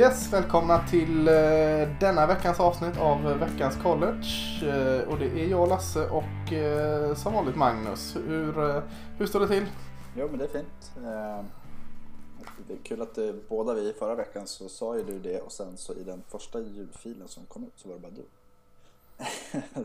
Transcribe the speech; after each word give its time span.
Yes, 0.00 0.32
välkomna 0.32 0.86
till 0.88 1.28
eh, 1.28 1.34
denna 2.00 2.26
veckans 2.26 2.60
avsnitt 2.60 2.98
av 2.98 3.22
veckans 3.22 3.76
college. 3.82 4.26
Eh, 4.62 5.08
och 5.08 5.18
det 5.18 5.24
är 5.24 5.46
jag, 5.46 5.68
Lasse 5.68 6.08
och 6.08 6.52
eh, 6.52 7.14
som 7.14 7.32
vanligt 7.32 7.56
Magnus. 7.56 8.16
Hur, 8.16 8.82
hur 9.18 9.26
står 9.26 9.40
det 9.40 9.48
till? 9.48 9.66
Jo 10.16 10.28
men 10.30 10.38
det 10.38 10.44
är 10.44 10.48
fint. 10.48 10.92
Det 12.68 12.74
är 12.74 12.78
kul 12.84 13.02
att 13.02 13.18
båda 13.48 13.74
vi 13.74 13.92
förra 13.98 14.14
veckan 14.14 14.46
så 14.46 14.68
sa 14.68 14.96
ju 14.96 15.04
du 15.04 15.18
det 15.18 15.40
och 15.40 15.52
sen 15.52 15.76
så 15.76 15.94
i 15.94 16.02
den 16.02 16.22
första 16.28 16.60
ljudfilen 16.60 17.28
som 17.28 17.46
kom 17.46 17.64
ut 17.64 17.72
så 17.76 17.88
var 17.88 17.94
det 17.94 18.00
bara 18.00 18.12
du. 18.12 18.24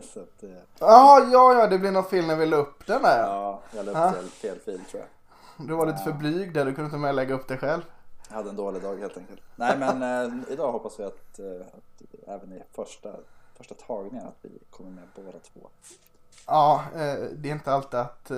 så 0.12 0.20
att, 0.20 0.44
Ah, 0.78 1.18
ja, 1.32 1.54
ja, 1.54 1.66
det 1.66 1.78
blir 1.78 1.90
något 1.90 2.10
fel 2.10 2.26
när 2.26 2.36
vi 2.36 2.46
la 2.46 2.56
upp 2.56 2.86
den 2.86 3.02
där. 3.02 3.18
ja, 3.18 3.62
jag 3.74 3.86
la 3.86 4.08
upp 4.08 4.14
fel, 4.14 4.28
fel 4.28 4.58
fil 4.64 4.80
tror 4.90 5.02
jag. 5.02 5.66
Du 5.68 5.74
var 5.74 5.86
lite 5.86 5.98
för 5.98 6.12
blyg 6.12 6.54
där, 6.54 6.64
du 6.64 6.74
kunde 6.74 6.84
inte 6.84 6.98
med 6.98 7.14
lägga 7.14 7.34
upp 7.34 7.48
det 7.48 7.56
själv. 7.56 7.82
Jag 8.28 8.36
hade 8.36 8.50
en 8.50 8.56
dålig 8.56 8.82
dag 8.82 8.96
helt 8.96 9.16
enkelt. 9.16 9.40
Nej 9.56 9.78
men 9.78 10.02
eh, 10.02 10.52
idag 10.52 10.72
hoppas 10.72 11.00
vi 11.00 11.04
att, 11.04 11.38
eh, 11.38 11.66
att 11.66 12.28
även 12.28 12.52
i 12.52 12.62
första, 12.72 13.16
första 13.54 13.74
tagningen 13.74 14.26
att 14.26 14.38
vi 14.42 14.58
kommer 14.70 14.90
med 14.90 15.04
båda 15.14 15.38
två. 15.38 15.68
Ja, 16.46 16.84
eh, 16.94 17.14
det 17.32 17.48
är 17.48 17.52
inte 17.52 17.72
alltid 17.72 18.00
att 18.00 18.30
eh, 18.30 18.36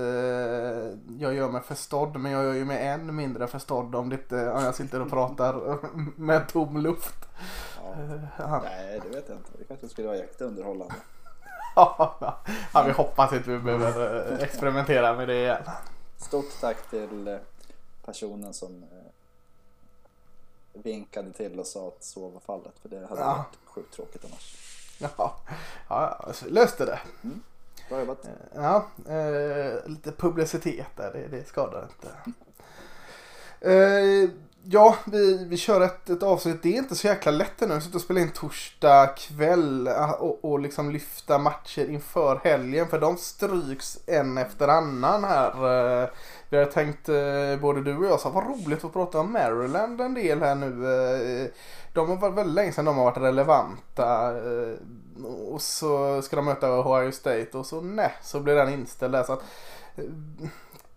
jag 1.18 1.34
gör 1.34 1.48
mig 1.48 1.62
förstådd, 1.62 2.16
men 2.16 2.32
jag 2.32 2.44
gör 2.44 2.52
ju 2.52 2.64
mig 2.64 2.86
än 2.86 3.16
mindre 3.16 3.46
förstådd 3.46 3.94
om, 3.94 4.08
det 4.08 4.14
inte, 4.16 4.50
om 4.50 4.64
jag 4.64 4.74
sitter 4.74 5.00
och 5.00 5.10
pratar 5.10 5.78
med 6.20 6.48
tom 6.48 6.76
luft. 6.76 7.28
Ja. 7.82 7.92
Eh, 8.02 8.20
ja. 8.38 8.62
Nej 8.64 9.00
det 9.04 9.08
vet 9.16 9.28
jag 9.28 9.38
inte. 9.38 9.50
Det 9.58 9.64
kanske 9.64 9.88
skulle 9.88 10.06
vara 10.06 10.18
jätteunderhållande. 10.18 10.94
ja, 11.76 12.82
vi 12.86 12.92
hoppas 12.92 13.32
inte 13.32 13.50
vi 13.50 13.58
behöver 13.58 14.32
eh, 14.32 14.42
experimentera 14.42 15.16
med 15.16 15.28
det 15.28 15.38
igen. 15.40 15.62
Stort 16.16 16.60
tack 16.60 16.90
till 16.90 17.38
personen 18.04 18.54
som 18.54 18.84
vinkade 20.82 21.32
till 21.32 21.60
och 21.60 21.66
sa 21.66 21.88
att 21.88 22.04
så 22.04 22.28
var 22.28 22.40
fallet. 22.40 22.78
För 22.82 22.88
det 22.88 23.06
hade 23.06 23.20
Ja. 23.20 23.26
varit 23.36 23.58
sjukt 23.74 23.94
tråkigt 23.94 24.24
annars. 24.24 24.56
Ja, 24.98 25.36
ja 25.88 26.28
så 26.34 26.44
vi 26.44 26.50
löste 26.50 26.84
det. 26.84 27.00
Bra 27.88 27.98
jobbat. 27.98 28.28
Ja, 28.54 28.86
eh, 29.08 29.86
lite 29.86 30.12
publicitet 30.12 30.86
där, 30.96 31.12
det, 31.12 31.28
det 31.36 31.48
skadar 31.48 31.82
inte. 31.82 32.32
Eh, 33.60 34.30
ja, 34.70 34.96
vi, 35.04 35.44
vi 35.44 35.56
kör 35.56 35.80
ett, 35.80 36.10
ett 36.10 36.22
avsnitt. 36.22 36.62
Det 36.62 36.68
är 36.68 36.78
inte 36.78 36.96
så 36.96 37.06
jäkla 37.06 37.32
lätt 37.32 37.62
ännu. 37.62 37.80
Vi 37.92 37.96
och 37.96 38.00
spela 38.00 38.20
in 38.20 38.30
torsdag 38.30 39.06
kväll 39.06 39.86
eh, 39.86 40.10
och, 40.10 40.44
och 40.44 40.60
liksom 40.60 40.90
lyfta 40.90 41.38
matcher 41.38 41.90
inför 41.90 42.40
helgen. 42.44 42.88
För 42.88 43.00
de 43.00 43.16
stryks 43.16 43.98
en 44.06 44.38
efter 44.38 44.68
annan 44.68 45.24
här. 45.24 45.50
Eh, 46.02 46.08
vi 46.50 46.56
har 46.56 46.64
tänkt, 46.64 47.08
eh, 47.08 47.60
både 47.60 47.82
du 47.82 47.96
och 47.96 48.06
jag, 48.06 48.20
så 48.20 48.30
vad 48.30 48.44
roligt 48.44 48.84
att 48.84 48.92
prata 48.92 49.20
om 49.20 49.32
Maryland 49.32 50.00
en 50.00 50.14
del 50.14 50.42
här 50.42 50.54
nu. 50.54 51.52
De 51.92 52.08
har 52.08 52.16
varit 52.16 52.34
väldigt 52.34 52.54
länge 52.54 52.72
sedan 52.72 52.84
de 52.84 52.96
har 52.96 53.04
varit 53.04 53.18
relevanta. 53.18 54.34
Och 55.50 55.62
så 55.62 56.22
ska 56.22 56.36
de 56.36 56.44
möta 56.44 56.80
Ohio 56.80 57.12
State 57.12 57.58
och 57.58 57.66
så 57.66 57.80
nej, 57.80 58.14
så 58.22 58.40
blir 58.40 58.54
den 58.54 58.68
inställd 58.68 59.14
där. 59.14 59.22
Så 59.22 59.32
att, 59.32 59.42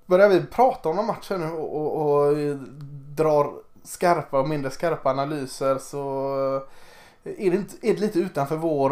börjar 0.06 0.30
vi 0.30 0.46
prata 0.46 0.90
om 0.90 0.96
de 0.96 1.08
matcher 1.08 1.38
nu 1.38 1.52
och, 1.52 1.76
och, 1.76 2.28
och 2.28 2.38
drar 3.24 3.54
skarpa 3.84 4.40
och 4.40 4.50
mindre 4.50 4.72
skarpa 4.72 5.10
analyser 5.10 5.78
så 5.78 6.36
är 7.24 7.52
det, 7.52 7.58
inte, 7.58 7.88
är 7.88 7.94
det 7.94 8.00
lite 8.00 8.20
utanför 8.20 8.58
vår 8.58 8.92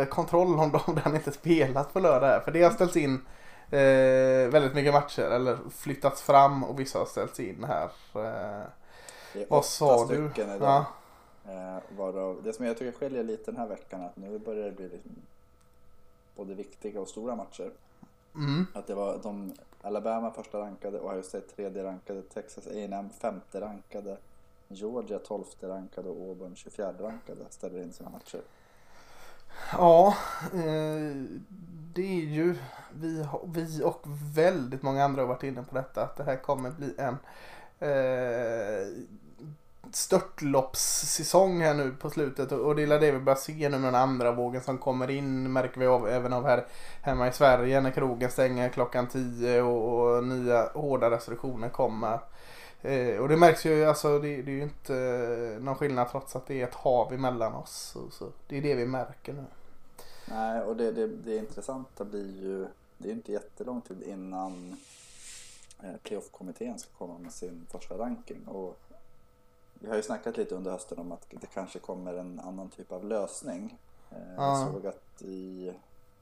eh, 0.00 0.04
kontroll 0.04 0.58
om, 0.58 0.70
de, 0.72 0.80
om 0.86 1.00
den 1.04 1.14
inte 1.14 1.32
spelat 1.32 1.92
på 1.92 2.00
lördag. 2.00 2.26
här. 2.26 2.40
För 2.40 2.50
det 2.50 2.62
har 2.62 2.70
ställts 2.70 2.96
in 2.96 3.14
eh, 3.70 4.50
väldigt 4.50 4.74
mycket 4.74 4.92
matcher 4.92 5.22
eller 5.22 5.58
flyttats 5.70 6.22
fram 6.22 6.64
och 6.64 6.80
vissa 6.80 6.98
har 6.98 7.06
ställts 7.06 7.40
in 7.40 7.64
här. 7.64 7.90
Eh, 8.14 8.66
vad 9.48 9.64
sa 9.64 10.06
du? 10.06 10.30
Ja. 10.36 10.84
Eh, 11.46 12.34
det 12.42 12.52
som 12.52 12.66
jag 12.66 12.78
tycker 12.78 12.98
skiljer 12.98 13.24
lite 13.24 13.50
den 13.50 13.60
här 13.60 13.68
veckan 13.68 14.00
är 14.00 14.06
att 14.06 14.16
nu 14.16 14.38
börjar 14.38 14.64
det 14.64 14.72
bli 14.72 14.88
liksom 14.88 15.10
både 16.36 16.54
viktiga 16.54 17.00
och 17.00 17.08
stora 17.08 17.36
matcher. 17.36 17.70
Mm. 18.34 18.66
Att 18.74 18.86
det 18.86 18.94
var 18.94 19.20
de 19.22 19.52
Alabama 19.82 20.30
första 20.30 20.58
rankade, 20.58 21.00
Ohio 21.00 21.22
State 21.22 21.48
tredje 21.56 21.84
rankade, 21.84 22.22
Texas 22.22 22.66
A&M 22.66 23.10
femte 23.20 23.60
rankade, 23.60 24.16
Georgia 24.68 25.18
tolfte 25.18 25.68
rankade 25.68 26.08
och 26.08 26.28
Auburn 26.28 26.56
24 26.56 26.92
rankade. 27.00 27.44
Ställer 27.50 27.82
in 27.82 27.92
sina 27.92 28.10
matcher. 28.10 28.40
Ja, 29.72 30.16
eh, 30.52 31.16
det 31.94 32.02
är 32.02 32.24
ju 32.24 32.56
vi, 32.92 33.26
vi 33.46 33.82
och 33.84 34.02
väldigt 34.34 34.82
många 34.82 35.04
andra 35.04 35.22
har 35.22 35.28
varit 35.28 35.42
inne 35.42 35.62
på 35.62 35.74
detta 35.74 36.02
att 36.02 36.16
det 36.16 36.24
här 36.24 36.36
kommer 36.36 36.70
bli 36.70 36.94
en 36.98 37.16
eh, 37.78 38.86
störtloppssäsong 39.92 41.60
här 41.60 41.74
nu 41.74 41.92
på 42.00 42.10
slutet 42.10 42.52
och 42.52 42.76
det 42.76 42.82
är 42.82 43.00
det 43.00 43.12
vi 43.12 43.18
börjar 43.18 43.36
se 43.36 43.68
nu 43.68 43.78
med 43.78 43.82
den 43.82 43.94
andra 43.94 44.32
vågen 44.32 44.62
som 44.62 44.78
kommer 44.78 45.10
in 45.10 45.52
märker 45.52 45.80
vi 45.80 45.86
av 45.86 46.08
även 46.08 46.32
av 46.32 46.44
här 46.44 46.66
hemma 47.02 47.28
i 47.28 47.32
Sverige 47.32 47.80
när 47.80 47.90
krogen 47.90 48.30
stänger 48.30 48.68
klockan 48.68 49.06
10 49.06 49.62
och, 49.62 50.16
och 50.16 50.24
nya 50.24 50.68
hårda 50.74 51.10
restriktioner 51.10 51.68
kommer. 51.68 52.18
Eh, 52.82 53.16
och 53.16 53.28
det 53.28 53.36
märks 53.36 53.66
ju, 53.66 53.84
alltså 53.84 54.18
det, 54.18 54.42
det 54.42 54.50
är 54.50 54.54
ju 54.54 54.62
inte 54.62 54.96
eh, 54.96 55.62
någon 55.62 55.76
skillnad 55.76 56.10
trots 56.10 56.36
att 56.36 56.46
det 56.46 56.60
är 56.60 56.66
ett 56.66 56.74
hav 56.74 57.12
emellan 57.12 57.54
oss. 57.54 57.90
Så, 57.92 58.10
så 58.10 58.32
det 58.48 58.58
är 58.58 58.62
det 58.62 58.74
vi 58.74 58.86
märker 58.86 59.32
nu. 59.32 59.44
Nej, 60.24 60.60
och 60.60 60.76
det, 60.76 60.92
det, 60.92 61.06
det 61.06 61.36
intressanta 61.36 62.04
blir 62.04 62.42
ju, 62.42 62.66
det 62.98 63.04
är 63.04 63.08
ju 63.08 63.14
inte 63.14 63.32
jättelång 63.32 63.80
tid 63.80 64.02
innan 64.02 64.76
eh, 65.82 65.96
playoff-kommittén 66.02 66.78
ska 66.78 66.90
komma 66.98 67.18
med 67.18 67.32
sin 67.32 67.66
första 67.70 67.98
ranking. 67.98 68.44
Och 68.46 68.80
vi 69.82 69.88
har 69.88 69.96
ju 69.96 70.02
snackat 70.02 70.36
lite 70.36 70.54
under 70.54 70.70
hösten 70.70 70.98
om 70.98 71.12
att 71.12 71.26
det 71.30 71.46
kanske 71.46 71.78
kommer 71.78 72.14
en 72.14 72.40
annan 72.40 72.68
typ 72.70 72.92
av 72.92 73.04
lösning. 73.04 73.78
Eh, 74.10 74.16
Ja. 74.36 74.60
Jag 74.60 74.72
såg 74.72 74.86
att 74.86 75.22
i 75.22 75.72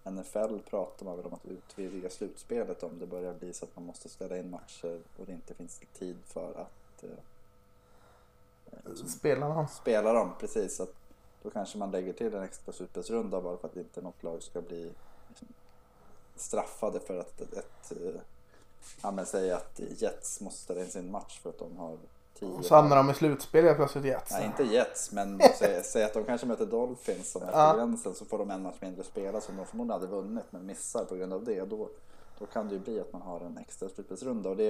NFL 0.05 0.59
pratar 0.71 1.05
man 1.07 1.17
väl 1.17 1.27
om 1.27 1.35
att 1.35 1.47
utvidga 1.47 2.11
slutspelet 2.11 2.83
om 2.83 2.99
det 2.99 3.07
börjar 3.07 3.35
bli 3.35 3.53
så 3.53 3.65
att 3.65 3.77
man 3.77 3.85
måste 3.87 4.09
ställa 4.09 4.39
in 4.39 4.51
matcher 4.51 5.01
och 5.19 5.27
det 5.27 5.33
inte 5.33 5.55
finns 5.55 5.81
tid 5.99 6.17
för 6.27 6.51
att 6.55 7.05
eh, 7.05 7.11
eh, 8.73 8.95
Spelarna. 9.07 9.67
spela 9.69 10.13
dem. 10.13 10.31
Precis, 10.41 10.81
att 10.81 10.93
då 11.43 11.51
kanske 11.51 11.79
man 11.79 11.91
lägger 11.91 12.13
till 12.13 12.35
en 12.35 12.43
extra 12.43 12.73
slutspelsrunda 12.73 13.41
bara 13.41 13.57
för 13.57 13.69
att 13.69 13.77
inte 13.77 14.01
något 14.03 14.23
lag 14.23 14.43
ska 14.43 14.61
bli 14.63 14.93
liksom, 15.29 15.49
straffade 16.37 17.01
för 17.01 17.19
att 17.21 17.41
ett, 17.41 17.53
ett 17.53 17.93
eh, 17.93 18.21
ja, 19.03 19.11
men 19.11 19.27
säg 19.27 19.51
att 19.53 19.81
Jets 19.97 20.41
måste 20.41 20.61
ställa 20.63 20.81
in 20.81 20.91
sin 20.91 21.11
match 21.11 21.41
för 21.41 21.51
att 21.51 21.59
de 21.59 21.77
har 21.77 21.99
tio 22.41 22.63
Så 22.63 22.75
hamnar 22.75 22.97
de 22.97 23.11
i 23.11 23.15
slutspel 23.15 23.65
helt 23.65 23.77
plötsligt 23.77 24.05
Jets. 24.05 24.31
Nej, 24.33 24.47
inte 24.47 24.63
Jets, 24.63 25.13
men 25.13 25.41
säg, 25.59 25.85
säg 25.85 26.05
att 26.05 26.15
de 26.15 26.25
kanske 26.25 26.47
möter 26.47 26.67
Dolphins 26.67 27.33
som 27.33 27.43
är 27.43 27.53
Ja. 27.53 27.71
på 27.73 27.77
gränsen 27.79 28.15
så 28.15 28.25
får 28.25 28.39
de 28.39 28.51
en 28.51 28.63
match 28.63 28.77
mindre 28.81 29.05
spela 29.05 29.41
som 29.41 29.57
de 29.57 29.67
förmodligen 29.67 30.01
hade 30.01 30.13
vunnit 30.13 30.45
men 30.51 30.67
missar 30.67 31.05
på 31.05 31.15
grund 31.17 31.33
av 31.33 31.45
det. 31.45 31.65
Då, 31.65 31.89
då 32.39 32.47
kan 32.47 32.69
det 32.69 32.75
ju 32.75 32.81
bli 32.81 33.01
att 33.01 33.13
man 33.13 33.23
har 33.23 33.41
en 33.41 33.59
extra 33.59 33.89
slutspelsrunda 33.89 34.51
och 34.51 34.57
det 34.57 34.69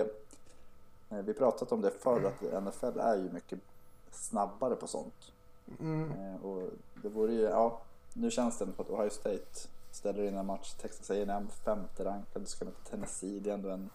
eh, 1.11 1.19
vi 1.19 1.35
pratat 1.35 1.73
om 1.73 1.81
det 1.81 1.91
förr 1.91 2.25
att 2.25 2.63
NFL 2.65 2.99
är 3.01 3.17
ju 3.17 3.31
mycket 3.33 3.59
snabbare 4.13 4.75
på 4.77 4.87
sånt. 4.87 5.33
Mm. 5.81 6.13
Eh, 6.13 6.45
Och 6.47 6.63
det 7.03 7.09
vore 7.09 7.33
ju, 7.33 7.41
ja, 7.43 7.81
nu 8.13 8.31
känns 8.31 8.59
det 8.59 8.67
på 8.67 8.83
att 8.83 8.91
Ohio 8.91 9.11
State 9.11 9.69
ställer 9.93 10.23
in 10.23 10.37
en 10.37 10.47
match, 10.47 10.75
Texas 10.75 11.11
A&M 11.11 11.49
femte 11.65 12.05
rankad, 12.05 12.49
ska 12.49 12.65
möta 12.65 12.91
Tennessee, 12.91 13.41
det 13.41 13.51
är 13.51 13.55
ändå 13.55 13.71
en 13.71 13.91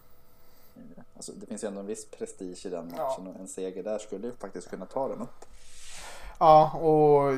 Alltså 1.16 1.32
det 1.32 1.46
finns 1.46 1.64
ju 1.64 1.68
ändå 1.68 1.80
en 1.80 1.86
viss 1.86 2.06
prestige 2.06 2.66
i 2.66 2.70
den 2.70 2.86
matchen 2.86 3.28
och 3.28 3.40
en 3.40 3.48
seger 3.48 3.84
där 3.84 4.00
skulle 4.00 4.28
ju 4.28 4.34
faktiskt 4.34 4.70
kunna 4.70 4.86
ta 4.86 5.08
dem 5.08 5.22
upp. 5.22 5.46
Ja, 6.40 6.72
och 6.72 7.34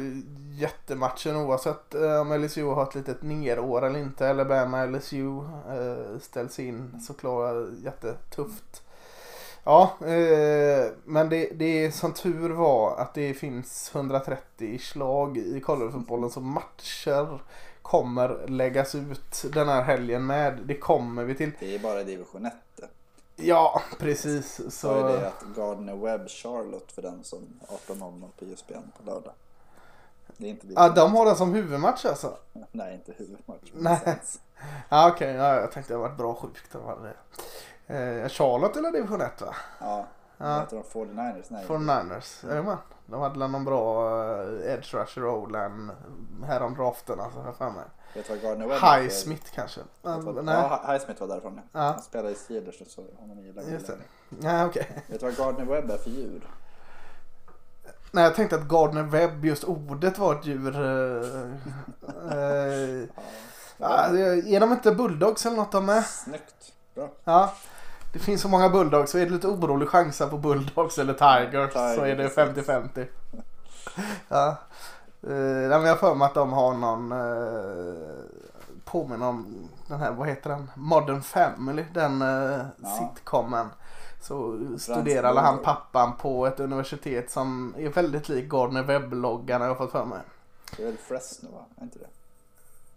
jättematchen 0.60 1.36
oavsett 1.36 1.96
eh, 1.96 2.22
om 2.22 2.34
LSU 2.34 2.66
har 2.66 2.84
ett 2.84 2.96
litet 2.96 3.22
nerår 3.22 3.86
eller 3.86 4.00
inte. 4.00 4.30
Alabama 4.30 4.86
LSU 4.86 5.40
eh, 5.70 6.20
ställs 6.22 6.60
in 6.60 7.02
såklart 7.02 7.56
jättetufft. 7.84 8.84
Ja, 9.64 9.98
eh, 10.02 10.92
men 11.04 11.30
det, 11.30 11.50
det 11.56 11.86
är 11.86 11.92
som 11.92 12.14
tur 12.14 12.50
var 12.50 12.98
att 12.98 13.14
det 13.14 13.34
finns 13.34 13.92
130 13.96 14.80
slag 14.80 15.38
i 15.38 15.60
collegefotbollen 15.60 16.30
så 16.30 16.42
matcher 16.42 17.40
kommer 17.82 18.48
läggas 18.48 18.96
ut 18.96 19.46
den 19.54 19.68
här 19.68 19.82
helgen 19.82 20.26
med. 20.26 20.60
Det 20.66 20.78
kommer 20.78 21.24
vi 21.24 21.36
till. 21.36 21.52
Det 21.60 21.76
är 21.76 21.80
bara 21.80 22.04
division 22.04 22.46
1 22.46 22.54
det. 22.76 22.88
Ja, 23.36 23.82
precis. 24.00 24.62
Så 24.80 24.94
är 24.94 25.04
det 25.04 25.28
att 25.28 25.44
Gardner 25.56 25.96
Webb 25.96 26.30
Charlotte 26.30 26.92
för 26.92 27.02
den 27.02 27.24
som 27.24 27.60
18.00 27.88 28.30
på 28.40 28.46
ISBN 28.46 28.92
på 28.98 29.12
lördag. 29.12 29.34
Det 30.38 30.46
är 30.46 30.50
inte 30.50 30.68
ja, 30.76 30.90
de 30.90 31.14
har 31.14 31.26
den 31.26 31.36
som 31.36 31.54
huvudmatch 31.54 32.06
alltså. 32.06 32.38
Nej, 32.72 32.94
inte 32.94 33.12
huvudmatch. 33.18 33.72
Nej. 33.74 34.20
Ja 34.90 35.12
okej, 35.12 35.36
ja, 35.36 35.56
jag 35.56 35.72
tänkte 35.72 35.94
det 35.94 35.98
var 35.98 36.10
bra 36.10 36.36
sjukt 36.36 36.76
om 36.76 37.04
det. 37.04 37.14
Eh, 37.96 38.30
Charlotte 38.30 38.78
eller 38.78 38.92
division 38.92 39.22
1 39.22 39.42
va? 39.42 39.56
Ja, 39.80 40.06
Ja. 40.38 40.60
heter 40.60 40.78
de? 40.78 40.84
49ers? 40.84 41.46
Nej. 41.50 41.66
49ers, 41.68 42.48
jajamän. 42.50 42.78
De 43.06 43.22
hade 43.22 43.40
väl 43.40 43.52
någon 43.52 43.66
bra 43.66 44.10
uh, 44.44 44.72
edge 44.72 44.94
rusher 44.94 45.26
O-line 45.26 45.92
här 46.44 46.62
om 46.62 46.76
draften 46.76 47.20
alltså, 47.20 47.54
för 47.58 47.70
mig. 47.70 47.84
Vet 48.16 48.28
du 48.28 48.34
vad 48.34 48.42
Gardner 48.42 48.68
Webb 48.68 48.82
Highsmith 48.82 49.52
kanske? 49.56 49.82
vad- 50.02 50.46
nej, 50.46 50.56
Ja, 50.56 50.84
Highsmith 50.88 51.22
var 51.22 51.28
därifrån. 51.28 51.62
Ja. 51.72 51.80
Han 51.80 52.02
spelade 52.02 52.32
i 52.32 52.36
Steelers 52.36 52.82
så 52.88 53.04
honom 53.20 53.44
gillar 53.44 53.64
vi 53.64 53.72
just 53.72 53.88
det. 53.88 54.66
okej. 54.66 55.04
Vet 55.08 55.20
du 55.20 55.26
vad 55.26 55.38
Gardner 55.38 55.66
Webb 55.66 55.92
är 55.92 55.98
för 55.98 56.10
djur? 56.10 56.48
Nej, 58.12 58.24
jag 58.24 58.36
tänkte 58.36 58.56
att 58.56 58.62
Gardner 58.68 59.04
Webb, 59.04 59.46
just 59.46 59.64
ordet 59.64 60.18
var 60.18 60.36
ett 60.36 60.46
djur. 60.46 60.76
eh, 60.76 61.42
eh, 62.38 63.08
ja, 63.78 64.06
är 64.08 64.60
de 64.60 64.72
inte 64.72 64.92
bulldogs 64.92 65.46
eller 65.46 65.58
något 65.58 65.72
de 65.72 65.90
är? 65.90 66.02
Snyggt. 66.02 66.74
Bra. 66.96 67.10
Ja. 67.24 67.54
Det 68.14 68.20
finns 68.20 68.42
så 68.42 68.48
många 68.50 68.70
bulldogs 68.70 69.12
så 69.12 69.18
är 69.18 69.26
det 69.26 69.32
lite 69.32 69.48
orolig 69.48 69.90
chansa 69.90 70.28
på 70.28 70.38
bulldogs 70.38 70.98
eller 70.98 71.14
tigers 71.14 71.74
så 71.74 71.80
är 71.80 72.16
det 72.16 72.30
Tigers, 72.30 72.68
50-50. 72.68 73.08
Ja. 74.28 74.58
Eh, 75.28 75.36
jag 75.36 75.80
har 75.80 75.96
för 75.96 76.16
mig 76.16 76.26
att 76.26 76.34
de 76.34 76.54
har 76.54 76.74
någon 76.74 77.12
eh, 77.12 78.24
påminner 78.86 79.28
om 79.28 79.70
den 79.88 80.00
här, 80.00 80.12
vad 80.12 80.28
heter 80.28 80.50
den? 80.50 80.72
Modern 80.76 81.22
Family, 81.22 81.86
den 81.94 82.22
eh, 82.22 82.66
Ja. 82.84 82.90
sitcomen. 83.16 83.68
Så 84.22 84.58
studerade 84.80 85.40
han 85.40 85.58
pappan 85.64 86.12
på 86.18 86.46
ett 86.48 86.60
universitet 86.60 87.32
som 87.32 87.76
är 87.78 87.90
väldigt 87.90 88.30
lik 88.30 88.50
Gardner 88.50 88.84
Webb-loggan 88.84 89.62
har 89.62 89.68
jag 89.68 89.78
fått 89.78 89.92
för 89.92 90.06
mig. 90.06 90.20
Det 90.78 90.84
är 90.84 90.86
väl 90.88 90.98
Fresno 90.98 91.52
va? 91.52 91.66
Är 91.78 91.84
inte 91.84 92.00
det? 92.00 92.08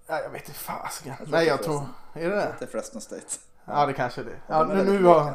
Ja, 0.07 0.21
jag 0.21 0.31
vet 0.31 0.49
inte 0.49 0.59
fasiken. 0.61 1.15
Nej 1.27 1.47
jag 1.47 1.63
tror, 1.63 1.83
är 2.15 2.29
det 2.31 2.37
det? 2.37 2.55
Det 2.59 2.65
är 2.65 2.69
Fresno 2.69 3.01
State. 3.01 3.27
Ja 3.65 3.87
det 3.87 3.93
kanske 3.93 4.21
är 4.21 4.25
det. 4.25 4.37
Ja, 4.47 4.65
De 4.65 4.71
är 4.71 4.85
nu, 4.85 5.01
nu, 5.01 5.05
har, 5.07 5.33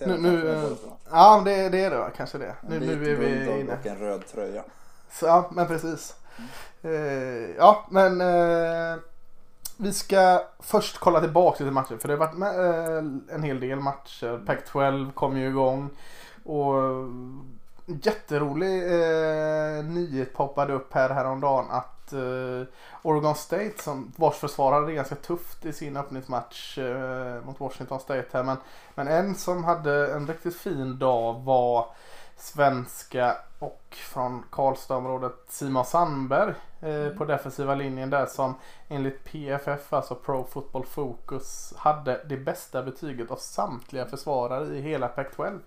nu, 0.00 0.16
nu, 0.18 0.76
ja 1.10 1.42
det, 1.44 1.68
det 1.68 1.84
är 1.84 1.90
det 1.90 1.98
va, 1.98 2.10
kanske 2.16 2.38
det. 2.38 2.54
Nu, 2.68 2.76
En 2.76 2.82
nu 2.82 2.96
vit 2.96 3.08
är 3.08 3.16
vi 3.16 3.60
inne. 3.60 3.72
och 3.80 3.86
en 3.86 3.96
röd 3.98 4.26
tröja. 4.26 4.62
Så, 5.12 5.26
ja, 5.26 5.50
men 5.52 5.66
precis. 5.66 6.14
Eh, 6.82 7.56
ja, 7.58 7.86
men 7.90 8.20
eh, 8.20 8.98
vi 9.76 9.92
ska 9.92 10.42
först 10.60 10.98
kolla 10.98 11.20
tillbaka 11.20 11.56
till 11.56 11.70
matchen. 11.70 11.98
För 11.98 12.08
det 12.08 12.14
har 12.14 12.18
varit 12.18 12.38
med, 12.38 12.58
en 13.30 13.42
hel 13.42 13.60
del 13.60 13.80
matcher. 13.80 14.40
Pac-12 14.46 15.12
kom 15.12 15.36
ju 15.36 15.48
igång. 15.48 15.90
Och 16.44 16.78
eh, 16.78 17.06
jätterolig 17.86 18.82
eh, 18.82 19.84
nyhet 19.84 20.34
poppade 20.34 20.72
upp 20.72 20.94
här 20.94 21.10
häromdagen 21.10 21.66
att 21.70 22.12
eh, 22.12 22.62
Oregon 23.02 23.34
State 23.34 23.82
som 23.82 24.12
vars 24.16 24.34
försvarare 24.34 24.80
hade 24.80 24.92
ganska 24.92 25.14
tufft 25.14 25.66
i 25.66 25.72
sin 25.72 25.96
öppningsmatch 25.96 26.78
eh, 26.78 27.44
mot 27.44 27.60
Washington 27.60 28.00
State 28.00 28.26
här. 28.32 28.42
Men, 28.42 28.56
men 28.94 29.08
en 29.08 29.34
som 29.34 29.64
hade 29.64 30.12
en 30.12 30.26
riktigt 30.26 30.56
fin 30.56 30.98
dag 30.98 31.44
var 31.44 31.86
svenska 32.36 33.36
och 33.58 33.82
från 33.90 34.42
Karlstadområdet 34.50 35.34
Simon 35.48 35.84
Sandberg 35.84 36.54
eh, 36.80 37.08
på 37.08 37.24
defensiva 37.24 37.74
linjen 37.74 38.10
där 38.10 38.26
som 38.26 38.54
enligt 38.88 39.24
PFF, 39.24 39.92
alltså 39.92 40.14
Pro 40.14 40.44
Football 40.44 40.86
Focus, 40.86 41.74
hade 41.76 42.24
det 42.28 42.36
bästa 42.36 42.82
betyget 42.82 43.30
av 43.30 43.36
samtliga 43.36 44.06
försvarare 44.06 44.76
i 44.76 44.80
hela 44.80 45.08
Pac-12. 45.08 45.46
Mm. 45.48 45.60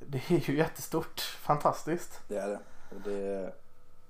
Det 0.00 0.30
är 0.30 0.50
ju 0.50 0.56
jättestort, 0.56 1.20
fantastiskt. 1.20 2.20
Det 2.28 2.36
är 2.38 2.48
det. 2.48 2.60
Det 3.10 3.52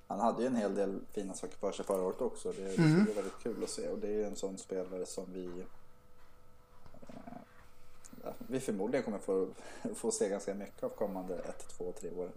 han 0.08 0.20
hade 0.20 0.42
ju 0.42 0.46
en 0.46 0.56
hel 0.56 0.74
del 0.74 1.00
fina 1.12 1.34
saker 1.34 1.56
för 1.56 1.72
sig 1.72 1.84
förra 1.84 2.02
året 2.02 2.20
också. 2.20 2.52
Det, 2.52 2.78
Mm. 2.78 3.04
det 3.04 3.10
är 3.10 3.14
väldigt 3.14 3.42
kul 3.42 3.64
att 3.64 3.70
se. 3.70 3.88
Och 3.88 3.98
det 3.98 4.06
är 4.06 4.12
ju 4.12 4.24
en 4.24 4.36
sån 4.36 4.58
spelare 4.58 5.06
som 5.06 5.24
vi 5.32 5.64
vi 8.38 8.60
förmodligen 8.60 9.04
kommer 9.04 9.18
få, 9.18 9.46
få 9.94 10.10
se 10.10 10.28
ganska 10.28 10.54
mycket 10.54 10.84
av 10.84 10.88
kommande 10.88 11.34
1, 11.34 11.68
2, 11.78 11.92
3 12.00 12.10
år. 12.10 12.28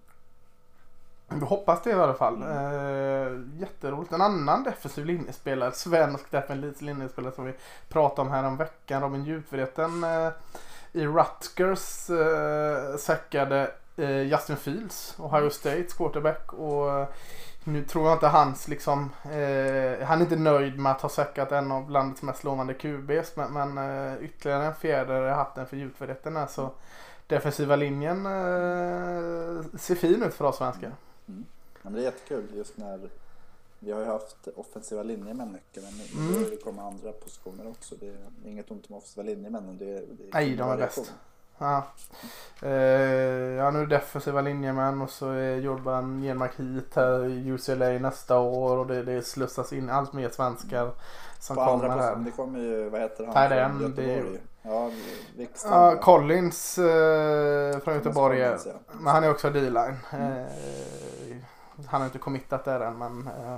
Vi 1.31 1.45
hoppas 1.45 1.83
det 1.83 1.89
i 1.89 1.94
alla 1.94 2.13
fall. 2.13 2.41
Eh, 2.41 3.59
jätteroligt. 3.59 4.13
En 4.13 4.21
annan 4.21 4.63
defensiv 4.63 5.06
linjespelare, 5.06 5.71
svensk 5.71 6.31
defensiv 6.31 6.81
linjespelare 6.81 7.33
som 7.36 7.45
vi 7.45 7.53
pratade 7.89 8.21
om 8.21 8.33
här 8.33 8.44
om 8.44 8.57
veckan, 8.57 9.01
Robin 9.01 9.25
Djupvreten 9.25 10.03
eh, 10.03 10.30
i 10.91 11.06
Rutgers 11.06 12.09
eh, 12.09 12.97
säckade 12.97 13.71
eh, 13.97 14.21
Justin 14.21 14.57
Fields, 14.57 15.15
Ohio 15.19 15.50
States 15.50 15.94
quarterback. 15.94 16.53
Och 16.53 17.07
nu 17.63 17.83
tror 17.83 18.06
jag 18.07 18.15
inte 18.15 18.27
hans 18.27 18.67
liksom, 18.67 19.09
eh, 19.23 20.06
han 20.07 20.19
är 20.19 20.21
inte 20.21 20.35
nöjd 20.35 20.79
med 20.79 20.91
att 20.91 21.01
ha 21.01 21.09
säckat 21.09 21.51
en 21.51 21.71
av 21.71 21.89
landets 21.89 22.21
mest 22.21 22.44
lovande 22.44 22.73
QBs 22.73 23.35
men, 23.35 23.53
men 23.53 23.77
eh, 23.77 24.23
ytterligare 24.23 24.65
en 24.65 24.75
fjäder 24.75 25.27
i 25.27 25.31
hatten 25.31 25.65
för 25.67 25.77
Djupvreten 25.77 26.38
är 26.38 26.47
så 26.47 26.69
defensiva 27.27 27.75
linjen 27.75 28.25
eh, 28.25 29.63
ser 29.79 29.95
fin 29.95 30.23
ut 30.23 30.33
för 30.33 30.45
oss 30.45 30.57
svenskar. 30.57 30.91
Ja, 31.25 31.33
men 31.81 31.94
det 31.94 32.00
är 32.00 32.03
jättekul 32.03 32.47
just 32.56 32.77
när 32.77 33.09
vi 33.79 33.91
har 33.91 34.00
ju 34.00 34.05
haft 34.05 34.47
offensiva 34.55 35.03
linjemän 35.03 35.51
mycket 35.51 35.83
men 35.83 35.94
nu 36.29 36.38
Mm. 36.45 36.57
komma 36.63 36.81
andra 36.83 37.12
positioner 37.12 37.67
också. 37.69 37.95
Det 38.00 38.07
är 38.07 38.17
inget 38.45 38.71
ont 38.71 38.85
om 38.89 38.95
offensiva 38.95 39.23
linjemän 39.23 39.65
men 39.65 39.77
det 39.77 39.85
det 39.85 40.23
är 40.23 40.33
Nej, 40.33 40.55
de 40.55 40.69
är 40.69 40.77
bäst. 40.77 41.13
Ja. 41.59 41.83
Eh, 42.61 42.71
ja, 43.57 43.71
nu 43.71 43.81
är 43.81 43.85
defensiva 43.85 44.41
linjemän 44.41 45.01
och 45.01 45.09
så 45.09 45.29
är 45.29 45.56
Jordan 45.56 46.21
Genmark 46.21 46.59
hit 46.59 46.95
här 46.95 47.25
i 47.25 47.51
UCLA 47.51 47.89
nästa 47.89 48.39
år 48.39 48.77
och 48.77 48.88
det, 48.88 49.03
det 49.03 49.21
slussas 49.21 49.73
in 49.73 49.89
allt 49.89 50.13
mer 50.13 50.29
svenskar 50.29 50.91
som 51.39 51.56
På 51.56 51.61
andra 51.61 51.88
kommer 51.88 52.01
här. 52.01 52.15
positioner, 52.15 52.25
det 52.25 52.31
kommer 52.31 52.59
ju, 52.59 52.89
vad 52.89 53.01
heter 53.01 53.25
han? 53.25 53.33
Tight 53.33 53.50
från 53.50 53.83
end, 53.83 53.95
det 53.95 54.03
Göteborg? 54.03 54.39
Ja, 54.61 54.91
Wikström. 55.38 55.73
Ja? 55.73 55.95
Collins 55.95 56.77
eh, 56.77 57.79
från 57.79 57.94
Göteborg. 57.94 58.44
Collins, 58.44 58.65
ja. 58.65 58.73
Men 58.94 59.13
han 59.13 59.23
är 59.23 59.31
också 59.31 59.50
D-line. 59.50 59.97
Mm. 60.12 60.31
Eh, 60.31 61.38
han 61.88 62.01
har 62.01 62.05
inte 62.05 62.19
committat 62.19 62.65
där 62.65 62.79
än 62.79 62.97
men, 62.97 63.27
eh, 63.27 63.57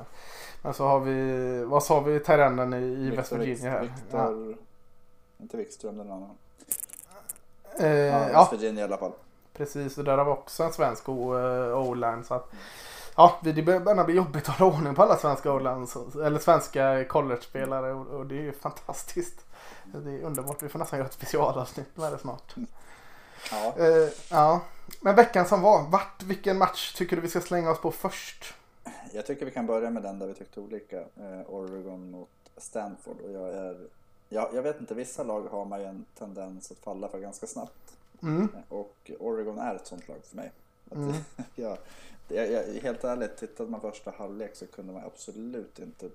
men 0.61 0.73
så 0.73 0.87
har 0.87 0.99
vi, 0.99 1.63
vad 1.63 1.83
sa 1.83 1.99
vi, 1.99 2.19
Tyrenden 2.19 2.73
i, 2.73 2.77
i 2.77 3.09
West 3.09 3.31
Virginia 3.31 3.71
här. 3.71 3.81
Victor, 3.81 4.57
Inte 5.37 5.57
Wikström, 5.57 5.97
den 5.97 6.11
andra. 6.11 6.29
Eh, 7.79 7.89
Ja, 7.89 8.39
West 8.39 8.53
Virginia 8.53 8.81
i 8.81 8.87
alla 8.87 8.97
fall. 8.97 9.11
Precis, 9.53 9.97
och 9.97 10.03
där 10.03 10.17
har 10.17 10.25
vi 10.25 10.31
också 10.31 10.63
en 10.63 10.73
svensk 10.73 11.07
eh, 11.07 11.13
O-line. 11.13 12.23
Så 12.23 12.33
att, 12.33 12.51
ja, 13.15 13.39
det 13.43 13.61
börjar 13.61 14.03
bli 14.03 14.15
jobbigt 14.15 14.49
att 14.49 14.55
hålla 14.59 14.75
ordning 14.75 14.95
på 14.95 15.03
alla 15.03 15.17
svenska 15.17 15.51
O-lines, 15.53 15.95
eller 16.15 16.39
svenska 16.39 17.05
college-spelare 17.05 17.93
och, 17.93 18.07
och 18.07 18.25
det 18.25 18.35
är 18.35 18.41
ju 18.41 18.53
fantastiskt. 18.53 19.45
Det 19.83 20.11
är 20.11 20.23
underbart, 20.23 20.63
vi 20.63 20.69
får 20.69 20.79
nästan 20.79 20.99
göra 20.99 21.07
ett 21.07 21.13
specialavsnitt 21.13 21.97
med 21.97 22.11
det 22.11 22.17
snart. 22.17 22.55
Ja, 23.51 23.73
Eh, 23.77 24.09
ja, 24.29 24.61
men 25.01 25.15
veckan 25.15 25.45
som 25.45 25.61
var, 25.61 25.81
vart, 25.89 26.23
vilken 26.23 26.57
match 26.57 26.93
tycker 26.93 27.15
du 27.15 27.21
vi 27.21 27.29
ska 27.29 27.41
slänga 27.41 27.71
oss 27.71 27.79
på 27.81 27.91
först? 27.91 28.53
jag 29.13 29.25
tycker 29.25 29.45
vi 29.45 29.51
kan 29.51 29.65
börja 29.65 29.89
med 29.89 30.03
den 30.03 30.19
där 30.19 30.27
vi 30.27 30.33
tyckte 30.33 30.59
olika. 30.59 30.97
Eh, 30.97 31.41
Oregon 31.47 32.11
mot 32.11 32.29
Stanford. 32.57 33.21
Och 33.21 33.31
jag, 33.31 33.49
är, 33.49 33.77
jag, 34.33 34.49
jag 34.53 34.61
vet 34.61 34.79
inte, 34.79 34.93
vissa 34.93 35.23
lag 35.23 35.41
har 35.41 35.65
man 35.65 35.79
ju 35.79 35.85
en 35.85 36.05
tendens 36.17 36.71
att 36.71 36.77
falla 36.77 37.07
för 37.07 37.19
ganska 37.19 37.47
snabbt. 37.47 37.97
Mm. 38.21 38.49
Och 38.69 39.11
Oregon 39.19 39.59
är 39.59 39.75
ett 39.75 39.87
sånt 39.87 40.07
lag 40.07 40.17
för 40.23 40.35
mig. 40.35 40.51
Mm. 40.91 41.13
jag, 41.55 41.77
jag, 42.27 42.51
jag, 42.51 42.63
helt 42.63 43.03
ärligt, 43.03 43.37
tittade 43.37 43.71
man 43.71 43.81
första 43.81 44.11
halvlek 44.11 44.55
så 44.55 44.67
kunde 44.67 44.93
man 44.93 45.03
absolut 45.05 45.79
inte 45.79 46.09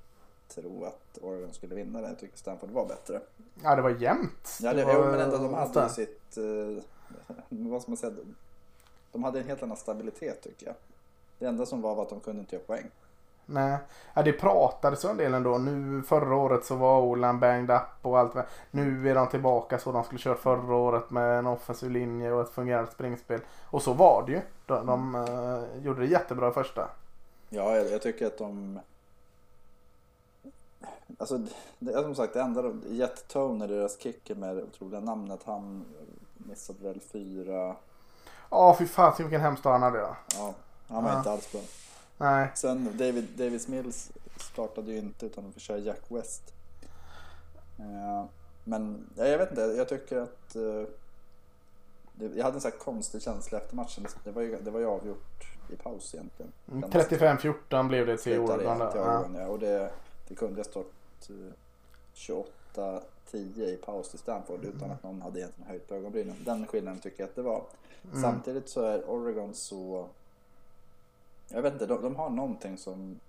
tro 0.49 0.85
att 0.85 1.19
Oregon 1.23 1.53
skulle 1.53 1.75
vinna 1.75 2.01
den. 2.01 2.11
Jag 2.11 2.19
tycker 2.19 2.39
Stanford 2.39 2.71
var 2.71 2.87
bättre. 2.87 3.21
Ja, 3.63 3.77
det 3.77 3.83
var 3.83 3.91
jämnt. 3.91 4.59
Ja, 4.61 4.75
det, 4.75 4.85
var, 4.85 4.95
jo, 4.95 5.01
men 5.01 5.21
ändå, 5.21 5.39
de 5.39 5.55
hade 5.55 5.83
ju 5.83 5.89
sitt... 5.89 6.37
Eh, 6.37 7.35
vad 7.49 7.83
ska 7.83 7.91
man 7.91 7.97
säga? 7.97 8.13
De 9.13 9.25
hade 9.25 9.41
en 9.41 9.47
helt 9.47 9.63
annan 9.63 9.77
stabilitet 9.77 10.43
tycker 10.43 10.67
jag. 10.67 10.75
Det 11.39 11.47
enda 11.47 11.67
som 11.67 11.83
var 11.83 11.95
var 11.95 12.03
att 12.03 12.11
de 12.11 12.21
kunde 12.21 12.41
inte 12.41 12.57
göra 12.57 12.65
poäng. 12.65 12.91
Nej, 13.47 13.79
ja, 14.15 14.23
det 14.23 14.33
pratades 14.33 15.05
en 15.05 15.17
del 15.17 15.35
ändå. 15.35 15.59
Nu 15.59 16.03
förra 16.03 16.37
året 16.37 16.65
så 16.65 16.75
var 16.75 17.01
Olan 17.01 17.41
banged 17.41 17.71
up 17.71 17.83
och 18.03 18.19
allt. 18.19 18.35
Nu 18.71 19.11
är 19.11 19.15
de 19.15 19.29
tillbaka 19.29 19.79
så 19.79 19.93
de 19.93 20.05
skulle 20.05 20.19
kört 20.21 20.39
förra 20.39 20.75
året 20.75 21.11
med 21.11 21.39
en 21.39 21.47
offensiv 21.47 21.91
linje 21.91 22.33
och 22.33 22.41
ett 22.41 22.51
fungerande 22.51 22.91
springspel. 22.91 23.41
Och 23.71 23.83
så 23.83 23.93
var 23.93 24.23
det 24.27 24.33
ju. 24.33 24.41
De, 24.67 24.87
de 24.87 25.15
eh, 25.15 25.85
gjorde 25.85 26.01
det 26.01 26.07
jättebra 26.07 26.53
första. 26.53 26.89
Ja, 27.49 27.77
jag, 27.77 27.91
jag 27.91 28.03
tycker 28.03 28.27
att 28.27 28.39
de... 28.39 28.81
Alltså, 31.19 31.39
det 31.79 31.93
är 31.93 32.03
som 32.03 32.15
sagt 32.15 32.33
det 32.35 32.41
enda 32.41 32.63
de... 32.63 32.83
Jet 32.89 33.29
Toner, 33.29 33.69
deras 33.69 33.99
kicker 34.01 34.35
med 34.35 34.57
det 34.57 34.63
otroliga 34.63 35.01
namnet, 35.01 35.41
han 35.45 35.85
missade 36.35 36.79
väl 36.83 37.01
fyra... 37.13 37.77
Ja, 38.51 38.77
fy 38.79 38.87
fan 38.87 39.13
vilken 39.19 39.41
hemskt 39.41 39.63
dag 39.63 39.73
han 39.73 39.83
hade. 39.83 39.99
Ja. 39.99 40.17
Ja, 40.39 40.55
han 40.89 41.05
var 41.05 41.11
Ja. 41.11 41.19
inte 41.19 41.31
alls 41.31 41.53
bra. 41.53 41.61
Nej, 42.19 42.51
Sen 42.55 42.97
David, 42.99 43.29
Davis 43.37 43.69
Mills 43.69 44.13
startade 44.37 44.93
ju 44.93 44.99
inte 44.99 45.27
utan 45.27 45.45
de 45.45 45.53
fick 45.53 45.63
köra 45.63 45.79
Jack 45.79 46.03
West. 46.09 46.55
Eh, 47.79 48.25
men 48.65 49.11
ja, 49.17 49.27
jag 49.27 49.39
vet 49.39 49.51
inte, 49.51 49.61
jag 49.61 49.89
tycker 49.89 50.17
att 50.17 50.57
eh, 50.57 50.83
det, 52.13 52.37
jag 52.37 52.45
hade 52.45 52.57
en 52.57 52.61
sån 52.61 52.71
här 52.71 52.79
konstig 52.79 53.23
känsla 53.23 53.59
efter 53.59 53.77
matchen. 53.77 54.07
Det 54.25 54.31
var 54.31 54.43
ju, 54.43 54.59
det 54.61 54.71
var 54.71 54.81
ju 54.81 54.87
avgjort 54.87 55.47
i 55.73 55.77
paus 55.77 56.15
egentligen. 56.15 56.53
Mm, 56.73 56.91
35-14 56.91 57.89
blev 57.89 58.07
det 58.07 58.17
till 58.17 58.39
Oregon. 58.39 58.79
Ja. 58.79 59.47
Och 59.47 59.59
det, 59.59 59.91
det 60.29 60.35
kunde 60.35 60.61
ha 60.61 60.65
stått 60.65 61.31
eh, 61.31 61.53
28-10 62.15 63.01
i 63.63 63.77
paus 63.85 64.09
till 64.11 64.19
Stanford 64.19 64.65
utan 64.65 64.91
att 64.91 65.03
någon 65.03 65.23
hade 65.23 65.39
egentligen 65.39 65.71
höjt 65.71 65.93
ögonbrynen. 65.93 66.37
Den 66.45 66.67
skillnaden 66.67 67.01
tycker 67.01 67.23
jag 67.23 67.29
att 67.29 67.37
det 67.37 67.43
var. 67.43 67.63
Mm. 68.05 68.23
Samtidigt 68.23 68.69
så 68.69 68.83
är 68.83 69.11
Oregon 69.11 69.55
så... 69.55 70.09
Jag 71.49 71.63
vet 71.63 71.73
inte, 71.73 71.87
de, 71.87 72.03
de 72.03 72.17
har 72.17 72.31
någonting 72.31 72.79
som... 72.79 73.21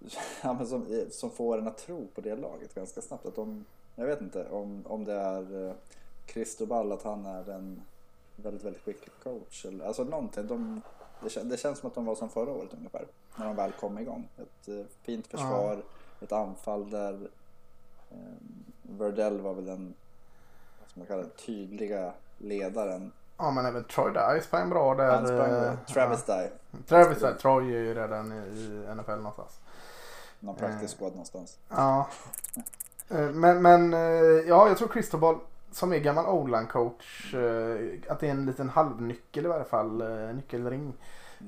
Ja, 0.42 0.52
men 0.52 0.66
som, 0.66 1.06
som 1.10 1.30
får 1.30 1.58
en 1.58 1.68
att 1.68 1.78
tro 1.78 2.06
på 2.14 2.20
det 2.20 2.36
laget 2.36 2.74
ganska 2.74 3.00
snabbt. 3.02 3.26
Att 3.26 3.36
de, 3.36 3.64
jag 3.96 4.06
vet 4.06 4.20
inte 4.20 4.48
om, 4.48 4.84
om 4.86 5.04
det 5.04 5.12
är 5.12 5.68
eh, 5.68 5.74
Cristobal, 6.26 6.92
att 6.92 7.02
han 7.02 7.26
är 7.26 7.50
en 7.50 7.82
väldigt, 8.36 8.64
väldigt 8.64 8.82
skicklig 8.82 9.12
coach. 9.22 9.66
Eller, 9.66 9.84
alltså 9.84 10.04
någonting. 10.04 10.46
De, 10.46 10.82
det, 11.20 11.42
det 11.42 11.56
känns 11.56 11.78
som 11.78 11.86
att 11.88 11.94
de 11.94 12.04
var 12.04 12.14
som 12.14 12.28
förra 12.28 12.50
året 12.50 12.74
ungefär. 12.74 13.06
När 13.36 13.46
de 13.46 13.56
väl 13.56 13.72
kom 13.72 13.98
igång. 13.98 14.28
Ett 14.36 14.68
eh, 14.68 14.86
fint 15.02 15.26
försvar, 15.26 15.82
ett 16.20 16.32
anfall 16.32 16.90
där 16.90 17.28
eh, 18.10 18.16
Verdell 18.82 19.40
var 19.40 19.54
väl 19.54 19.64
den 19.64 19.94
vad 20.94 20.98
man 20.98 21.06
kalla 21.06 21.22
det, 21.22 21.46
tydliga 21.46 22.12
ledaren. 22.38 23.12
Ja 23.42 23.50
men 23.50 23.66
även 23.66 23.84
Troy 23.84 24.12
Dye 24.12 24.40
sprang 24.42 24.70
bra 24.70 24.94
där. 24.94 25.14
Han 25.14 25.26
sprang, 25.26 25.50
eh, 25.50 25.72
Travis 25.86 26.24
Dye, 26.24 26.50
ja. 26.70 26.78
Travis 26.88 27.18
Dye. 27.18 27.34
Troy 27.34 27.64
är 27.74 27.78
ju 27.80 27.94
redan 27.94 28.32
i, 28.32 28.86
NFL 28.96 29.10
någonstans. 29.16 29.60
någon 30.40 30.56
practice 30.56 30.94
squad 30.98 31.10
någonstans. 31.12 31.58
Ja. 31.68 32.06
Eh, 33.08 33.30
Men, 33.30 33.62
men 33.62 33.94
eh, 33.94 34.00
ja, 34.48 34.68
jag 34.68 34.76
tror 34.78 34.88
Cristobal 34.88 35.38
som 35.72 35.92
är 35.92 35.98
gammal 35.98 36.26
o 36.26 36.66
coach 36.72 37.34
att 38.08 38.20
det 38.20 38.26
är 38.26 38.30
en 38.30 38.46
liten 38.46 38.68
halvnyckel 38.68 39.44
i 39.44 39.48
varje 39.48 39.64
fall. 39.64 40.02
Nyckelring. 40.34 40.94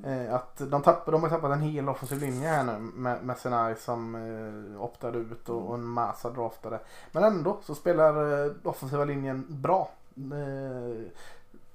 Eh, 0.04 0.34
Att 0.34 0.56
de, 0.70 0.82
tapp, 0.82 1.06
de 1.06 1.22
har 1.22 1.30
tappat 1.30 1.52
en 1.52 1.60
hel 1.60 1.88
offensiv 1.88 2.20
linje 2.20 2.48
här 2.48 2.64
nu 2.64 2.78
med, 2.78 3.24
med 3.24 3.38
Senai 3.38 3.74
som 3.76 4.14
eh, 4.14 4.82
optade 4.82 5.18
ut 5.18 5.48
och, 5.48 5.68
och 5.68 5.74
en 5.74 5.84
massa 5.84 6.30
draftade. 6.30 6.80
Men 7.12 7.24
ändå 7.24 7.58
så 7.62 7.74
spelar 7.74 8.44
eh, 8.46 8.52
offensiva 8.64 9.04
linjen 9.04 9.46
bra. 9.48 9.90
Eh, 10.16 11.06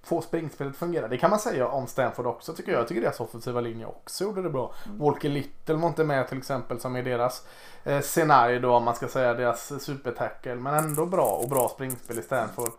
Få 0.10 0.22
springspelet 0.22 0.76
fungera. 0.76 1.08
Det 1.08 1.18
kan 1.18 1.30
man 1.30 1.40
säga 1.40 1.68
om 1.68 1.88
Stanford 1.88 2.26
också 2.26 2.54
tycker 2.54 2.72
jag. 2.72 2.82
Jag 2.82 2.88
tycker 2.88 3.02
deras 3.02 3.20
offensiva 3.20 3.62
linje 3.62 3.86
också 3.86 4.24
gjorde 4.24 4.42
det 4.42 4.50
bra. 4.50 4.74
Walker 5.00 5.30
Little 5.30 5.76
var 5.76 5.88
inte 5.88 6.04
med 6.04 6.28
till 6.28 6.38
exempel 6.38 6.80
som 6.80 6.96
är 6.96 7.04
deras 7.04 7.48
eh, 7.84 8.02
Senai 8.02 8.60
då 8.60 8.72
om 8.74 8.84
man 8.84 8.96
ska 8.96 9.08
säga 9.08 9.34
deras 9.34 9.84
supertackle. 9.84 10.56
Men 10.56 10.74
ändå 10.74 11.06
bra 11.06 11.40
och 11.44 11.50
bra 11.50 11.70
springspel 11.70 12.20
i 12.20 12.22
Stanford. 12.22 12.70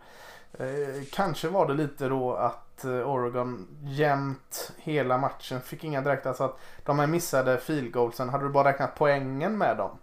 Eh, 0.53 1.03
kanske 1.11 1.47
var 1.47 1.67
det 1.67 1.73
lite 1.73 2.07
då 2.07 2.33
att 2.33 2.85
eh, 2.85 2.91
Oregon 2.91 3.67
jämt 3.81 4.71
hela 4.77 5.17
matchen 5.17 5.61
fick 5.61 5.83
inga 5.83 6.01
direkt, 6.01 6.25
alltså 6.25 6.43
att 6.43 6.59
de 6.85 6.99
här 6.99 7.07
missade 7.07 7.57
field 7.57 7.93
goalsen, 7.93 8.29
hade 8.29 8.43
du 8.43 8.49
bara 8.49 8.69
räknat 8.69 8.95
poängen 8.95 9.57
med 9.57 9.77
dem 9.77 9.97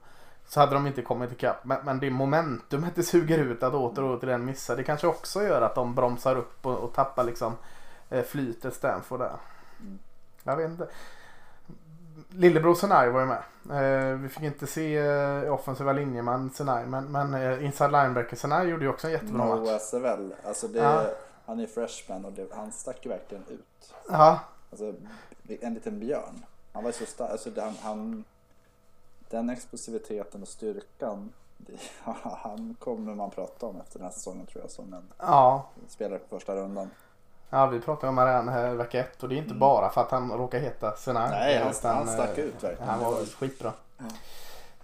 så 0.49 0.61
hade 0.61 0.75
de 0.75 0.87
inte 0.87 1.03
kommit 1.03 1.33
ikapp. 1.33 1.65
Men, 1.65 1.79
men 1.85 2.01
det 2.01 2.11
momentumet 2.11 2.95
det 2.95 3.03
suger 3.03 3.39
ut 3.39 3.63
att 3.63 3.75
åter 3.75 4.05
och 4.05 4.19
återigen 4.19 4.45
missa, 4.45 4.77
det 4.77 4.85
kanske 4.85 5.07
också 5.07 5.43
gör 5.43 5.63
att 5.63 5.75
de 5.75 5.95
bromsar 5.95 6.37
upp 6.37 6.67
och, 6.67 6.79
och 6.79 6.95
tappar 6.95 7.25
liksom 7.25 7.53
eh, 8.11 8.23
flytet 8.25 8.75
Stanford 8.75 9.21
där. 9.21 9.33
Mm. 9.81 9.99
Jag 10.43 10.57
vet 10.57 10.71
inte. 10.71 10.89
Lillebror 12.31 12.75
Senai 12.75 13.11
var 13.11 13.21
ju 13.21 13.27
med. 13.27 13.43
Eh, 14.13 14.19
vi 14.19 14.29
fick 14.29 14.43
inte 14.43 14.67
se 14.67 14.97
eh, 14.97 15.53
offensiva 15.55 15.93
linjeman 15.93 16.51
Senai 16.51 16.87
men, 16.87 17.05
men 17.13 17.35
eh, 17.35 17.65
inside 17.65 17.93
linebacker 17.93 18.37
Senai 18.37 18.69
gjorde 18.69 18.85
ju 18.85 18.91
också 18.91 19.07
en 19.07 19.13
jättebra 19.13 19.45
match. 19.45 19.59
Noah 19.59 19.79
Sevell, 19.79 20.35
alltså 20.45 20.69
det, 20.69 20.79
Ja. 20.79 21.05
han 21.47 21.61
är 21.61 21.67
freshman 21.67 22.25
och 22.25 22.33
det, 22.33 22.47
han 22.55 22.73
stack 22.73 22.99
ju 23.03 23.11
verkligen 23.11 23.45
ut. 23.49 23.95
Ja, 24.09 24.41
Alltså 24.71 24.95
en 25.61 25.75
liten 25.75 26.01
björn. 26.01 26.45
Han 26.73 26.85
var 26.85 26.93
så 26.93 27.07
stark, 27.07 27.31
alltså 27.31 27.51
han, 27.57 27.75
han, 27.83 28.25
den 29.31 29.51
explosiviteten 29.51 30.43
och 30.43 30.49
styrkan, 30.49 31.33
han 32.43 32.77
kommer 32.79 33.15
man 33.15 33.31
prata 33.31 33.67
om 33.67 33.81
efter 33.81 33.99
den 33.99 34.07
här 34.07 34.13
säsongen 34.15 34.47
tror 34.47 34.63
jag 34.65 34.71
som 34.71 34.95
en 34.95 35.03
ja, 35.19 35.69
spelare 35.89 36.19
på 36.19 36.37
första 36.39 36.55
rundan. 36.57 36.91
Ja, 37.51 37.67
vi 37.67 37.81
pratade 37.81 38.09
om 38.09 38.15
Marianne 38.15 38.53
här 38.53 38.75
vecka 38.75 39.01
ett 39.01 39.23
och 39.23 39.29
det 39.29 39.35
är 39.35 39.39
inte 39.39 39.55
bara 39.55 39.91
för 39.91 40.01
att 40.01 40.11
han 40.11 40.33
råkar 40.33 40.59
heta 40.59 40.97
Senai. 40.97 41.27
Mm. 41.29 41.39
Nej, 41.41 41.59
han- 41.59 41.71
utan, 41.71 41.97
han 41.97 42.09
stack 42.09 42.39
eh, 42.39 42.45
ut 42.45 42.65
verkligen. 42.65 42.89
Han 42.89 43.01
var 43.01 43.25
skitbra. 43.39 43.73
Ja. 43.99 44.05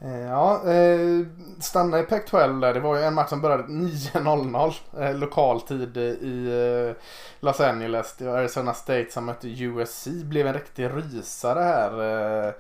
Eh, 0.01 0.19
Ja, 0.21 0.71
eh, 0.73 1.27
stanna 1.61 1.99
i 1.99 2.03
Pac-12 2.03 2.61
där. 2.61 2.75
Det 2.75 2.81
var 2.81 2.97
ju 2.97 3.03
en 3.03 3.15
match 3.15 3.29
som 3.29 3.41
började 3.41 3.63
9.00 3.63 4.75
eh, 5.01 5.15
lokal 5.15 5.61
tid 5.61 5.97
i 5.97 6.95
Los 7.41 7.61
Angeles. 7.61 8.15
Det 8.19 8.25
var 8.25 8.39
Arizona 8.39 8.75
State 8.75 9.07
som 9.11 9.25
mötte 9.25 9.49
USC. 9.49 10.07
Blev 10.07 10.47
en 10.47 10.55
riktig 10.55 10.91
rysare 10.95 11.61
här. 11.61 12.55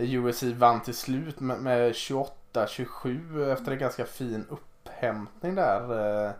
USC 0.00 0.42
vann 0.42 0.80
till 0.80 0.94
slut 0.94 1.40
med, 1.40 1.60
med 1.60 1.92
28-27 1.92 3.52
efter 3.52 3.72
en 3.72 3.78
ganska 3.78 4.04
fin 4.04 4.46
upphämtning 4.48 5.54
där. 5.54 5.98
Eh, 5.98 6.32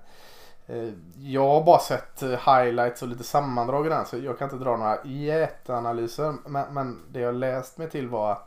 eh, 0.67 0.93
jag 1.19 1.47
har 1.47 1.65
bara 1.65 1.79
sett 1.79 2.23
eh, 2.23 2.31
highlights 2.31 3.03
och 3.03 3.09
lite 3.09 3.25
sammandrag 3.25 3.87
i 3.87 3.89
den 3.89 4.07
så 4.07 4.19
jag 4.19 4.39
kan 4.39 4.47
inte 4.51 4.65
dra 4.65 4.77
några 4.77 5.05
jätteanalyser. 5.05 6.35
Men, 6.47 6.75
men 6.75 7.03
det 7.09 7.21
jag 7.21 7.35
läst 7.35 7.79
mig 7.79 7.91
till 7.91 8.09
var 8.09 8.33
att 8.33 8.47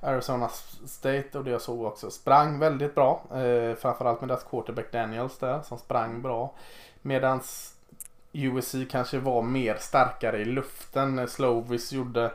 Arizona 0.00 0.48
State 0.86 1.38
och 1.38 1.44
det 1.44 1.50
jag 1.50 1.60
såg 1.60 1.84
också 1.84 2.10
sprang 2.10 2.58
väldigt 2.58 2.94
bra. 2.94 3.22
Framförallt 3.78 4.20
med 4.20 4.28
deras 4.28 4.44
quarterback 4.44 4.92
Daniels 4.92 5.38
där 5.38 5.60
som 5.62 5.78
sprang 5.78 6.22
bra. 6.22 6.54
Medans 7.02 7.74
USC 8.32 8.74
kanske 8.90 9.18
var 9.18 9.42
mer 9.42 9.76
starkare 9.80 10.38
i 10.38 10.44
luften. 10.44 11.28
Slovis 11.28 11.92
gjorde 11.92 12.32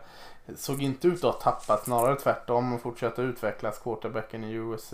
såg 0.56 0.82
inte 0.82 1.08
ut 1.08 1.24
att 1.24 1.44
ha 1.44 1.52
tappat, 1.52 1.84
snarare 1.84 2.16
tvärtom 2.16 2.74
och 2.74 2.82
fortsätta 2.82 3.22
utvecklas 3.22 3.80
quarterbacken 3.80 4.44
i 4.44 4.54
USC. 4.54 4.94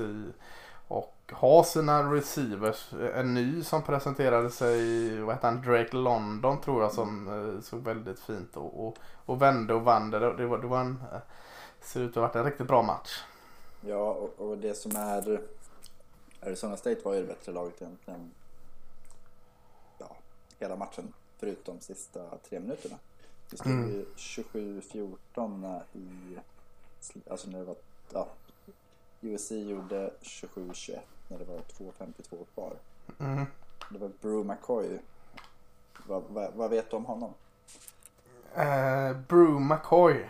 Och 0.87 1.31
ha 1.31 1.63
sina 1.63 2.13
receivers. 2.13 2.93
En 3.15 3.33
ny 3.33 3.63
som 3.63 3.81
presenterade 3.83 4.49
sig, 4.49 5.09
vad 5.21 5.35
heter 5.35 5.47
han, 5.47 5.61
Drake 5.61 5.95
London 5.95 6.61
tror 6.61 6.81
jag 6.81 6.91
som 6.91 7.27
eh, 7.27 7.61
såg 7.61 7.79
väldigt 7.79 8.19
fint 8.19 8.57
och, 8.57 8.87
och, 8.87 8.97
och 9.25 9.41
vände 9.41 9.73
och 9.73 9.81
vann 9.81 10.11
det. 10.11 10.19
Det 10.19 10.45
var, 10.45 10.57
det 10.57 10.67
var 10.67 10.79
en, 10.79 11.03
eh, 11.13 11.19
ser 11.81 12.01
ut 12.01 12.09
att 12.09 12.15
ha 12.15 12.21
varit 12.21 12.35
en 12.35 12.45
riktigt 12.45 12.67
bra 12.67 12.81
match. 12.81 13.23
Ja, 13.81 14.11
och, 14.11 14.47
och 14.49 14.57
det 14.57 14.73
som 14.73 14.95
är 14.95 15.41
Arizona 16.41 16.77
State 16.77 17.01
var 17.03 17.13
ju 17.13 17.21
det 17.21 17.27
bättre 17.27 17.51
laget 17.51 17.81
egentligen. 17.81 18.31
Ja, 19.97 20.15
hela 20.59 20.75
matchen 20.75 21.13
förutom 21.39 21.79
sista 21.79 22.19
tre 22.49 22.59
minuterna. 22.59 22.95
Det 23.53 23.57
stod 23.59 23.71
Mm. 23.71 23.89
ju 23.89 24.05
27-14 24.15 25.81
i, 25.93 26.37
alltså 27.29 27.49
när 27.49 27.59
det 27.59 27.65
var, 27.65 27.75
ja, 28.13 28.27
USC 29.21 29.51
gjorde 29.51 30.11
27-21 30.21 30.99
när 31.27 31.37
det 31.37 31.45
var 31.45 31.57
2.52 31.57 32.45
kvar. 32.53 32.73
Mm. 33.19 33.45
Det 33.89 33.97
var 33.97 34.11
Brew 34.21 34.43
McCoy. 34.53 34.99
Vad, 36.07 36.23
vad, 36.29 36.53
vad 36.53 36.69
vet 36.69 36.89
du 36.89 36.95
om 36.97 37.05
honom? 37.05 37.33
Eh, 38.55 39.17
Brew 39.27 39.59
McCoy. 39.59 40.25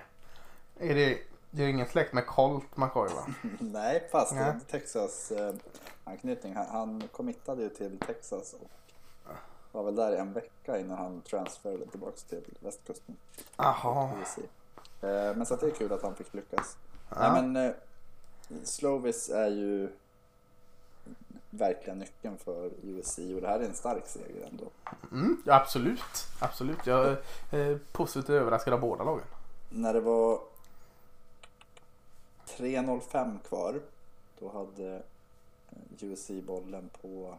Är 0.80 0.96
det, 0.96 1.20
det 1.52 1.64
är 1.64 1.68
ingen 1.68 1.88
släkt 1.88 2.14
med 2.14 2.26
Colt 2.28 2.78
McCoy 2.78 3.10
va? 3.14 3.26
Nej, 3.60 4.08
fast 4.12 4.34
det 4.34 4.40
Nej. 4.42 4.50
är 4.50 4.60
Texas 4.72 5.32
eh, 5.32 5.54
anknytning. 6.04 6.56
Han, 6.56 6.66
han 6.68 7.04
committade 7.12 7.64
ju 7.64 7.70
till 7.70 8.00
Texas 8.00 8.54
och 8.54 8.70
var 9.74 9.84
väl 9.84 9.96
där 9.96 10.16
i 10.16 10.18
en 10.18 10.34
vecka 10.34 10.80
innan 10.80 10.98
han 10.98 11.22
transferade 11.22 11.86
tillbaks 11.86 12.24
till 12.24 12.44
västkusten. 12.60 13.16
USC. 14.22 14.38
Eh, 15.02 15.36
men 15.36 15.46
så 15.46 15.56
det 15.56 15.66
är 15.66 15.72
kul 15.72 15.94
att 15.94 16.04
han 16.04 16.16
fick 16.16 16.34
lyckas. 16.34 16.78
Ja. 17.10 17.16
Nej, 17.20 17.42
men 17.42 17.56
eh, 17.56 17.74
Slovis 18.64 19.30
är 19.30 19.50
ju 19.50 19.90
verkligen 21.50 22.00
nyckeln 22.00 22.38
för 22.38 22.72
USC 22.84 23.18
och 23.18 23.42
det 23.42 23.48
här 23.48 23.60
är 23.60 23.66
en 23.66 23.74
stark 23.74 24.08
seger 24.08 24.48
ändå. 24.52 24.66
Mm, 25.12 25.42
ja, 25.46 25.56
absolut. 25.56 26.28
Absolut. 26.40 26.86
Jag 26.86 27.18
är 27.52 27.72
eh, 27.72 27.78
positivt 27.92 28.30
överraskad 28.30 28.74
av 28.74 28.80
båda 28.80 29.04
lagen. 29.04 29.26
När 29.70 29.94
det 29.94 30.02
var 30.02 30.40
3.05 32.48 33.40
kvar 33.48 33.80
då 34.40 34.52
hade 34.52 35.02
USC 36.00 36.32
bollen 36.48 36.90
på 37.02 37.38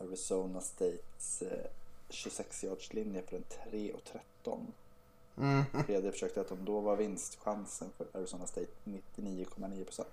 Arizona 0.00 0.60
States 0.60 1.42
eh, 1.42 1.66
26-yardslinje 2.08 3.22
på 3.22 3.36
en 3.36 3.44
3.13. 3.72 4.66
Mm. 5.38 5.64
Tredje 5.86 6.12
försökte 6.12 6.40
att 6.40 6.48
då 6.50 6.80
var 6.80 6.96
vinstchansen 6.96 7.88
för 7.96 8.06
Arizona 8.18 8.46
State 8.46 8.66
99,9 8.84 9.84
procent. 9.84 10.08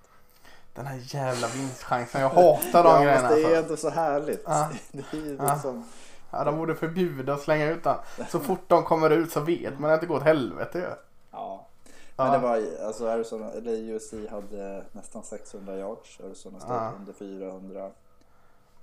Den 0.74 0.86
här 0.86 1.00
jävla 1.16 1.48
vinstchansen. 1.48 2.22
Jag 2.22 2.30
hatar 2.30 2.84
de 2.84 2.90
Ja, 2.90 3.04
grejerna. 3.04 3.30
det 3.30 3.42
är 3.42 3.46
Alltså. 3.46 3.64
ändå 3.64 3.78
så 3.78 3.90
härligt. 3.90 4.44
Ja. 4.46 4.70
Det 4.92 5.18
är 5.18 5.54
liksom, 5.54 5.84
Ja, 6.32 6.44
de 6.44 6.58
borde 6.58 6.76
förbjuda 6.76 7.34
och 7.34 7.40
slänga 7.40 7.66
ut 7.66 7.84
den. 7.84 7.98
Så 8.30 8.40
fort 8.40 8.62
de 8.68 8.84
kommer 8.84 9.10
ut 9.10 9.32
så 9.32 9.40
vet 9.40 9.80
man 9.80 9.92
att 9.92 10.02
det 10.02 10.08
går 10.08 10.16
åt 10.18 10.24
helvete 10.24 10.78
ju. 10.80 10.84
ja. 10.86 10.98
Ja. 11.32 12.24
Men 12.24 12.32
det 12.32 12.38
var 12.48 12.86
alltså 12.86 13.08
Arizona, 13.10 13.52
eller 13.52 13.72
USC 13.72 14.14
hade 14.32 14.84
nästan 14.92 15.24
600 15.24 15.78
yards, 15.78 16.20
Arizona 16.24 16.60
State 16.60 16.96
under 17.00 17.14
400. 17.14 17.92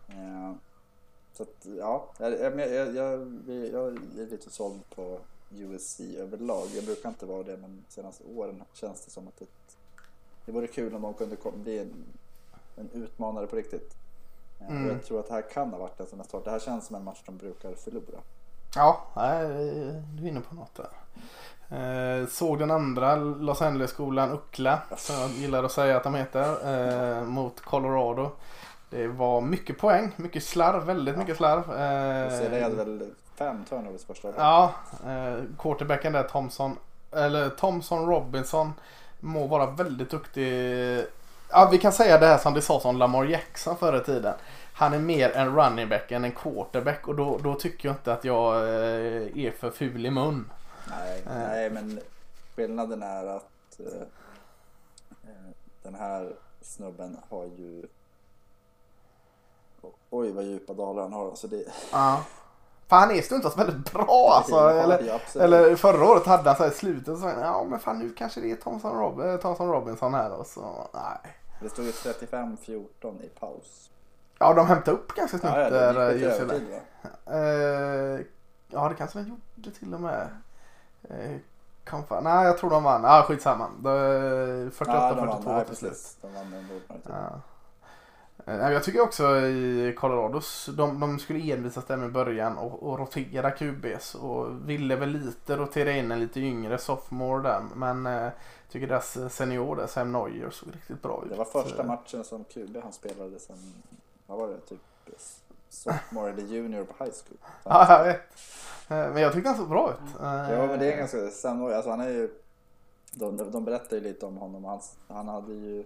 Eh, 0.09 0.53
så 1.35 1.43
att 1.43 1.67
ja, 1.79 2.09
jag, 2.19 2.33
jag, 2.41 2.61
jag, 2.61 2.95
jag, 3.73 3.89
är 4.19 4.31
lite 4.31 4.51
såld 4.51 4.81
på 4.95 5.19
USC 5.51 6.01
överlag. 6.01 6.67
Jag 6.75 6.85
brukar 6.85 7.09
inte 7.09 7.27
vara 7.27 7.43
det 7.43 7.57
men 7.57 7.85
de 7.89 7.95
senaste 7.95 8.25
åren 8.37 8.63
känns 8.73 9.05
det 9.05 9.11
som 9.11 9.29
att 9.29 9.39
det, 9.39 9.47
det 10.45 10.53
vore 10.53 10.67
kul 10.67 10.95
om 10.95 11.03
de 11.03 11.15
kunde 11.15 11.37
bli 11.55 11.79
en, 11.79 11.93
en 12.77 12.91
utmanare 13.03 13.47
på 13.47 13.57
riktigt. 13.57 13.95
Eh, 14.61 14.71
Mm. 14.71 14.89
Jag 14.89 15.05
tror 15.05 15.21
att 15.21 15.29
det 15.29 15.35
här 15.35 15.51
kan 15.53 15.71
ha 15.71 15.79
varit 15.79 16.01
en 16.01 16.07
sån 16.07 16.19
här 16.19 16.27
start. 16.27 16.45
Det 16.45 16.51
här 16.51 16.59
känns 16.59 16.87
som 16.87 16.97
en 16.97 17.05
match 17.05 17.23
de 17.27 17.37
brukar 17.37 17.75
förlora. 17.75 18.19
Ja, 18.75 19.07
du 20.17 20.25
är 20.25 20.29
inne 20.29 20.41
på 20.41 20.55
något 20.55 20.75
där. 20.75 20.91
Eh, 21.69 22.27
såg 22.27 22.59
den 22.59 22.71
andra 22.71 23.17
Los 23.17 23.63
Angeles-skolan 23.63 24.33
Uckla, 24.33 24.83
som 24.97 25.17
jag 25.17 25.31
gillar 25.31 25.65
att 25.65 25.73
säga 25.73 25.97
att 25.97 26.05
de 26.05 26.15
heter, 26.15 27.19
eh, 27.19 27.25
mot 27.25 27.61
Colorado. 27.61 28.31
Det 28.95 29.07
var 29.09 29.41
mycket 29.41 29.79
poäng, 29.79 30.13
mycket 30.17 30.45
slarv, 30.45 30.85
väldigt 30.85 31.19
mycket 31.19 31.37
slarv. 31.37 31.63
Cedric 32.31 32.63
hade 32.63 32.75
väl 32.75 33.11
fem 33.35 33.65
turnovers 33.69 34.05
första 34.05 34.29
halvlek. 34.29 34.43
Ja, 34.45 34.75
eh, 35.11 35.39
quarterbacken 35.59 36.13
där 36.13 36.23
Thompson, 36.23 36.79
eller 37.13 37.49
Thompson 37.49 38.07
Robinson 38.09 38.73
må 39.21 39.47
vara 39.47 39.67
väldigt 39.67 40.11
duktig. 40.11 41.05
Ja, 41.51 41.69
vi 41.73 41.79
kan 41.79 41.93
säga 41.93 42.19
det 42.19 42.27
här 42.27 42.39
som 42.39 42.55
det 42.55 42.63
sades 42.63 42.85
om 42.85 42.97
Lamar 42.97 43.25
Jackson 43.25 43.77
förr 43.77 43.97
i 43.97 44.05
tiden. 44.05 44.35
Han 44.75 44.95
är 44.95 44.99
mer 44.99 45.31
en 45.37 45.57
running 45.57 45.89
back 45.89 46.13
än 46.13 46.25
en 46.25 46.33
quarterback 46.33 47.09
och 47.09 47.15
då, 47.15 47.39
då 47.39 47.55
tycker 47.55 47.89
jag 47.89 47.95
inte 47.95 48.13
att 48.13 48.25
jag 48.25 48.55
eh, 48.57 49.39
är 49.47 49.51
för 49.59 49.71
ful 49.71 50.07
i 50.07 50.11
mun. 50.11 50.51
Nej, 50.91 51.23
Eh. 51.27 51.33
nej, 51.49 51.71
men 51.71 52.01
skillnaden 52.57 53.03
är 53.03 53.27
att 53.27 53.81
eh, 53.81 54.03
eh, 55.23 55.51
den 55.83 55.95
här 55.95 56.33
snubben 56.63 57.17
har 57.31 57.45
ju 57.45 57.83
Oj 60.11 60.33
vad 60.33 60.45
djupa 60.45 60.73
dalar 60.73 61.03
han 61.03 61.13
har. 61.13 61.29
Alltså 61.31 61.47
det, 61.49 61.65
Ja. 61.93 62.21
För 62.89 62.97
han 62.97 63.11
är 63.11 63.23
stundtals 63.23 63.59
väldigt 63.59 63.93
bra 63.93 64.33
alltså. 64.37 64.55
Ja, 64.55 64.71
eller, 64.71 65.03
ja, 65.35 65.41
eller 65.41 65.77
förra 65.77 66.05
året 66.11 66.27
hade 66.27 66.49
han 66.51 66.57
så 66.57 66.63
här 66.63 66.71
i 66.71 66.75
slutet 66.75 67.19
så 67.19 67.33
ja 67.41 67.65
men 67.69 67.79
fan 67.79 67.99
nu 67.99 68.11
kanske 68.15 68.41
det 68.41 68.51
är 68.51 68.57
Thompson, 68.57 68.99
Rob 68.99 69.21
eh, 69.21 69.67
Robinson 69.67 70.15
här 70.15 70.33
och 70.33 70.47
så 70.47 70.89
nej. 70.95 71.35
det 71.61 71.69
stod 71.69 71.85
ju 71.85 71.91
35-14 71.91 73.23
i 73.23 73.29
paus. 73.29 73.91
Ja 74.39 74.55
de 74.55 74.67
hämtade 74.67 74.97
upp 74.97 75.15
ganska 75.15 75.39
snabbt 75.39 75.57
Ja, 75.57 75.63
ja, 75.63 75.71
där. 75.93 76.11
eh, 76.11 76.43
UCLA. 76.43 76.55
va? 76.55 77.39
Eh, 77.39 78.21
ja 78.69 78.89
det 78.89 78.95
kanske 78.95 79.19
de 79.19 79.29
gjorde 79.57 79.79
till 79.79 79.95
och 79.95 80.01
med. 80.01 80.29
Fan. 82.09 82.25
Nej 82.25 82.47
jag 82.47 82.59
tror 82.59 82.71
de 82.71 82.85
vann. 82.85 83.05
Ah, 83.05 83.23
skitsamma. 83.23 83.69
Det- 83.79 84.71
48-42 84.71 85.43
Ja, 85.47 85.65
till 85.65 85.77
slut. 85.77 86.17
De 86.23 86.35
vann. 86.35 86.81
Ja. 87.09 87.41
Eh, 88.45 88.73
Jag 88.73 88.85
tycker 88.85 89.01
också 89.01 89.37
i 89.41 89.95
Colorados, 89.99 90.69
de, 90.77 91.01
de 91.01 91.19
skulle 91.19 91.53
envisas 91.53 91.85
där 91.85 91.97
med 91.97 92.13
början 92.13 92.59
och, 92.59 92.83
och 92.83 92.99
rotera 92.99 93.51
QBs 93.51 94.15
och 94.15 94.69
ville 94.69 94.97
väl 94.97 95.09
lite 95.09 95.57
rotera 95.57 95.93
in 95.93 96.13
en 96.13 96.21
lite 96.21 96.41
yngre 96.41 96.79
sophomore 96.79 97.43
där. 97.43 97.63
Men 97.75 98.07
eh, 98.07 98.29
tycker 98.71 98.87
deras 98.87 99.19
senior 99.35 99.77
där, 99.77 99.87
Sam 99.87 100.13
Neuer, 100.13 100.51
såg 100.51 100.69
riktigt 100.75 101.03
bra 101.03 101.23
ut. 101.25 101.31
Det 101.31 101.37
var 101.37 101.45
första 101.45 101.83
Eh, 101.83 101.87
matchen 101.89 102.25
som 102.25 102.45
QB 102.45 102.77
han 102.83 102.93
spelade 102.93 103.39
sen, 103.39 103.57
vad 104.27 104.39
var 104.39 104.49
det, 104.49 104.61
typ 104.61 104.81
sophomore 105.69 106.31
eller 106.33 106.43
junior 106.43 106.85
på 106.85 107.05
high 107.05 107.15
school. 107.25 107.39
Ja, 107.65 107.99
jag 107.99 108.05
vet. 108.05 108.21
Eh, 108.89 109.13
Men 109.15 109.23
jag 109.23 109.33
tyckte 109.33 109.49
han 109.49 109.59
såg 109.59 109.69
bra 109.69 109.91
ut. 109.91 110.21
Eh, 110.21 110.27
Ja 110.53 110.67
men 110.67 110.79
det 110.79 110.93
är 110.93 110.97
ganska 110.97 111.29
sannolikt. 111.29 111.75
Alltså 111.77 111.91
han 111.91 112.01
är 112.01 112.09
ju 112.11 112.31
de, 113.15 113.51
de 113.51 113.65
berättar 113.65 113.97
ju 113.97 114.03
lite 114.03 114.27
om 114.27 114.37
honom. 114.37 114.65
Han, 114.65 114.81
han 115.09 115.29
hade 115.29 115.53
ju 115.55 115.85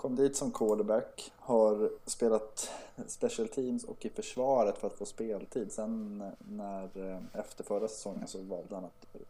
kom 0.00 0.16
dit 0.16 0.36
som 0.36 0.50
quarterback, 0.50 1.32
har 1.38 1.90
spelat 2.06 2.70
special 3.06 3.48
teams 3.48 3.84
och 3.84 4.04
i 4.04 4.10
försvaret 4.10 4.78
för 4.78 4.86
att 4.86 4.98
få 4.98 5.06
speltid. 5.06 5.72
Sen 5.72 6.24
när 6.38 7.12
eh, 7.12 7.40
efter 7.40 7.64
förra 7.64 7.88
säsongen 7.88 8.28
så 8.28 8.42
valde 8.42 8.74
han 8.74 8.84
att 8.84 9.06
eh, 9.14 9.20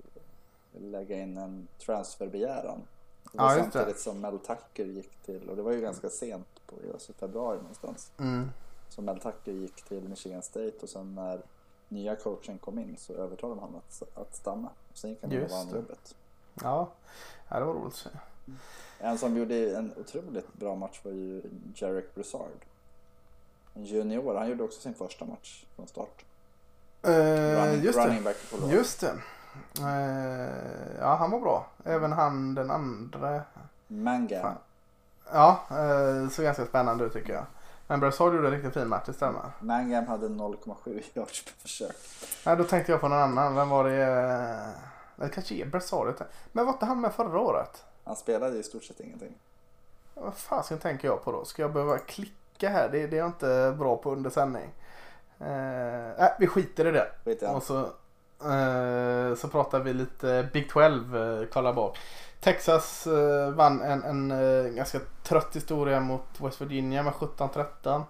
lägga 0.83 1.23
in 1.23 1.39
en 1.39 1.69
transferbegäran. 1.79 2.83
Ja, 3.33 3.57
just 3.57 3.67
det. 3.67 3.73
samtidigt 3.73 4.01
som 4.01 4.21
Mel 4.21 4.39
Tucker 4.39 4.85
gick 4.85 5.17
till, 5.17 5.51
och 5.51 5.57
det 5.57 5.63
var 5.63 5.73
ju 5.73 5.81
ganska 5.81 6.11
sent 6.11 6.67
på 6.67 6.77
alltså 6.93 7.13
februari 7.13 7.57
någonstans. 7.57 8.13
Mm. 8.19 8.51
Så 8.89 9.03
Mel 9.03 9.21
Tucker 9.21 9.53
gick 9.53 9.83
till 9.83 10.09
Michigan 10.09 10.43
State 10.43 10.77
och 10.83 10.89
sen 10.89 11.15
när 11.15 11.43
nya 11.89 12.17
coachen 12.17 12.59
kom 12.59 12.79
in 12.79 12.97
så 12.99 13.13
övertalade 13.13 13.61
de 13.61 13.65
honom 13.65 13.77
att, 13.89 14.19
att 14.19 14.37
stanna. 14.37 14.69
Sen 14.95 15.11
gick 15.11 15.23
han 15.23 15.43
och 15.43 15.51
vann 15.51 15.69
jobbet. 15.69 16.17
Ja. 16.63 16.89
ja, 17.49 17.59
det 17.59 17.65
var 17.65 17.75
roligt 17.75 17.93
att 17.93 17.99
se. 17.99 18.11
En 19.01 19.19
som 19.19 19.37
gjorde 19.37 19.77
en 19.77 19.93
otroligt 19.97 20.53
bra 20.55 20.75
match 20.75 21.01
var 21.05 21.13
ju 21.13 21.43
Jarek 21.75 22.15
Broussard. 22.15 22.65
En 23.75 23.85
junior, 23.85 24.35
han 24.35 24.49
gjorde 24.49 24.63
också 24.65 24.81
sin 24.81 24.95
första 24.95 25.25
match 25.25 25.65
från 25.77 25.89
start. 25.89 26.25
Eh, 27.03 27.11
Running, 27.11 27.83
just 27.83 27.99
running 27.99 28.23
det. 28.25 28.73
Just 28.75 29.01
det. 29.01 29.13
Eh, 29.79 30.97
ja, 31.01 31.15
han 31.15 31.31
var 31.31 31.41
bra. 31.41 31.67
Även 31.85 32.13
han 32.13 32.55
den 32.55 32.71
andra. 32.71 33.43
Mangam. 33.87 34.43
Fan. 34.43 34.57
Ja, 35.33 35.61
eh, 35.71 36.29
såg 36.29 36.45
ganska 36.45 36.67
spännande 36.67 37.05
ut 37.05 37.13
tycker 37.13 37.33
jag. 37.33 37.45
Men 37.87 38.01
Brassard 38.01 38.35
gjorde 38.35 38.49
en 38.49 38.55
riktigt 38.55 38.75
fin 38.75 38.89
match, 38.89 39.03
det 39.07 39.13
stämmer. 39.13 39.43
Mangam 39.61 40.07
hade 40.07 40.29
0,7 40.29 41.03
yards 41.15 41.45
per 41.45 41.53
försök. 41.53 41.97
Nej, 42.47 42.57
då 42.57 42.65
tänkte 42.65 42.93
jag 42.93 43.01
på 43.01 43.09
någon 43.09 43.19
annan. 43.19 43.55
Vem 43.55 43.69
var 43.69 43.85
det? 43.85 44.03
eh, 44.03 44.69
Det 45.17 45.29
kanske 45.29 45.55
är 45.55 45.67
Brassard. 45.67 46.15
Men 46.53 46.67
var 46.67 46.73
inte 46.73 46.87
han 46.87 47.01
med 47.01 47.13
förra 47.15 47.39
året? 47.41 47.85
Han 48.11 48.17
spelade 48.17 48.59
i 48.59 48.63
stort 48.63 48.85
sett 48.85 49.01
ingenting. 49.01 49.35
Vad 50.15 50.35
fasen 50.35 50.79
tänker 50.79 51.09
jag 51.09 51.25
på 51.25 51.33
då? 51.33 51.45
Ska 51.45 51.63
jag 51.63 51.73
behöva 51.73 51.99
klicka 51.99 52.69
här? 52.69 52.89
Det, 52.89 53.07
det 53.07 53.17
är 53.17 53.19
jag 53.19 53.29
inte 53.29 53.75
bra 53.79 53.97
på 53.97 54.13
under 54.13 54.31
sändning. 54.31 54.71
Eh, 55.41 56.25
äh, 56.25 56.31
vi 56.39 56.47
skiter 56.47 56.87
i 56.87 56.91
det. 56.91 57.11
Skit 57.25 57.43
i 57.43 57.47
Och 57.47 57.63
så, 57.63 57.79
eh, 58.51 59.35
så 59.35 59.49
pratar 59.49 59.81
vi 59.81 59.93
lite 59.93 60.49
Big 60.53 60.71
12, 60.71 61.17
eh, 61.17 61.47
kolla 61.53 61.73
bak. 61.73 61.99
Texas 62.41 63.07
eh, 63.07 63.51
vann 63.51 63.83
en, 63.83 64.03
en 64.03 64.31
eh, 64.31 64.73
ganska 64.73 65.01
trött 65.23 65.57
historia 65.57 66.01
mot 66.01 66.41
West 66.41 66.61
Virginia 66.61 67.03
med 67.03 67.13
17-13. 67.13 68.03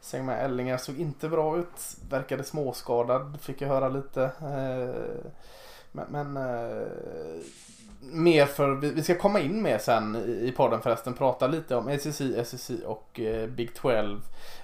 Sen 0.00 0.26
med 0.26 0.44
Ellinger 0.44 0.76
såg 0.76 1.00
inte 1.00 1.28
bra 1.28 1.58
ut. 1.58 1.96
Verkade 2.10 2.44
småskadad 2.44 3.38
fick 3.40 3.60
jag 3.60 3.68
höra 3.68 3.88
lite. 3.88 4.22
Eh, 4.22 5.30
men 5.92 6.06
men 6.10 6.36
eh, 6.36 6.88
mer 8.00 8.46
för, 8.46 8.74
vi, 8.74 9.02
ska 9.02 9.18
komma 9.18 9.40
in 9.40 9.62
mer 9.62 9.78
sen 9.78 10.16
i, 10.16 10.52
podden 10.56 10.82
förresten. 10.82 11.14
Prata 11.14 11.46
lite 11.46 11.76
om 11.76 11.88
ACC, 11.88 12.22
SEC 12.44 12.70
och 12.86 13.20
eh, 13.20 13.48
Big 13.48 13.74
12. 13.74 14.20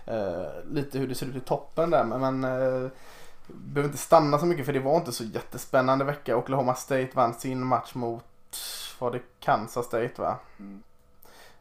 Eh, 0.07 0.47
lite 0.71 0.99
hur 0.99 1.09
det 1.09 1.15
ser 1.15 1.27
ut 1.27 1.37
i 1.37 1.41
toppen 1.41 1.91
där. 1.91 2.05
Men, 2.05 2.45
eh, 2.45 2.91
behöver 3.47 3.89
inte 3.89 3.99
stanna 3.99 4.39
så 4.39 4.47
mycket 4.47 4.67
för 4.67 4.73
det 4.73 4.81
var 4.81 4.97
inte 4.97 5.13
så 5.13 5.25
jättespännande 5.25 6.05
vecka. 6.05 6.37
Oklahoma 6.37 6.75
State 6.75 7.09
vann 7.15 7.35
sin 7.35 7.67
match 7.67 7.95
mot, 7.95 8.25
var 8.99 9.11
det 9.11 9.21
Kansas 9.41 9.87
State 9.87 10.13
va? 10.17 10.39
Mm. 10.59 10.83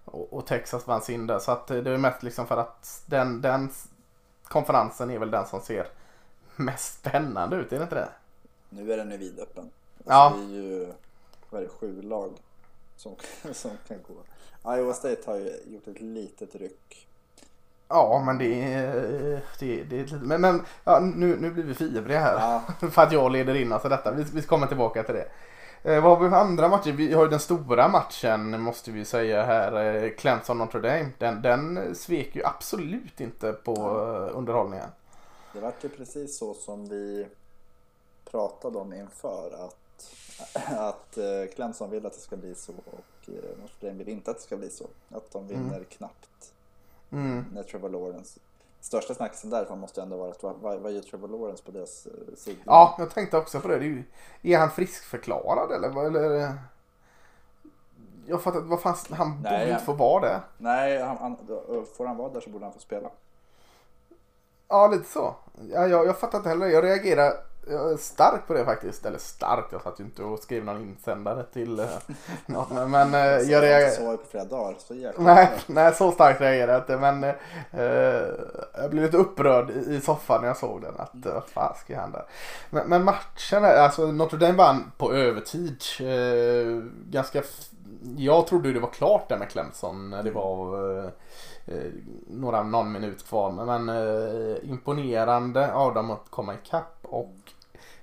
Och, 0.06 0.34
och 0.34 0.46
Texas 0.46 0.88
vann 0.88 1.02
sin 1.02 1.28
där. 1.28 1.40
Så 1.40 1.52
att 1.52 1.72
eh, 1.72 1.78
det 1.78 1.92
är 1.92 1.98
mest 1.98 2.24
liksom 2.24 2.48
för 2.48 2.58
att 2.58 3.04
den, 3.06 3.42
den 3.42 3.70
konferensen 4.44 5.10
är 5.10 5.20
väl 5.20 5.32
den 5.32 5.48
som 5.48 5.62
ser 5.62 5.88
mest 6.56 7.00
spännande 7.00 7.56
ut, 7.56 7.74
är 7.74 7.78
det 7.78 7.84
inte 7.84 7.96
det? 7.96 8.10
Nu 8.70 8.94
är 8.94 8.98
den 8.98 9.12
ju 9.12 9.18
vidöppen. 9.18 9.70
Alltså 10.06 10.14
Ja. 10.14 10.34
Det 10.38 10.44
är 10.44 10.62
ju 10.62 10.94
vad 11.54 11.62
är 11.62 11.66
det, 11.66 11.72
sju 11.72 12.02
lag 12.02 12.32
som, 12.96 13.16
som 13.54 13.72
kan 13.88 13.98
gå. 14.08 14.74
Iowa 14.76 14.94
State 14.94 15.22
har 15.26 15.36
ju 15.36 15.60
gjort 15.66 15.88
ett 15.88 16.02
litet 16.02 16.56
ryck. 16.56 17.08
Ja, 17.88 18.24
men 18.26 18.38
det 18.38 18.74
är, 18.74 19.42
det, 19.60 19.84
det 19.84 20.00
är 20.00 20.04
lite, 20.04 20.16
men, 20.16 20.42
men 20.42 20.66
ja, 20.84 21.00
nu, 21.00 21.38
nu 21.40 21.52
blir 21.52 21.64
vi 21.64 21.74
fivriga 21.74 22.20
här. 22.20 22.34
Ja, 22.34 22.64
För 22.90 23.02
att 23.02 23.12
jag 23.12 23.32
leder 23.32 23.56
in 23.56 23.72
i 23.72 23.90
detta. 23.90 24.12
Vi, 24.12 24.24
vi 24.24 24.42
kommer 24.42 24.68
tillbaka 24.68 25.04
till 25.04 25.16
det. 25.16 25.28
Eh, 25.84 26.04
vad 26.04 26.18
har 26.18 26.24
vi 26.24 26.30
för 26.30 26.38
andra 26.38 26.68
matcher? 26.68 26.92
Vi 26.92 27.14
har 27.14 27.24
ju 27.24 27.30
den 27.30 27.40
stora 27.40 27.88
matchen 27.88 28.62
måste 28.62 28.92
vi 28.92 29.06
säga 29.06 29.44
här. 29.44 30.04
Eh, 30.04 30.10
Clemson 30.10 30.58
Notre 30.58 30.82
Dame. 30.82 31.10
Den, 31.18 31.42
den 31.42 31.96
svek 31.96 32.36
ju 32.36 32.44
absolut 32.46 33.22
inte 33.22 33.54
på 33.54 33.74
eh, 33.74 34.38
underhållningen. 34.38 34.90
det 35.54 35.60
vart 35.60 35.84
ju 35.84 35.90
precis 35.90 36.38
så 36.38 36.54
som 36.54 36.90
vi 36.90 37.28
pratade 38.32 38.78
om 38.78 38.94
inför 38.94 39.66
att, 39.66 39.78
att 40.78 41.18
eh, 41.18 41.54
Clemson 41.56 41.90
vill 41.90 42.06
att 42.06 42.14
det 42.14 42.20
ska 42.20 42.36
bli 42.36 42.56
så 42.56 42.74
och 42.86 43.30
eh, 43.30 43.34
Notre 43.62 43.88
Dame 43.88 43.98
vill 43.98 44.10
inte 44.10 44.32
att 44.32 44.38
det 44.38 44.44
ska 44.44 44.58
bli 44.58 44.70
så. 44.70 44.88
Att 45.10 45.32
de 45.32 45.48
vinner 45.48 45.84
knappt 45.84 46.30
Mm. 47.12 47.46
när 47.54 47.64
Trevor 47.64 47.90
Lawrence 47.90 48.40
Största 48.82 49.14
snacksen 49.14 49.50
därifrån 49.50 49.80
måste 49.80 50.02
ju 50.02 50.04
ändå 50.04 50.18
vara 50.18 50.32
att 50.32 50.44
vad, 50.44 50.80
vad, 50.80 50.92
gör 50.92 51.02
Trevor 51.02 51.28
Lawrence 51.28 51.64
på 51.64 51.72
deras 51.72 52.06
eh, 52.06 52.36
sidlinje? 52.36 52.64
Ja, 52.66 52.96
jag 53.00 53.10
tänkte 53.10 53.38
också 53.38 53.60
på 53.60 53.68
det. 53.68 53.80
det 53.80 53.86
är, 53.86 53.88
ju, 53.88 54.04
är 54.42 54.58
han 54.58 54.72
friskförklarad 54.72 55.72
eller? 55.72 56.06
eller 56.06 56.54
jag 58.26 58.44
fattar 58.44 58.60
vad 58.60 58.82
fan, 58.82 58.96
han 59.10 59.42
Nej, 59.42 59.60
borde 59.60 59.72
inte 59.72 59.86
få 59.86 59.94
vara 59.94 60.22
det. 60.28 60.42
Nej, 60.58 61.02
han, 61.02 61.18
han, 61.18 61.38
får 61.98 62.06
han 62.06 62.18
vara 62.18 62.34
där 62.34 62.40
så 62.40 62.50
borde 62.50 62.66
han 62.66 62.74
få 62.74 62.80
spela. 62.80 63.10
Ja, 64.68 64.88
lite 64.88 65.10
så. 65.10 65.36
Ja, 65.72 65.88
jag, 65.88 66.08
jag 66.08 66.20
fattar 66.20 66.38
inte 66.38 66.50
heller. 66.50 66.68
Jag 66.68 66.84
reagerar 66.84 67.34
jag 67.70 67.92
är 67.92 67.98
starkt 67.98 68.48
på 68.48 68.54
det 68.54 68.66
faktiskt. 68.66 69.06
Eller 69.06 69.18
starkt, 69.18 69.72
jag 69.72 69.82
satt 69.82 70.00
ju 70.00 70.04
inte 70.04 70.24
och 70.24 70.40
skrev 70.40 70.66
någon 70.66 70.82
insändare 70.82 71.44
till 71.44 71.80
eh, 71.80 71.86
något. 72.46 72.72
Men, 72.72 72.92
men 72.92 73.12
Så 73.12 73.18
jag 73.18 73.42
inte 73.44 73.62
reagerar... 73.62 73.90
sovit 73.90 74.24
på 74.24 74.28
flera 74.30 74.46
dagar. 74.46 74.76
Så 74.80 74.96
jäkla 74.96 75.24
Nej, 75.24 75.50
nej, 75.68 75.94
så 75.94 76.12
starkt 76.12 76.42
reagerade 76.42 76.72
jag 76.74 76.82
inte. 76.82 76.98
Men 76.98 77.24
eh, 77.72 78.30
jag 78.82 78.90
blev 78.90 79.04
lite 79.04 79.18
upprörd 79.18 79.70
i, 79.72 79.96
i 79.96 80.02
soffan 80.02 80.42
när 80.42 80.48
jag 80.48 80.58
såg 80.58 80.82
den. 80.82 80.94
Att 80.98 81.26
uh, 81.26 81.42
fan 81.54 81.76
ska 81.86 82.00
han 82.00 82.12
där. 82.12 82.26
Men, 82.70 82.88
men 82.90 83.04
matchen, 83.04 83.64
är- 83.64 83.78
alltså 83.78 84.12
Notre 84.12 84.38
Dame 84.40 84.58
vann 84.58 84.92
på 84.98 85.14
övertid. 85.14 85.82
Eh, 86.00 86.84
ganska, 87.10 87.44
jag 88.18 88.48
trodde 88.48 88.74
det 88.74 88.80
var 88.80 88.90
klart 88.90 89.30
där 89.30 89.38
med 89.38 89.50
Clemson 89.50 90.10
det 90.24 90.32
var 90.32 90.90
eh, 91.00 91.06
eh, 91.66 91.92
några, 92.28 92.64
någon 92.64 92.92
minut 92.92 93.28
kvar. 93.28 93.52
Men 93.52 93.90
eh, 93.90 94.70
imponerande 94.70 95.74
av 95.74 95.94
dem 95.94 96.12
att 96.12 96.26
komma 96.30 96.54
ikapp 96.54 97.03
och 97.14 97.36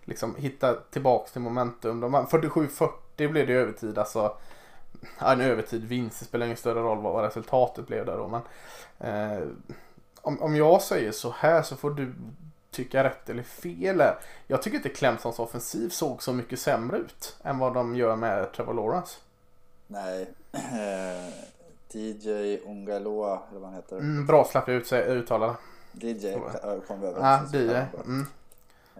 liksom 0.04 0.34
hitta 0.36 0.74
tillbaks 0.74 1.32
till 1.32 1.40
momentum. 1.40 2.00
De 2.00 2.12
vann 2.12 2.26
47-40 2.26 2.90
blev 3.16 3.46
det 3.46 3.52
övertid. 3.52 3.98
Alltså 3.98 4.36
en 5.18 5.40
övertid 5.40 5.84
vinst. 5.84 6.18
Det 6.18 6.24
spelar 6.24 6.46
ingen 6.46 6.56
större 6.56 6.80
roll 6.80 6.98
vad 6.98 7.24
resultatet 7.24 7.86
blev 7.86 8.06
där 8.06 8.16
då. 8.16 8.28
Men, 8.28 8.42
eh, 8.98 9.48
om, 10.22 10.42
om 10.42 10.56
jag 10.56 10.82
säger 10.82 11.12
så 11.12 11.34
här 11.38 11.62
så 11.62 11.76
får 11.76 11.90
du 11.90 12.12
tycka 12.70 13.04
rätt 13.04 13.28
eller 13.28 13.42
fel. 13.42 14.02
Jag 14.46 14.62
tycker 14.62 14.76
inte 14.76 14.88
Clemsons 14.88 15.38
offensiv 15.38 15.88
såg 15.88 16.22
så 16.22 16.32
mycket 16.32 16.60
sämre 16.60 16.98
ut 16.98 17.36
än 17.42 17.58
vad 17.58 17.74
de 17.74 17.94
gör 17.94 18.16
med 18.16 18.52
Trevor 18.52 18.74
Lawrence. 18.74 19.18
Nej, 19.86 20.30
eh, 20.52 21.34
DJ 21.92 22.58
Ungaloa 22.66 23.40
eller 23.50 23.60
vad 23.60 23.70
han 23.70 23.74
heter. 23.74 23.96
Mm, 23.96 24.26
bra 24.26 24.44
slapp 24.44 24.68
jag 24.68 24.76
ut, 24.76 24.92
uttala 24.92 25.56
det. 25.92 26.06
DJ 26.06 26.34
kom 26.86 27.00
vi 27.00 27.06
över. 27.06 27.20
Ja, 27.20 27.58
DJ. 27.58 27.86
Mm. 28.04 28.26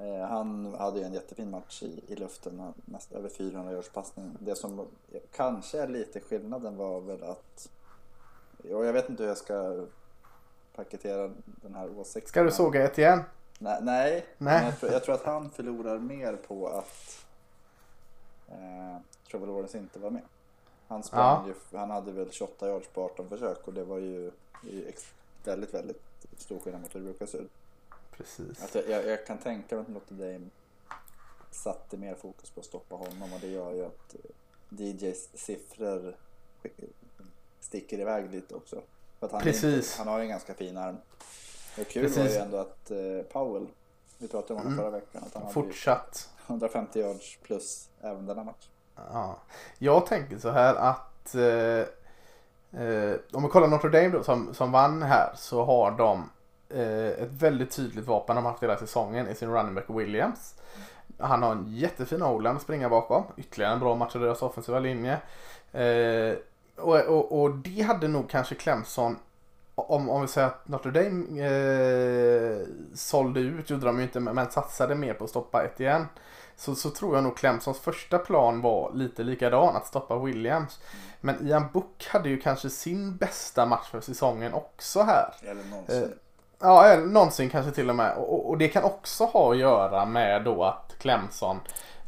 Eh, 0.01 0.29
han 0.29 0.75
hade 0.79 0.99
ju 0.99 1.05
en 1.05 1.13
jättefin 1.13 1.51
match 1.51 1.83
i, 1.83 2.01
i 2.07 2.17
luften, 2.17 2.73
mest 2.85 3.13
över 3.13 3.29
400 3.29 3.73
yards 3.73 3.89
passning. 3.89 4.37
Det 4.39 4.55
som 4.55 4.87
kanske 5.33 5.81
är 5.81 5.89
lite 5.89 6.21
skillnaden 6.21 6.77
var 6.77 7.01
väl 7.01 7.23
att, 7.23 7.71
och 8.59 8.87
jag 8.87 8.93
vet 8.93 9.09
inte 9.09 9.23
hur 9.23 9.29
jag 9.29 9.39
ska 9.39 9.87
paketera 10.75 11.31
den 11.45 11.75
här 11.75 11.99
åsikten. 11.99 12.29
Ska 12.29 12.43
du 12.43 12.51
såga 12.51 12.85
ett 12.85 12.99
igen? 12.99 13.23
Nej, 13.59 13.79
nej, 13.83 14.27
nej. 14.39 14.65
Jag, 14.65 14.81
tror, 14.81 14.93
jag, 14.93 15.05
tror, 15.05 15.15
att 15.15 15.25
han 15.25 15.51
förlorar 15.51 15.99
mer 15.99 16.37
på 16.37 16.69
att 16.69 17.25
eh, 18.49 18.97
Trevor 19.31 19.47
Lawrence 19.47 19.79
inte 19.79 19.99
var 19.99 20.11
med. 20.11 20.23
Han, 20.89 21.03
ja. 21.13 21.45
ju, 21.47 21.79
han 21.79 21.91
hade 21.91 22.13
väl 22.13 22.31
28 22.31 22.69
yards 22.69 22.89
på 22.89 23.05
18 23.05 23.29
försök 23.29 23.69
och 23.69 23.75
det 23.75 23.85
var 23.85 23.99
ju, 23.99 24.31
ju 24.63 24.93
väldigt, 25.45 25.75
väldigt 25.75 26.03
stor 26.37 26.59
skillnad 26.59 26.83
mot 26.83 26.95
hur 26.95 27.01
det 27.01 27.05
brukar 27.05 27.27
se 27.27 27.39
ut. 27.39 27.51
Precis. 28.21 28.63
Alltså, 28.63 28.83
jag, 28.89 29.07
jag 29.07 29.27
kan 29.27 29.39
tänka 29.39 29.75
mig 29.75 29.83
att 29.83 29.89
Notre 29.89 30.15
Dame 30.15 30.47
satte 31.51 31.97
mer 31.97 32.15
fokus 32.15 32.51
på 32.51 32.61
att 32.61 32.67
stoppa 32.67 32.97
honom 32.97 33.33
och 33.35 33.41
det 33.41 33.47
gör 33.47 33.73
ju 33.73 33.85
att 33.85 34.15
eh, 34.15 34.79
DJs 34.79 35.29
siffror 35.35 36.17
sticker 37.61 37.99
iväg 37.99 38.31
lite 38.31 38.55
också. 38.55 38.83
För 39.19 39.27
att 39.27 39.33
han, 39.33 39.43
Precis. 39.43 39.65
Inte, 39.65 39.99
han 39.99 40.09
har 40.09 40.19
ju 40.19 40.23
en 40.23 40.31
ganska 40.31 40.55
fin 40.55 40.77
arm. 40.77 40.97
Och 41.81 41.89
kul 41.89 42.03
Precis. 42.03 42.19
var 42.19 42.25
ju 42.25 42.37
ändå 42.37 42.57
att 42.57 42.91
uh, 42.91 43.23
Powell, 43.23 43.67
vi 44.19 44.29
pratade 44.29 44.53
om 44.53 44.59
honom 44.59 44.73
mm. 44.73 44.85
förra 44.85 44.91
veckan, 44.91 45.23
att 45.27 45.43
han 45.43 45.53
Fortsatt. 45.53 46.31
hade 46.37 46.67
150 46.67 47.01
yards 47.01 47.39
plus 47.43 47.89
även 48.01 48.27
denna 48.27 48.45
match. 48.45 48.69
Ja. 48.97 49.39
Jag 49.79 50.07
tänker 50.07 50.39
så 50.39 50.51
här 50.51 50.75
att 50.75 51.35
uh, 51.35 51.43
uh, 52.81 53.17
om 53.33 53.43
vi 53.43 53.49
kollar 53.49 53.69
Notre 53.69 53.91
Dame 53.91 54.09
då 54.09 54.23
som, 54.25 54.55
som 54.55 54.73
vann 54.73 55.03
här 55.03 55.33
så 55.37 55.65
har 55.65 55.91
de 55.91 56.31
ett 56.71 57.33
väldigt 57.33 57.71
tydligt 57.71 58.07
vapen 58.07 58.37
de 58.37 58.45
har 58.45 58.51
haft 58.53 58.63
hela 58.63 58.77
säsongen 58.77 59.29
i 59.29 59.35
sin 59.35 59.51
running 59.51 59.75
back 59.75 59.85
Williams. 59.89 60.55
Han 61.19 61.43
har 61.43 61.53
en 61.53 61.67
jättefin 61.69 62.23
Oland 62.23 62.57
att 62.57 62.63
springa 62.63 62.89
bakom. 62.89 63.25
Ytterligare 63.37 63.73
en 63.73 63.81
bra 63.81 63.95
match 63.95 64.17
av 64.17 64.23
deras 64.23 64.43
offensiva 64.43 64.79
linje. 64.79 65.19
Eh, 65.73 66.35
och, 66.77 67.01
och, 67.01 67.41
och, 67.41 67.51
det 67.51 67.83
hade 67.83 68.09
nog 68.09 68.31
kanske 68.31 68.55
Clemson 68.55 69.17
om, 69.75 70.09
om 70.09 70.23
vi 70.23 70.29
säger 70.29 70.47
att 70.47 70.69
Notre 70.69 70.91
Dame 70.91 71.43
eh, 71.47 72.67
sålde 72.95 73.41
ut, 73.41 73.71
gjorde 73.71 73.87
de 73.87 73.99
ju 73.99 74.03
inte, 74.03 74.21
men 74.21 74.51
satsade 74.51 74.95
mer 74.95 75.15
på 75.15 75.25
att 75.25 75.31
stoppa 75.31 75.65
ett 75.65 75.81
igen. 75.81 76.07
Så, 76.57 76.75
så 76.75 76.91
tror 76.91 77.15
jag 77.15 77.25
nog 77.25 77.37
Clemsons 77.37 77.79
första 77.79 78.19
plan 78.19 78.61
var 78.61 78.93
lite 78.95 79.23
likadan, 79.23 79.77
att 79.77 79.87
stoppa 79.87 80.19
Williams. 80.19 80.81
Men 81.21 81.47
Ian 81.47 81.65
Book 81.73 82.07
hade 82.11 82.29
ju 82.29 82.41
kanske 82.41 82.71
sin 82.71 83.17
bästa 83.17 83.67
match 83.67 83.91
för 83.91 84.01
säsongen 84.01 84.55
också 84.55 85.03
här. 85.03 85.35
Eller 85.43 85.65
någonsin. 85.65 86.03
Eh, 86.03 86.09
ja, 86.61 86.97
någonsin 86.97 87.51
kanske 87.51 87.73
till 87.73 87.91
och 87.91 87.97
med. 87.97 88.17
Och, 88.17 88.51
och, 88.51 88.59
det 88.59 88.69
kan 88.69 88.85
också 88.85 89.25
ha 89.25 89.53
att 89.53 89.59
göra 89.59 90.05
med 90.05 90.45
då 90.45 90.65
att 90.65 90.95
Clemson 90.99 91.61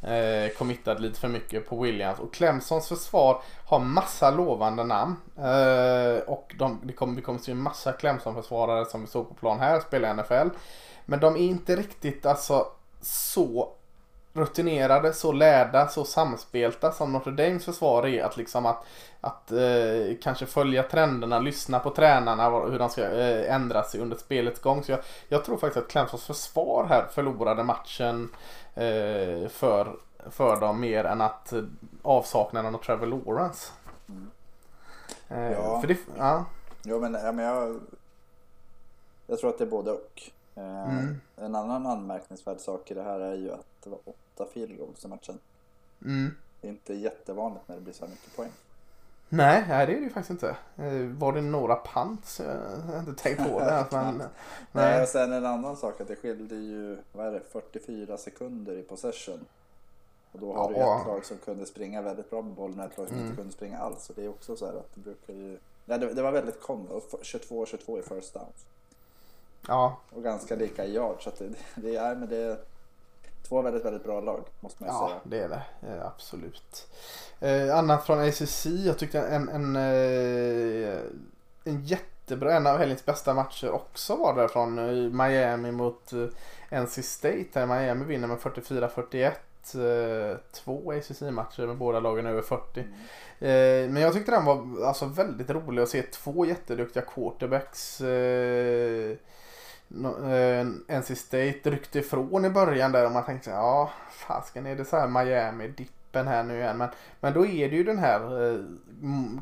eh, 0.02 0.52
committade 0.58 1.00
lite 1.00 1.20
för 1.20 1.28
mycket 1.28 1.68
på 1.68 1.80
Williams. 1.80 2.18
Och 2.18 2.34
Clemsons 2.34 2.88
försvar 2.88 3.42
har 3.66 3.78
massa 3.78 4.30
lovande 4.30 4.84
namn. 4.84 5.16
Eh, 5.36 6.22
och 6.26 6.54
de, 6.58 6.80
det 6.82 6.92
kommer, 6.92 7.16
vi 7.16 7.22
kommer 7.22 7.38
se 7.38 7.54
massa 7.54 7.92
Clemson-försvarare 7.92 8.86
som 8.86 9.00
vi 9.00 9.06
såg 9.06 9.28
på 9.28 9.34
plan 9.34 9.60
här 9.60 9.80
spela 9.80 10.10
i 10.10 10.14
NFL. 10.14 10.56
Men 11.04 11.20
de 11.20 11.36
är 11.36 11.40
inte 11.40 11.76
riktigt 11.76 12.26
alltså 12.26 12.66
så 13.00 13.72
rutinerade, 14.32 15.12
så 15.12 15.32
lärda, 15.32 15.88
så 15.88 16.04
samspelta 16.04 16.92
som 16.92 17.12
Notre 17.12 17.32
Dames 17.32 17.64
försvar 17.64 18.06
är. 18.06 18.24
Att 18.24 18.36
liksom 18.36 18.66
att, 18.66 18.84
att 19.20 19.52
eh, 19.52 20.16
kanske 20.22 20.46
följa 20.46 20.82
trenderna, 20.82 21.38
lyssna 21.38 21.78
på 21.78 21.90
tränarna, 21.90 22.50
hur 22.50 22.78
de 22.78 22.88
ska 22.90 23.02
eh, 23.02 23.54
ändra 23.54 23.82
sig 23.82 24.00
under 24.00 24.16
spelets 24.16 24.60
gång. 24.60 24.82
Så 24.82 24.92
jag, 24.92 25.00
jag 25.28 25.44
tror 25.44 25.56
faktiskt 25.56 25.84
att 25.84 25.90
Clemsons 25.90 26.24
försvar 26.24 26.86
här 26.88 27.06
förlorade 27.10 27.64
matchen 27.64 28.28
eh, 28.74 29.48
för, 29.48 29.96
för 30.30 30.60
dem 30.60 30.80
mer 30.80 31.04
än 31.04 31.20
att 31.20 31.52
avsaknaden 32.02 32.74
av 32.74 32.78
Trevor 32.78 33.06
Lawrence. 33.06 33.72
Mm. 34.08 34.30
Eh, 35.28 35.52
ja. 35.52 35.80
För 35.80 35.88
det, 35.88 35.96
ja. 36.16 36.44
Jo 36.82 37.00
men, 37.00 37.14
ja, 37.14 37.32
men 37.32 37.44
jag, 37.44 37.80
jag 39.26 39.38
tror 39.38 39.50
att 39.50 39.58
det 39.58 39.64
är 39.64 39.68
både 39.68 39.90
och. 39.90 40.22
Eh, 40.54 40.98
mm. 40.98 41.20
En 41.36 41.54
annan 41.54 41.86
anmärkningsvärd 41.86 42.60
sak 42.60 42.90
i 42.90 42.94
det 42.94 43.02
här 43.02 43.20
är 43.20 43.34
ju 43.34 43.52
att 43.52 43.66
det 43.84 43.90
var 43.90 43.98
åtta 44.04 44.46
field 44.52 44.78
goals 44.78 45.04
i 45.04 45.08
matchen. 45.08 45.38
Mm. 46.04 46.34
Det 46.60 46.68
är 46.68 46.72
inte 46.72 46.94
jättevanligt 46.94 47.68
när 47.68 47.74
det 47.74 47.82
blir 47.82 47.94
så 47.94 48.04
här 48.04 48.10
mycket 48.10 48.36
poäng. 48.36 48.52
Nej, 49.28 49.64
det 49.68 49.74
är 49.74 49.86
det 49.86 49.92
ju 49.92 50.10
faktiskt 50.10 50.30
inte. 50.30 50.56
Eh, 50.76 51.18
var 51.18 51.32
det 51.32 51.40
några 51.40 51.74
pants? 51.74 52.40
Jag 52.40 52.92
har 52.92 52.98
inte 52.98 53.22
tänkt 53.22 53.50
på 53.50 53.60
det. 53.60 53.86
men, 53.92 54.18
nej. 54.18 54.28
nej, 54.72 55.02
och 55.02 55.08
sen 55.08 55.32
en 55.32 55.46
annan 55.46 55.76
sak 55.76 56.00
att 56.00 56.08
det 56.08 56.16
skilde 56.16 56.54
ju, 56.54 56.96
vad 57.12 57.26
är 57.26 57.32
det, 57.32 57.40
44 57.52 58.16
sekunder 58.16 58.76
i 58.78 58.82
possession. 58.82 59.44
Och 60.32 60.40
då 60.40 60.54
har 60.54 60.72
ja. 60.72 60.94
du 60.94 61.00
ett 61.00 61.06
lag 61.06 61.24
som 61.24 61.36
kunde 61.38 61.66
springa 61.66 62.02
väldigt 62.02 62.30
bra 62.30 62.42
med 62.42 62.54
bollen 62.54 62.80
och 62.80 62.86
ett 62.86 62.98
lag 62.98 63.08
som 63.08 63.16
mm. 63.16 63.26
inte 63.26 63.36
kunde 63.36 63.52
springa 63.52 63.78
alls. 63.78 64.10
Och 64.10 64.16
det 64.16 64.24
är 64.24 64.28
också 64.28 64.56
så 64.56 64.66
här 64.66 64.72
att 64.72 64.94
det 64.94 65.00
brukar 65.00 65.32
ju... 65.32 65.58
Nej, 65.84 65.98
det, 65.98 66.14
det 66.14 66.22
var 66.22 66.32
väldigt 66.32 66.60
kom 66.60 66.88
22-22 66.88 67.98
i 67.98 68.02
first 68.02 68.34
down. 68.34 68.46
Ja. 69.68 70.00
Och 70.10 70.22
ganska 70.22 70.56
lika 70.56 70.84
i 70.84 70.94
yard. 70.94 71.22
Så 71.22 71.28
att 71.28 71.38
det, 71.38 71.50
det, 71.74 71.96
är, 71.96 72.14
men 72.14 72.28
det, 72.28 72.58
två 73.48 73.62
väldigt, 73.62 73.84
väldigt 73.84 74.04
bra 74.04 74.20
lag 74.20 74.44
måste 74.60 74.84
man 74.84 74.94
ja, 74.94 75.08
säga. 75.08 75.20
Ja, 75.24 75.30
det 75.30 75.38
är 75.38 75.48
det. 75.48 75.92
Eh, 75.94 76.06
absolut. 76.06 76.88
Eh, 77.40 77.78
annat 77.78 78.06
från 78.06 78.20
ACC. 78.28 78.66
Jag 78.66 78.98
tyckte 78.98 79.20
en, 79.20 79.48
en, 79.48 79.76
eh, 79.76 80.98
en 81.64 81.84
jättebra, 81.84 82.54
en 82.54 82.66
av 82.66 82.78
helgens 82.78 83.04
bästa 83.04 83.34
matcher 83.34 83.70
också 83.70 84.16
var 84.16 84.42
det 84.42 84.48
från 84.48 84.78
eh, 84.78 85.10
Miami 85.10 85.72
mot 85.72 86.12
eh, 86.12 86.82
NC 86.82 87.02
State. 87.02 87.46
Där 87.52 87.66
Miami 87.66 88.04
vinner 88.04 88.28
med 88.28 88.38
44-41. 88.38 89.32
Eh, 89.74 90.36
två 90.52 90.92
ACC-matcher 90.92 91.66
med 91.66 91.76
båda 91.76 92.00
lagen 92.00 92.26
över 92.26 92.42
40. 92.42 92.80
Mm. 92.80 93.92
Men 93.92 94.02
jag 94.02 94.12
tyckte 94.12 94.30
den 94.30 94.44
var 94.44 94.86
alltså 94.86 95.06
väldigt 95.06 95.50
rolig 95.50 95.82
att 95.82 95.88
se 95.88 96.02
två 96.02 96.46
jätteduktiga 96.46 97.02
quarterbacks 97.02 98.00
Eh, 98.00 99.16
NC 100.88 101.10
eh, 101.10 101.16
State 101.16 101.70
ryckte 101.70 101.98
ifrån 101.98 102.44
i 102.44 102.50
början 102.50 102.92
där 102.92 103.06
och 103.06 103.12
man 103.12 103.24
tänkte 103.24 103.50
ja 103.50 103.90
fasken 104.10 104.66
är 104.66 104.76
det 104.76 104.84
så 104.84 104.96
här 104.96 105.08
Miami-dippen 105.08 106.26
här 106.26 106.42
nu 106.42 106.58
igen. 106.58 106.78
Men, 106.78 106.88
men 107.20 107.32
då 107.32 107.46
är 107.46 107.70
det 107.70 107.76
ju 107.76 107.84
den 107.84 107.98
här 107.98 108.52
eh, 108.52 108.58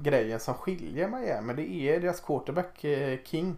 grejen 0.03 0.41
som 0.41 0.55
skiljer 0.55 1.09
Miami. 1.09 1.55
Det 1.55 1.73
är 1.73 2.01
deras 2.01 2.21
quarterback 2.21 2.85
eh, 2.85 3.19
King. 3.25 3.57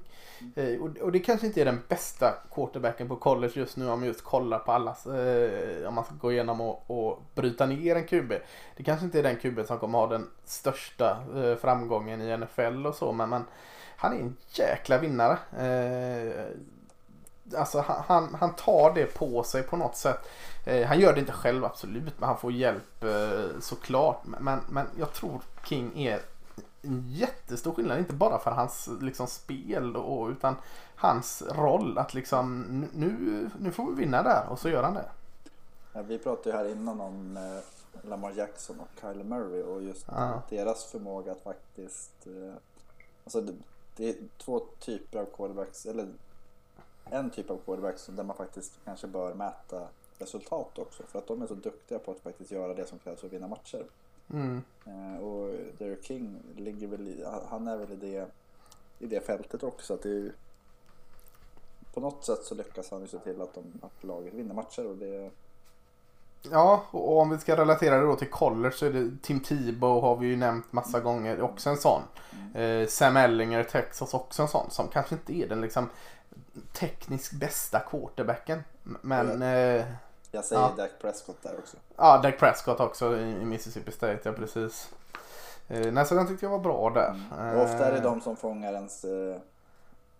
Eh, 0.55 0.81
och, 0.81 0.97
och, 0.99 1.13
det 1.13 1.19
kanske 1.19 1.47
inte 1.47 1.61
är 1.61 1.65
den 1.65 1.81
bästa 1.89 2.35
quarterbacken 2.55 3.09
på 3.09 3.17
college 3.17 3.53
just 3.57 3.77
nu 3.77 3.89
om 3.89 4.01
man 4.01 4.09
just 4.09 4.25
kollar 4.25 4.59
på 4.59 4.73
allas, 4.73 5.07
eh, 5.07 5.89
om 5.89 5.95
man 5.95 6.05
ska 6.05 6.15
gå 6.15 6.33
igenom 6.33 6.61
och, 6.61 6.91
och, 6.91 7.23
bryta 7.35 7.67
ner 7.67 7.97
en 7.97 8.05
QB. 8.05 8.33
Det 8.77 8.83
kanske 8.83 9.05
inte 9.05 9.19
är 9.19 9.23
den 9.23 9.37
QB 9.37 9.67
som 9.67 9.79
kommer 9.79 9.99
ha 9.99 10.07
den 10.07 10.31
största 10.45 11.25
eh, 11.37 11.57
framgången 11.57 12.23
i 12.23 12.37
NFL 12.37 12.87
och 12.87 12.95
så 12.95 13.13
men, 13.13 13.31
men 13.31 13.45
han 13.97 14.13
är 14.13 14.21
en 14.21 14.37
jäkla 14.49 14.99
vinnare. 14.99 15.39
Eh, 15.59 16.45
Alltså 17.57 17.85
han, 18.07 18.35
han 18.35 18.55
tar 18.55 18.95
det 18.95 19.07
på 19.07 19.43
sig 19.43 19.63
på 19.63 19.77
något 19.77 19.97
sätt. 19.97 20.29
Eh, 20.67 20.87
han 20.87 21.01
gör 21.01 21.13
det 21.13 21.21
inte 21.21 21.33
själv 21.33 21.65
absolut, 21.65 22.21
men 22.21 22.29
han 22.29 22.39
får 22.39 22.53
hjälp 22.53 23.05
eh, 23.05 23.61
såklart. 23.61 24.21
Men, 24.25 24.61
men 24.69 24.87
jag 24.99 25.13
tror 25.13 25.41
King 25.65 26.03
är 26.03 26.21
en 26.83 27.05
jättestor 27.09 27.75
skillnad, 27.75 27.99
inte 27.99 28.15
bara 28.15 28.39
för 28.39 28.51
hans 28.51 28.89
liksom, 29.01 29.27
spel 29.27 29.97
och, 29.97 30.29
utan 30.29 30.57
hans 30.97 31.43
roll 31.43 31.99
att 31.99 32.15
liksom 32.15 32.61
nu, 32.93 33.51
nu 33.59 33.71
får 33.71 33.91
vi 33.91 34.03
vinna 34.03 34.23
där 34.23 34.47
och 34.49 34.59
så 34.59 34.69
gör 34.69 34.83
han 34.83 34.95
det. 34.95 35.09
Ja, 35.93 36.03
vi 36.03 36.19
pratade 36.19 36.51
ju 36.51 36.57
här 36.57 36.73
innan 36.73 37.01
om 37.01 37.37
eh, 37.37 38.09
Lamar 38.09 38.33
Jackson 38.37 38.81
och 38.81 39.01
Kyle 39.01 39.25
Murray 39.25 39.63
och 39.63 39.83
just 39.83 40.07
ja. 40.09 40.43
deras 40.49 40.85
förmåga 40.85 41.33
att 41.33 41.43
faktiskt 41.43 42.27
eh, 42.27 42.55
Alltså 43.25 43.41
det, 43.41 43.53
det 43.97 44.09
är 44.09 44.17
två 44.39 44.61
typer 44.81 45.19
av 45.19 45.25
quarterbacks, 45.25 45.87
eller 45.87 46.09
en 47.05 47.31
typ 47.31 47.51
av 47.51 47.59
quarterbacks 47.65 48.07
där 48.07 48.25
man 48.25 48.37
faktiskt 48.37 48.73
kanske 48.85 49.07
bör 49.07 49.35
mäta 49.35 49.89
resultat 50.19 50.79
också. 50.79 51.03
För 51.03 51.19
att 51.19 51.27
de 51.27 51.43
är 51.43 51.47
så 51.47 51.55
duktiga 51.55 51.99
på 51.99 52.11
att 52.11 52.21
faktiskt 52.21 52.51
göra 52.51 52.75
det 52.75 52.87
som 52.87 52.99
krävs 52.99 53.21
för 53.21 53.27
att 53.27 53.33
vinna 53.33 53.49
matcher. 53.49 53.87
Mm. 54.31 54.63
Eh, 54.87 55.25
och 55.25 55.55
Derek 55.79 56.05
King 56.05 56.43
ligger 56.57 56.87
väl 56.87 57.09
i, 57.09 57.25
han 57.49 57.69
är 57.69 57.77
väl 57.77 57.93
i 57.93 57.97
det, 57.97 58.27
i 58.99 59.07
det 59.07 59.21
fältet 59.21 59.63
också. 59.63 59.95
Att 59.95 60.03
det 60.03 60.11
är, 60.11 60.33
på 61.95 62.01
något 62.01 62.25
sätt 62.25 62.45
så 62.45 62.55
lyckas 62.55 62.91
han 62.91 63.01
ju 63.01 63.07
se 63.07 63.19
till 63.19 63.43
att, 63.43 63.55
de, 63.55 63.65
att 63.83 64.05
laget 64.05 64.35
vinner 64.35 64.55
matcher 64.55 64.87
och 64.87 64.97
det, 64.97 65.31
Ja, 66.51 66.85
och 66.91 67.19
om 67.19 67.31
vi 67.31 67.39
ska 67.39 67.57
relatera 67.57 67.97
det 67.97 68.07
då 68.07 68.17
till 68.17 68.31
college 68.31 68.75
så 68.75 68.87
är 68.87 68.91
det 68.91 69.11
Tim 69.23 69.41
Tebow 69.41 70.03
har 70.03 70.17
vi 70.17 70.27
ju 70.27 70.37
nämnt 70.37 70.73
massa 70.73 71.01
gånger, 71.01 71.41
också 71.41 71.71
en 71.71 71.77
sån. 71.77 72.03
Eh, 72.55 72.87
Sam 72.87 73.17
Ellinger, 73.17 73.65
Texas, 73.65 74.15
också 74.15 74.43
en 74.43 74.49
sån 74.49 74.71
som 74.71 74.89
kanske 74.89 75.15
inte 75.15 75.33
är 75.33 75.49
den 75.49 75.61
liksom 75.61 75.89
tekniskt 76.73 77.33
bästa 77.33 77.81
quarterbacken. 77.81 78.65
Men... 78.83 79.43
Eh, 79.43 79.85
Jag 80.31 80.45
säger 80.45 80.63
Ja. 80.63 80.73
Dak 80.77 80.91
Prescott 81.01 81.43
där 81.43 81.59
också. 81.59 81.77
ja, 81.97 82.19
Dak 82.23 82.39
Prescott 82.39 82.81
också 82.81 83.17
i, 83.17 83.45
Mississippi 83.45 83.93
State, 83.93 84.21
ja 84.23 84.33
precis. 84.33 84.93
Eh, 85.69 85.93
nej, 85.93 86.07
så 86.07 86.15
den 86.15 86.27
tyckte 86.27 86.45
jag 86.47 86.51
var 86.51 86.59
bra 86.59 86.91
där. 86.91 87.21
Mm. 87.39 87.57
Och 87.57 87.63
ofta 87.65 87.87
är 87.87 87.93
det 87.93 87.99
Eh, 87.99 88.03
de 88.03 88.21
som 88.21 88.37
fångar 88.37 88.73
ens 88.73 89.05
eh, 89.05 89.37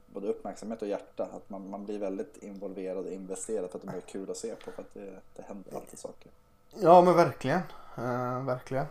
både 0.07 0.27
uppmärksamhet 0.29 0.83
och 0.83 0.89
hjärta. 0.89 1.23
Att 1.37 1.51
man, 1.51 1.71
man 1.71 1.85
blir 1.85 1.99
väldigt 1.99 2.37
involverad 2.37 3.07
och 3.07 3.13
investerad 3.13 3.71
för 3.71 3.79
att 3.79 3.85
de 3.85 3.89
är 3.97 4.01
kul 4.01 4.31
att 4.31 4.37
se 4.37 4.55
på. 4.55 4.71
För 4.71 4.83
att 4.83 4.95
det, 4.95 5.11
det 5.37 5.43
händer 5.43 5.77
alltid 5.77 5.99
saker. 5.99 6.31
Ja 6.81 7.03
men 7.03 7.15
verkligen. 7.17 7.61
Eh, 7.97 8.45
verkligen. 8.45 8.87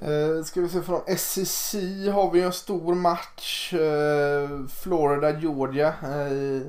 Eh, 0.00 0.44
ska 0.44 0.60
vi 0.60 0.68
se 0.68 0.80
från 0.82 1.00
SEC 1.18 1.74
har 2.12 2.30
vi 2.30 2.42
en 2.42 2.52
stor 2.52 2.94
match. 2.94 3.74
Eh, 3.74 4.48
Florida, 4.68 5.38
Georgia. 5.38 5.88
Eh, 5.88 6.62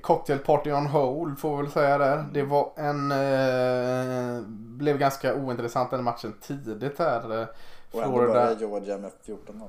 cocktail 0.00 0.38
party 0.38 0.72
on 0.72 0.86
hold 0.86 1.38
får 1.38 1.56
vi 1.56 1.62
väl 1.62 1.72
säga 1.72 1.98
där. 1.98 2.24
Det 2.32 2.42
var 2.42 2.72
en... 2.76 3.12
Eh, 3.12 4.42
blev 4.48 4.98
ganska 4.98 5.34
ointressant 5.34 5.90
den 5.90 6.04
matchen 6.04 6.34
tidigt 6.42 6.98
här. 6.98 7.40
Eh, 7.40 7.46
Och 7.92 8.02
ändå 8.02 8.16
Florida. 8.16 8.32
börjar 8.32 8.56
Georgia 8.56 8.98
med 8.98 9.10
14-0. 9.26 9.68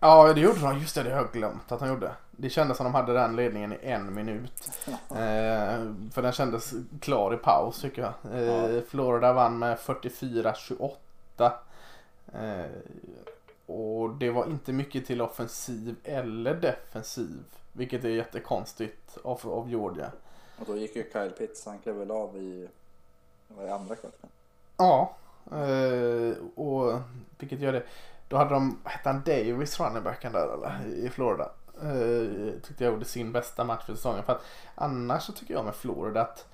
Ja 0.00 0.32
det 0.32 0.40
gjorde 0.40 0.60
de. 0.60 0.78
Just 0.78 0.94
det, 0.94 1.02
det 1.02 1.10
har 1.10 1.16
jag 1.16 1.32
glömt 1.32 1.72
att 1.72 1.78
de 1.78 1.88
gjorde. 1.88 2.10
Det 2.30 2.50
kändes 2.50 2.76
som 2.76 2.84
de 2.84 2.94
hade 2.94 3.12
den 3.12 3.36
ledningen 3.36 3.72
i 3.72 3.78
en 3.82 4.14
minut. 4.14 4.70
Eh, 5.10 5.84
för 6.12 6.22
den 6.22 6.32
kändes 6.32 6.72
klar 7.00 7.34
i 7.34 7.36
paus 7.36 7.80
tycker 7.80 8.02
jag. 8.02 8.42
Eh. 8.42 8.80
Florida 8.88 9.32
vann 9.32 9.58
med 9.58 9.78
44-28. 9.78 11.50
Eh, 12.34 12.66
och 13.66 14.10
det 14.10 14.30
var 14.30 14.46
inte 14.46 14.72
mycket 14.72 15.06
till 15.06 15.22
offensiv 15.22 15.96
eller 16.04 16.54
defensiv. 16.54 17.44
Vilket 17.72 18.04
är 18.04 18.08
jättekonstigt 18.08 19.18
av, 19.24 19.40
av 19.44 19.70
Georgia. 19.70 20.10
Och 20.58 20.66
då 20.66 20.76
gick 20.76 20.96
ju 20.96 21.04
Kyle 21.12 21.30
Pitts, 21.30 21.66
han 21.66 21.78
klev 21.78 21.94
väl 21.94 22.10
av 22.10 22.36
i, 22.36 22.68
var 23.48 23.64
det 23.64 23.74
andra 23.74 23.96
kvarten? 23.96 24.28
Ja. 24.76 25.16
Eh, 25.50 26.36
och 26.54 27.00
vilket 27.38 27.60
gör 27.60 27.72
det. 27.72 27.82
Då 28.28 28.36
hade 28.36 28.50
de, 28.50 28.78
hette 28.84 29.08
han, 29.08 29.22
Davis 29.26 29.80
runningbacken 29.80 30.32
där 30.32 30.54
eller? 30.54 30.86
I 30.86 31.08
Florida. 31.08 31.50
Eh, 31.82 32.60
tyckte 32.62 32.84
jag 32.84 32.92
gjorde 32.92 33.04
sin 33.04 33.32
bästa 33.32 33.64
match 33.64 33.86
för 33.86 33.94
säsongen. 33.94 34.24
För 34.24 34.32
att 34.32 34.44
annars 34.74 35.22
så 35.22 35.32
tycker 35.32 35.54
jag 35.54 35.64
med 35.64 35.74
Florida 35.74 36.20
att 36.20 36.46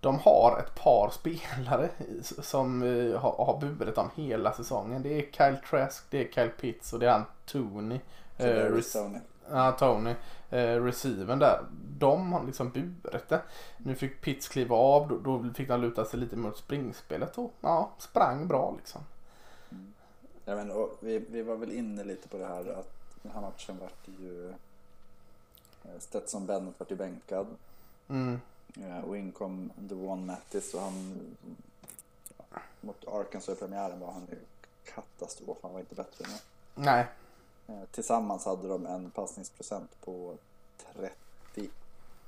de 0.00 0.18
har 0.18 0.58
ett 0.58 0.74
par 0.74 1.10
spelare 1.10 1.88
som 2.22 2.82
eh, 2.82 3.20
har, 3.20 3.44
har 3.44 3.60
burit 3.60 3.94
dem 3.94 4.10
hela 4.14 4.52
säsongen. 4.52 5.02
Det 5.02 5.08
är 5.08 5.30
Kyle 5.32 5.56
Trask, 5.70 6.04
det 6.10 6.28
är 6.28 6.32
Kyle 6.32 6.50
Pitts 6.60 6.92
och 6.92 6.98
det 6.98 7.06
är 7.06 7.12
han 7.12 7.24
Tony. 7.46 8.00
Så 8.36 8.46
Eh, 8.46 8.66
Arizona. 8.66 9.20
Ja, 9.50 9.72
Tony. 9.72 10.14
Eh, 10.50 10.84
receiven 10.84 11.38
där. 11.38 11.64
De 11.98 12.32
har 12.32 12.44
liksom 12.44 12.70
burit 12.70 13.28
det. 13.28 13.42
Nu 13.78 13.94
fick 13.94 14.20
Pitts 14.20 14.48
kliva 14.48 14.76
av. 14.76 15.08
Då, 15.08 15.18
då 15.18 15.54
fick 15.54 15.68
de 15.68 15.80
luta 15.80 16.04
sig 16.04 16.20
lite 16.20 16.36
mot 16.36 16.56
springspelet. 16.56 17.38
Och 17.38 17.52
ja, 17.60 17.90
sprang 17.98 18.48
bra 18.48 18.74
liksom. 18.76 19.00
Ja, 20.44 20.54
men, 20.54 20.70
och 20.70 20.98
vi, 21.00 21.18
vi 21.18 21.42
var 21.42 21.56
väl 21.56 21.72
inne 21.72 22.04
lite 22.04 22.28
på 22.28 22.38
det 22.38 22.46
här 22.46 22.78
att 22.78 22.92
den 23.22 23.32
här 23.32 23.40
matchen 23.40 23.78
vart 23.80 24.08
ju 24.18 24.48
eh, 25.84 25.98
Stetson 25.98 26.46
Bennett 26.46 26.74
vart 26.78 26.90
ju 26.90 26.96
bänkad. 26.96 27.46
Mm. 28.08 28.40
Eh, 28.76 28.98
Och 29.04 29.16
in 29.16 29.32
kom 29.32 29.70
Devon 29.76 30.26
Mattis 30.26 30.74
och 30.74 30.80
han 30.80 31.20
mot 32.80 33.08
Arkansas 33.08 33.56
i 33.56 33.60
premiären 33.60 34.00
var 34.00 34.12
han 34.12 34.26
ju 34.30 34.38
katastrof. 34.94 35.58
Han 35.62 35.72
var 35.72 35.80
inte 35.80 35.94
bättre 35.94 36.24
än 36.24 36.30
Nej. 36.74 37.06
Eh, 37.66 37.82
Tillsammans 37.90 38.44
hade 38.44 38.68
de 38.68 38.86
en 38.86 39.10
passningsprocent 39.10 39.90
på 40.04 40.34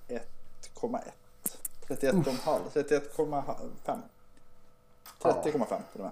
31,1. 0.09 0.21
31,5. 1.89 2.61
31,5. 2.73 3.99
30,5 5.21 5.83
till 5.93 6.01
och 6.01 6.01
med. 6.01 6.11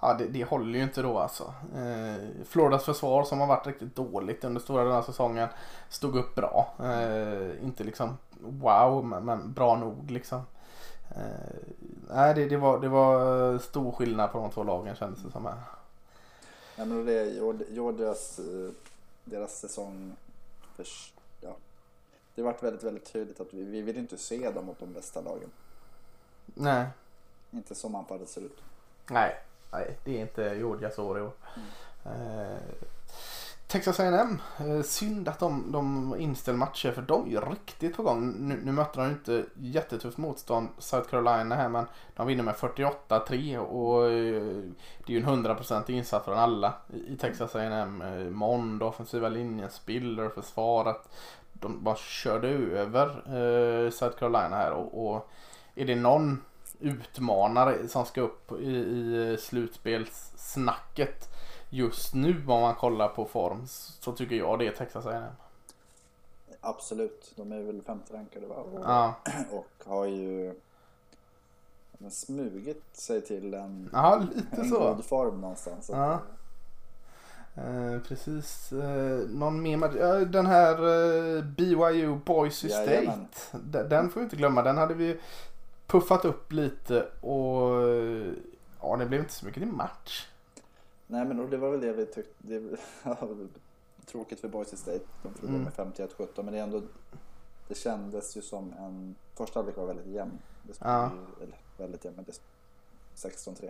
Ja, 0.00 0.14
det, 0.14 0.26
det 0.28 0.44
håller 0.44 0.78
ju 0.78 0.84
inte 0.84 1.02
då 1.02 1.18
alltså. 1.18 1.54
Eh, 1.76 2.44
Floridas 2.44 2.84
försvar 2.84 3.24
som 3.24 3.40
har 3.40 3.46
varit 3.46 3.66
riktigt 3.66 3.96
dåligt 3.96 4.44
under 4.44 4.60
stora 4.60 4.84
den 4.84 4.92
här 4.92 5.02
säsongen 5.02 5.48
stod 5.88 6.16
upp 6.16 6.34
bra. 6.34 6.74
Eh, 6.78 7.64
inte 7.64 7.84
liksom 7.84 8.18
wow, 8.44 9.04
men, 9.04 9.24
men 9.24 9.52
bra 9.52 9.76
nog 9.76 10.10
liksom. 10.10 10.42
Eh, 11.16 11.56
nej, 12.08 12.34
det, 12.34 12.48
det, 12.48 12.56
var, 12.56 12.80
det 12.80 12.88
var 12.88 13.58
stor 13.58 13.92
skillnad 13.92 14.32
på 14.32 14.38
de 14.38 14.50
två 14.50 14.62
lagen 14.64 14.96
kändes 14.96 15.22
det 15.22 15.30
som. 15.30 15.44
Här. 15.44 15.54
Ja, 16.76 16.84
men 16.84 17.06
det 17.06 17.24
Georgias, 17.70 18.38
eh, 18.38 18.70
deras 19.24 19.58
säsong. 19.58 20.16
För, 20.76 20.86
ja, 21.40 21.56
det 22.34 22.42
varit 22.42 22.62
väldigt, 22.62 22.82
väldigt 22.82 23.12
tydligt 23.12 23.40
att 23.40 23.54
vi, 23.54 23.64
vi 23.64 23.82
vill 23.82 23.96
inte 23.98 24.16
se 24.18 24.50
dem 24.50 24.66
mot 24.66 24.80
de 24.80 24.92
bästa 24.92 25.20
lagen. 25.20 25.50
Nej, 26.46 26.86
Inte 27.50 27.74
som 27.74 27.94
anfallet 27.94 28.28
ser 28.28 28.40
ut. 28.40 28.62
nej, 29.10 29.36
nej, 29.72 29.98
det 30.04 30.16
är 30.16 30.20
inte 30.20 30.42
Georgias 30.42 30.98
år 30.98 31.18
i 31.18 31.22
år. 31.22 31.32
Eh, 32.04 32.58
Texas 33.74 34.00
A&M 34.00 34.40
eh, 34.58 34.82
synd 34.82 35.28
att 35.28 35.38
de, 35.38 35.72
de 35.72 36.14
inställde 36.20 36.58
matcher 36.58 36.92
för 36.92 37.02
de 37.02 37.26
är 37.26 37.30
ju 37.30 37.40
riktigt 37.40 37.96
på 37.96 38.02
gång. 38.02 38.32
Nu, 38.48 38.60
nu 38.64 38.72
möter 38.72 39.00
de 39.00 39.10
inte 39.10 39.44
jättetufft 39.54 40.18
motstånd, 40.18 40.68
South 40.78 41.10
Carolina 41.10 41.54
här, 41.54 41.68
men 41.68 41.86
de 42.16 42.26
vinner 42.26 42.42
med 42.42 42.54
48-3 42.54 43.58
och 43.58 44.04
eh, 44.04 44.42
det 45.06 45.12
är 45.12 45.16
ju 45.16 45.18
en 45.18 45.44
100% 45.44 45.90
insats 45.90 46.24
från 46.24 46.38
alla 46.38 46.74
i, 46.92 47.12
i 47.12 47.16
Texas 47.16 47.56
A&M. 47.56 48.02
Eh, 48.02 48.30
Mond, 48.30 48.82
offensiva 48.82 49.28
linjen, 49.28 49.70
Spiller, 49.70 50.28
försvaret. 50.28 51.08
De 51.52 51.84
bara 51.84 51.96
körde 51.96 52.48
över 52.48 53.06
eh, 53.06 53.90
South 53.90 54.18
Carolina 54.18 54.56
här 54.56 54.70
och, 54.70 55.06
och 55.06 55.30
är 55.74 55.84
det 55.84 55.94
någon 55.94 56.42
utmanare 56.80 57.88
som 57.88 58.06
ska 58.06 58.20
upp 58.20 58.52
i, 58.52 58.76
i 58.76 59.30
eh, 59.30 59.38
slutspelssnacket 59.38 61.33
just 61.74 62.14
nu 62.14 62.42
om 62.46 62.60
man 62.60 62.74
kollar 62.74 63.08
på 63.08 63.24
form 63.24 63.62
så 63.66 64.12
tycker 64.12 64.36
jag 64.36 64.58
det 64.58 64.66
är 64.66 64.72
Texas 64.72 65.06
A&M. 65.06 65.32
Absolut, 66.60 67.32
de 67.36 67.52
är 67.52 67.62
väl 67.62 67.82
femte 67.82 68.14
rankade 68.14 68.46
va? 68.46 68.54
Och, 68.54 68.80
Ja, 68.84 69.14
och 69.50 69.84
har 69.86 70.04
ju 70.04 70.54
men 71.98 72.10
smugit 72.10 72.84
sig 72.92 73.20
till 73.20 73.54
en, 73.54 73.90
lite 74.34 74.60
en 74.60 74.68
så. 74.68 74.78
god 74.78 75.04
form 75.04 75.40
någonstans. 75.40 75.90
Ja. 75.92 76.20
Eh, 77.56 78.00
precis. 78.08 78.72
Eh, 78.72 79.28
någon 79.28 79.62
mer 79.62 79.76
match? 79.76 79.94
Ja, 79.98 80.14
Den 80.14 80.46
här 80.46 80.72
eh, 81.36 81.44
BYU 81.44 82.14
Boise 82.24 82.68
Jajamän. 82.68 83.26
State. 83.32 83.64
Den, 83.64 83.88
den 83.88 84.10
får 84.10 84.20
vi 84.20 84.24
inte 84.24 84.36
glömma. 84.36 84.62
Den 84.62 84.78
hade 84.78 84.94
vi 84.94 85.20
puffat 85.86 86.24
upp 86.24 86.52
lite 86.52 87.06
och 87.20 87.82
eh, 87.88 88.32
ja, 88.80 88.96
det 88.96 89.06
blev 89.06 89.20
inte 89.20 89.32
så 89.32 89.46
mycket 89.46 89.62
till 89.62 89.72
match. 89.72 90.28
Nej 91.14 91.24
men 91.24 91.40
och 91.40 91.48
det 91.50 91.56
var 91.56 91.70
väl 91.70 91.80
det 91.80 91.92
vi 91.92 92.06
tyckte. 92.06 92.32
Det 92.38 92.76
tråkigt 94.06 94.40
för 94.40 94.48
Boise 94.48 94.76
State. 94.76 95.04
De 95.22 95.34
förlorade 95.34 95.58
Mm. 95.58 95.92
med 95.96 96.08
51-17 96.08 96.42
men 96.42 96.52
det 96.52 96.58
är 96.58 96.62
ändå 96.62 96.82
det 97.68 97.74
kändes 97.74 98.36
ju 98.36 98.42
som 98.42 98.72
en 98.78 99.14
första 99.34 99.58
halvlek 99.58 99.76
var 99.76 99.86
väldigt 99.86 100.06
jämn. 100.06 100.38
Det 100.62 100.72
Ja. 100.80 101.10
ju, 101.40 101.44
eller 101.44 101.56
väldigt 101.78 102.04
jämn 102.04 102.16
men 102.16 102.24
det 102.24 102.40
16-3. 103.14 103.68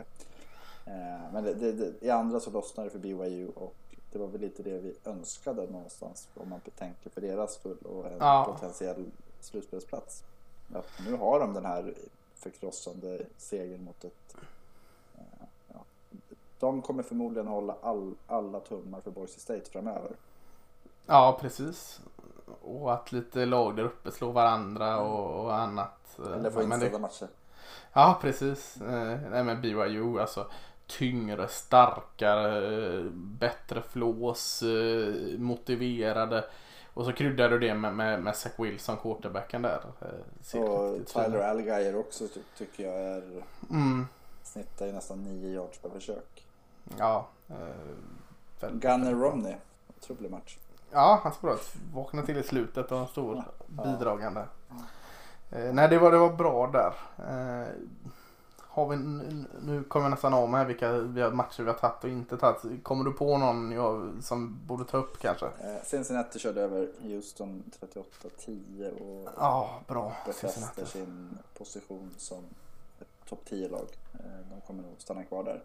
Eh, 0.86 1.32
men 1.32 1.44
det, 1.44 1.54
det, 1.72 2.02
i 2.06 2.10
andra 2.10 2.40
så 2.40 2.50
lossnade 2.50 2.88
det 2.88 2.92
för 2.92 2.98
BYU 2.98 3.48
och 3.54 3.74
det 4.12 4.18
var 4.18 4.26
väl 4.26 4.40
lite 4.40 4.62
det 4.62 4.78
vi 4.78 4.94
önskade 5.04 5.66
någonstans 5.66 6.28
om 6.34 6.48
man 6.48 6.60
tänker 6.78 7.10
för 7.10 7.20
deras 7.20 7.54
skull 7.54 7.76
och 7.78 8.06
en 8.06 8.18
Ja. 8.18 8.44
potentiell 8.54 9.04
slutspelsplats. 9.40 10.22
Att 10.74 10.86
nu 11.06 11.16
har 11.16 11.40
de 11.40 11.54
den 11.54 11.64
här 11.64 11.94
förkrossande 12.34 13.26
segern 13.36 13.84
mot 13.84 14.04
ett 14.04 14.36
de 16.64 16.82
kommer 16.82 17.02
förmodligen 17.02 17.46
hålla 17.48 17.74
all, 17.82 18.14
alla 18.26 18.60
tummar 18.60 19.00
för 19.00 19.10
Boise 19.10 19.40
State 19.40 19.70
framöver. 19.70 20.10
Ja, 21.06 21.38
precis. 21.40 22.00
Och 22.62 22.92
att 22.92 23.12
lite 23.12 23.46
lag 23.46 23.76
där 23.76 23.82
uppe 23.84 24.10
slår 24.10 24.32
varandra 24.32 25.00
och, 25.00 25.44
och 25.44 25.54
annat. 25.54 26.18
Eller 26.36 26.50
få 26.50 26.58
men 26.58 26.68
det- 26.68 26.74
inställda 26.74 26.98
matcher. 26.98 27.28
Ja, 27.92 28.18
precis. 28.20 28.76
Eh, 28.80 29.18
nej 29.30 29.44
men 29.44 29.60
BYU 29.60 30.20
alltså 30.20 30.46
tyngre, 30.86 31.48
starkare, 31.48 33.02
bättre 33.14 33.82
flås, 33.82 34.62
eh, 34.62 35.38
motiverade. 35.38 36.44
Och 36.94 37.04
så 37.04 37.12
kryddar 37.12 37.48
du 37.48 37.58
det 37.58 37.74
med, 37.74 37.94
med, 37.94 38.22
med 38.22 38.36
Zach 38.36 38.52
Wilson, 38.58 38.96
quarterbacken 38.96 39.62
där. 39.62 39.80
Eh, 40.00 40.60
Och 40.60 41.06
Tyler 41.06 41.36
ut. 41.38 41.42
Allgeier 41.42 41.96
också 41.96 42.28
ty- 42.28 42.40
tycker 42.58 42.84
jag 42.88 43.00
är 43.00 43.42
Mm, 43.70 44.06
snittar 44.42 44.86
ju 44.86 44.92
nästan 44.92 45.22
9 45.22 45.48
yards 45.54 45.78
per 45.78 45.88
försök. 45.90 46.33
Ja. 46.98 47.26
Eh, 47.48 47.56
väldigt- 48.60 48.82
Gunnar 48.82 49.12
Romney, 49.14 49.54
otrolig 50.00 50.30
match. 50.30 50.58
Ja, 50.90 51.20
han 51.22 51.32
ska 51.32 51.46
bra. 51.46 51.56
Vakna 51.94 52.22
till 52.22 52.36
i 52.36 52.42
slutet 52.42 52.92
och 52.92 52.98
en 52.98 53.06
stor 53.06 53.44
Ja. 53.76 53.84
bidragande. 53.84 54.44
Eh, 55.50 55.72
nej, 55.72 55.88
det 55.88 55.98
var, 55.98 56.12
det 56.12 56.18
var 56.18 56.32
bra 56.32 56.66
där. 56.66 56.94
Eh, 57.18 57.68
har 58.58 58.88
vi, 58.88 58.96
nu 58.96 59.84
kommer 59.88 60.04
jag 60.06 60.10
nästan 60.10 60.34
av 60.34 60.50
med 60.50 60.66
vilka 60.66 60.92
matcher 61.32 61.62
vi 61.62 61.66
har 61.70 61.78
tagit 61.78 62.04
och 62.04 62.10
inte 62.10 62.36
tagit. 62.36 62.84
Kommer 62.84 63.04
du 63.04 63.12
på 63.12 63.38
någon 63.38 63.72
jag, 63.72 64.10
som 64.20 64.58
borde 64.66 64.84
ta 64.84 64.96
upp 64.98 65.18
kanske? 65.18 65.46
Eh, 65.46 65.82
Cincinnati 65.84 66.38
körde 66.38 66.60
över 66.62 66.88
Houston 67.02 67.62
38-10 67.80 68.90
och 69.00 69.28
Ja, 69.38 69.70
bra. 69.86 70.12
befäster 70.26 70.84
sin 70.84 71.38
position 71.58 72.10
som 72.18 72.44
ett 73.00 73.28
topp 73.28 73.40
10-lag. 73.50 73.86
Eh, 74.14 74.20
De 74.54 74.60
kommer 74.66 74.82
nog 74.82 74.94
stanna 74.98 75.22
kvar 75.24 75.44
där. 75.44 75.62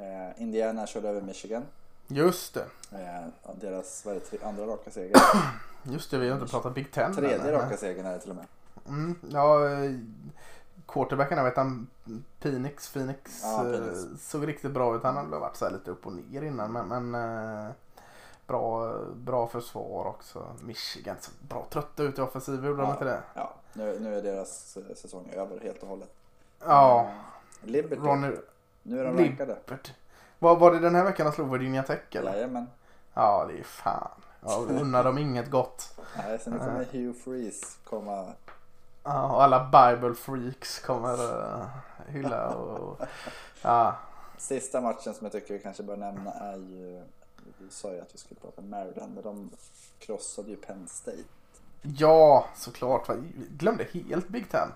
Eh, 0.00 0.42
Indiana 0.42 0.86
körde 0.86 1.08
över 1.08 1.20
Michigan. 1.20 1.62
Just 2.08 2.54
det. 2.54 2.66
Eh, 2.92 3.54
Deras 3.60 4.04
vad 4.04 4.16
är 4.16 4.20
det, 4.20 4.26
tre, 4.26 4.38
andra 4.44 4.66
raka 4.66 4.90
seger. 4.90 5.16
Just 5.82 6.10
det, 6.10 6.18
vi 6.18 6.28
har 6.28 6.38
inte 6.38 6.50
pratat 6.52 6.74
Big 6.74 6.92
Ten. 6.92 7.14
Tredje 7.14 7.38
än, 7.38 7.52
raka 7.52 7.76
segern 7.76 8.06
är 8.06 8.12
det 8.12 8.18
till 8.20 8.30
och 8.30 8.36
med. 8.36 8.46
Mm, 8.88 9.14
ja, 9.30 9.68
eh, 9.68 9.90
quarterbacken 10.86 11.44
vet 11.44 11.56
han 11.56 11.86
Phoenix. 12.40 12.92
Phoenix 12.92 13.40
Ja, 13.42 13.66
eh, 13.66 13.72
Phoenix. 13.72 14.22
såg 14.30 14.48
riktigt 14.48 14.70
bra 14.70 14.96
ut. 14.96 15.02
Han 15.02 15.16
hade 15.16 15.38
varit 15.38 15.56
så 15.56 15.70
lite 15.70 15.90
upp 15.90 16.06
och 16.06 16.12
ner 16.12 16.42
innan 16.42 16.72
men, 16.72 16.88
men 17.08 17.14
eh, 17.64 17.70
bra, 18.46 18.94
bra 19.14 19.46
försvar 19.48 20.04
också. 20.06 20.46
Michigan 20.62 21.16
såg 21.20 21.34
bra 21.48 21.66
trötta 21.70 22.02
ut 22.02 22.18
i 22.18 22.20
offensiven, 22.22 22.64
gjorde 22.64 22.82
de 22.82 22.86
Ja. 22.88 22.92
inte 22.92 23.04
det? 23.04 23.22
Ja, 23.34 23.54
nu, 23.72 23.98
nu 24.00 24.16
är 24.18 24.22
deras 24.22 24.76
eh, 24.76 24.94
säsong 24.96 25.30
över 25.32 25.60
helt 25.60 25.82
och 25.82 25.88
hållet. 25.88 26.10
Ja, 26.64 27.10
Eh, 27.62 27.68
Liberty, 27.68 28.02
Ronny 28.02 28.36
nu 28.82 29.00
är 29.00 29.04
de 29.04 29.16
rankade. 29.16 29.54
Lippert. 29.54 29.92
Var, 30.38 30.56
var 30.56 30.72
det 30.72 30.78
den 30.78 30.94
här 30.94 31.04
veckan 31.04 31.26
han 31.26 31.34
slog 31.34 31.50
Virginia 31.52 31.82
Tech 31.82 32.00
eller? 32.10 32.32
Jajamän. 32.32 32.66
Ja, 33.14 33.46
det 33.48 33.58
är 33.58 33.62
fan. 33.62 34.10
Jag 34.40 34.70
unnar 34.70 35.04
dem 35.04 35.18
inget 35.18 35.50
gott. 35.50 35.98
Nej, 36.16 36.38
så 36.38 36.50
nu 36.50 36.58
kommer 36.58 36.84
Hugh 36.92 37.18
Freeze 37.24 37.66
komma. 37.84 38.32
Ja, 39.02 39.32
och 39.32 39.42
alla 39.42 39.64
Bible 39.64 40.14
freaks 40.14 40.78
kommer 40.78 41.12
uh, 41.12 41.66
hylla 42.06 42.48
och... 42.48 43.00
Ja, 43.62 43.96
Sista 44.38 44.80
matchen 44.80 45.14
som 45.14 45.24
jag 45.24 45.32
tycker 45.32 45.54
vi 45.54 45.60
kanske 45.60 45.82
bör 45.82 45.96
nämna 45.96 46.32
är 46.32 46.56
ju, 46.56 47.02
vi 47.58 47.70
sa 47.70 47.92
ju 47.92 48.00
att 48.00 48.14
vi 48.14 48.18
skulle 48.18 48.40
prata 48.40 48.62
Maryland, 48.62 49.14
men 49.14 49.22
de 49.22 49.50
krossade 49.98 50.50
ju 50.50 50.56
Penn 50.56 50.88
State. 50.88 51.24
Ja, 51.82 52.46
såklart. 52.56 53.08
Va? 53.08 53.14
Glömde 53.50 53.84
helt 53.84 54.28
Big 54.28 54.50
Ten. 54.50 54.68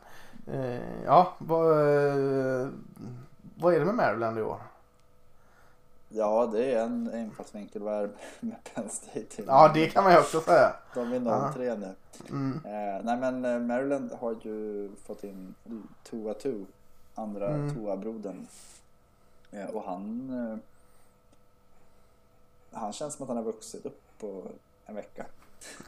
Eh, 0.47 1.05
ja, 1.05 1.35
vad, 1.39 1.71
eh, 1.71 2.69
vad 3.55 3.75
är 3.75 3.79
det 3.79 3.85
med 3.85 3.95
Maryland 3.95 4.39
i 4.39 4.43
år? 4.43 4.59
Ja, 6.09 6.47
det 6.47 6.73
är 6.73 6.83
en 6.83 7.15
infallsvinkel 7.15 7.83
värd 7.83 8.11
med 8.41 8.57
Penn 8.75 8.89
State. 8.91 9.43
Ja, 9.47 9.71
det 9.75 9.87
kan 9.91 10.05
man 10.05 10.13
ju 10.13 10.19
också 10.19 10.41
säga. 10.41 10.77
De 10.95 11.13
är 11.13 11.21
0-3 11.21 11.79
nu. 11.79 11.95
Mm. 12.29 12.61
Eh, 12.65 13.05
nej 13.05 13.17
men 13.17 13.45
eh, 13.45 13.59
Maryland 13.59 14.13
har 14.21 14.37
ju 14.43 14.91
fått 15.07 15.25
in 15.25 15.55
Tua 16.03 16.35
Tu, 16.35 16.65
andra 17.15 17.49
Mm. 17.49 17.75
Tua-brodern. 17.75 18.47
Eh, 19.51 19.67
och 19.67 19.83
han, 19.83 20.31
eh, 22.73 22.79
han 22.79 22.93
känns 22.93 23.15
som 23.15 23.23
att 23.23 23.29
han 23.29 23.37
har 23.37 23.45
vuxit 23.45 23.87
upp 23.87 24.01
på 24.21 24.43
en 24.87 24.95
vecka. 24.95 25.27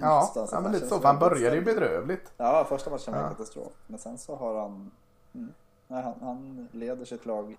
Ja, 0.01 0.33
ja, 0.53 0.61
men 0.61 0.73
lite 0.73 0.89
så. 0.89 1.01
Han 1.03 1.19
började 1.19 1.57
ju 1.57 1.63
bedrövligt. 1.63 2.33
Ja, 2.37 2.65
första 2.69 2.91
matchen 2.91 3.15
var 3.15 3.21
Ja. 3.21 3.29
katastrof. 3.29 3.73
Men 3.87 3.99
sen 3.99 4.19
så 4.19 4.37
har 4.37 4.61
han, 4.61 4.91
mm, 5.35 5.53
nej, 5.89 6.03
han, 6.03 6.15
han 6.21 6.69
leder 6.73 7.05
sitt 7.05 7.27
lag 7.27 7.57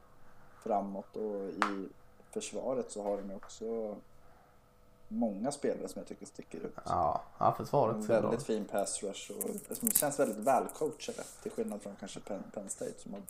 framåt 0.64 1.16
och 1.16 1.50
i 1.50 1.90
försvaret 2.32 2.92
så 2.92 3.04
har 3.04 3.18
de 3.18 3.30
ju 3.30 3.36
också 3.36 3.96
många 5.08 5.52
spelare 5.52 5.88
som 5.88 6.00
jag 6.00 6.08
tycker 6.08 6.26
sticker 6.26 6.58
ut. 6.58 6.78
Ja, 6.86 7.22
ja 7.38 7.56
försvaret 7.58 7.96
En 7.96 8.08
bra 8.08 8.22
väldigt 8.22 8.44
fin 8.44 8.66
pass 8.66 9.04
rush 9.04 9.32
och 9.32 9.78
som 9.78 9.92
känns 9.92 10.20
väldigt 10.20 10.38
välcoachade 10.38 11.24
till 11.42 11.52
skillnad 11.52 11.82
från 11.82 11.96
kanske 12.00 12.20
Penn, 12.20 12.44
Penn 12.54 12.70
State 12.70 13.00
som 13.00 13.14
har, 13.14 13.22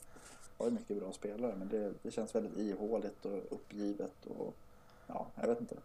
har 0.57 0.71
mycket 0.71 0.99
bra 0.99 1.11
spelare 1.11 1.55
men 1.55 1.69
det, 1.69 1.93
det 2.01 2.11
känns 2.11 2.35
väldigt 2.35 2.57
ihåligt 2.57 3.25
och 3.25 3.37
uppgivet 3.49 4.25
och 4.25 4.53
ja, 5.07 5.25
jag 5.35 5.47
vet 5.47 5.61
inte. 5.61 5.75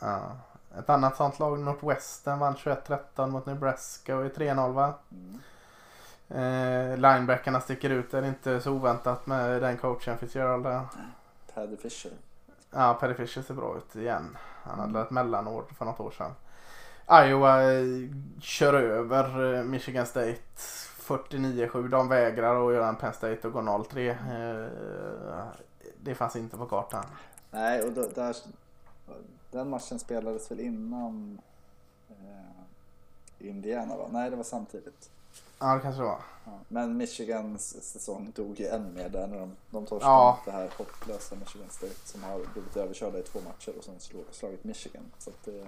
Ja. 0.00 0.36
Ett 0.78 0.90
annat 0.90 1.16
sånt 1.16 1.38
lag, 1.38 1.58
Northwestern, 1.58 2.38
vann 2.38 2.54
21-13 2.54 3.30
mot 3.30 3.46
Nebraska 3.46 4.16
och 4.16 4.24
är 4.24 4.30
3-0 4.30 4.72
va? 4.72 4.94
Mm. 5.12 5.40
Eh, 6.28 6.96
linebackarna 6.96 7.60
sticker 7.60 7.90
ut. 7.90 8.10
Det 8.10 8.18
är 8.18 8.24
inte 8.24 8.60
så 8.60 8.72
oväntat 8.72 9.26
med 9.26 9.62
den 9.62 9.76
coachen 9.76 10.18
Fitzgerald 10.18 10.64
där. 10.64 10.80
Paddy 11.54 11.76
Fisher. 11.76 12.12
Ja, 12.70 12.94
Paddy 13.00 13.14
Fisher 13.14 13.42
ser 13.42 13.54
bra 13.54 13.76
ut 13.76 13.96
igen. 13.96 14.36
Han 14.62 14.78
hade 14.78 14.90
Mm. 14.90 15.02
ett 15.02 15.10
mellanår 15.10 15.64
för 15.78 15.84
något 15.84 16.00
år 16.00 16.10
sedan. 16.10 16.32
Iowa 17.28 17.72
eh, 17.72 17.84
kör 18.40 18.74
över 18.74 19.54
eh, 19.54 19.62
Michigan 19.64 20.06
State 20.06 20.36
49-7. 21.00 21.88
De 21.88 22.08
vägrar 22.08 22.68
att 22.68 22.74
göra 22.74 22.88
en 22.88 22.96
Penn 22.96 23.12
State 23.12 23.46
och 23.46 23.52
gå 23.52 23.60
0-3. 23.60 24.10
Eh, 24.10 25.44
Det 26.00 26.14
fanns 26.14 26.36
inte 26.36 26.56
på 26.56 26.66
kartan. 26.66 27.04
Nej, 27.50 27.82
och 27.82 27.92
då, 27.92 28.08
där, 28.14 28.36
den 29.50 29.70
matchen 29.70 29.98
spelades 29.98 30.50
väl 30.50 30.60
innan 30.60 31.40
eh, 32.08 33.46
Indiana 33.48 33.96
va? 33.96 34.08
Nej, 34.10 34.30
det 34.30 34.36
var 34.36 34.44
samtidigt. 34.44 35.10
Ja, 35.58 35.74
det 35.74 35.80
kanske 35.80 36.00
det 36.02 36.06
var. 36.06 36.18
Ja. 36.44 36.52
Men 36.68 36.96
Michigans 36.96 37.84
säsong 37.92 38.32
dog 38.36 38.60
ju 38.60 38.66
än 38.66 38.94
mer 38.94 39.08
där 39.08 39.26
när 39.26 39.38
de, 39.38 39.52
de 39.70 39.86
torskade 39.86 40.12
Ja. 40.12 40.38
det 40.44 40.50
här 40.50 40.70
hopplösa 40.78 41.34
Michigan 41.34 41.70
State 41.70 41.94
som 42.04 42.22
har 42.24 42.40
blivit 42.52 42.76
överkörda 42.76 43.18
i 43.18 43.22
två 43.22 43.38
matcher 43.48 43.72
och 43.78 43.84
sen 43.84 43.94
slå, 44.00 44.18
slagit 44.32 44.64
Michigan. 44.64 45.02
Så 45.18 45.30
att 45.30 45.44
det, 45.44 45.66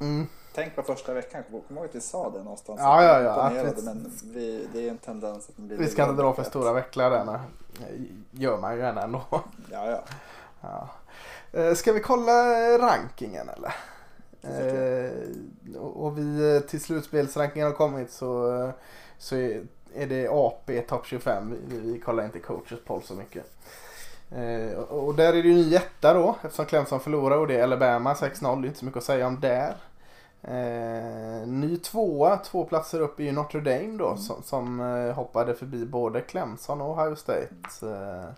Mm. 0.00 0.26
tänk 0.54 0.76
på 0.76 0.82
första 0.82 1.14
veckan, 1.14 1.42
kommer 1.68 1.80
ihåg 1.80 1.88
att 1.88 1.94
vi 1.94 2.00
sa 2.00 2.30
det 2.30 2.38
någonstans? 2.42 2.80
Ja, 2.82 3.02
ja, 3.04 3.20
ja, 3.20 3.30
att 3.42 3.78
vi- 3.78 3.82
men 3.84 4.12
vi, 4.24 4.68
det 4.72 4.86
är 4.86 4.90
en 4.90 4.98
tendens 4.98 5.48
att 5.48 5.56
bli 5.56 5.76
Vi 5.76 5.88
ska 5.88 6.02
inte 6.02 6.22
dra 6.22 6.34
för 6.34 6.42
stora 6.42 6.72
vecklar 6.72 7.10
där. 7.10 7.40
gör 8.30 8.58
man 8.58 8.74
ju 8.74 8.80
gärna 8.80 9.02
ändå. 9.02 9.22
Ja, 9.70 9.90
ja. 9.90 10.00
Ja. 10.60 10.88
Eh, 11.60 11.74
Ska 11.74 11.92
vi 11.92 12.00
kolla 12.00 12.32
rankingen 12.78 13.48
eller? 13.48 13.74
Eh, 14.50 15.80
och 15.80 16.18
vi 16.18 16.56
eh, 16.56 16.60
till 16.60 16.80
slutspelsrankingen 16.80 17.68
har 17.68 17.74
kommit 17.74 18.10
så, 18.10 18.62
eh, 18.64 18.70
så 19.18 19.36
är, 19.36 20.06
det 20.06 20.28
AP 20.28 20.80
topp 20.80 21.06
25. 21.06 21.54
Vi, 21.68 21.78
vi 21.78 22.00
kollar 22.00 22.24
inte 22.24 22.38
coaches 22.38 22.78
poll 22.86 23.02
så 23.02 23.14
mycket. 23.14 23.44
Eh, 24.30 24.78
och 24.78 25.14
där 25.14 25.28
är 25.28 25.42
det 25.42 25.48
ju 25.48 25.54
en 25.54 25.68
jätta 25.68 26.14
då 26.14 26.36
eftersom 26.42 26.66
Clemson 26.66 27.00
förlorar 27.00 27.38
och 27.38 27.46
det 27.46 27.56
är 27.58 27.62
Alabama 27.62 28.14
6-0. 28.14 28.60
Det 28.62 28.66
är 28.66 28.68
inte 28.68 28.78
så 28.78 28.84
mycket 28.84 28.98
att 28.98 29.04
säga 29.04 29.26
om 29.26 29.40
där. 29.40 29.76
Eh, 30.42 31.46
ny 31.48 31.76
tvåa, 31.76 32.36
två 32.36 32.64
platser 32.64 33.00
upp 33.00 33.20
är 33.20 33.24
ju 33.24 33.32
Notre 33.32 33.60
Dame 33.60 33.98
då 33.98 34.06
Mm. 34.06 34.18
som, 34.18 34.42
som 34.42 34.80
eh, 34.80 35.14
hoppade 35.14 35.54
förbi 35.54 35.86
både 35.86 36.20
Clemson 36.20 36.80
och 36.80 36.98
Ohio 36.98 37.16
State. 37.16 37.48
Eh, 37.82 38.30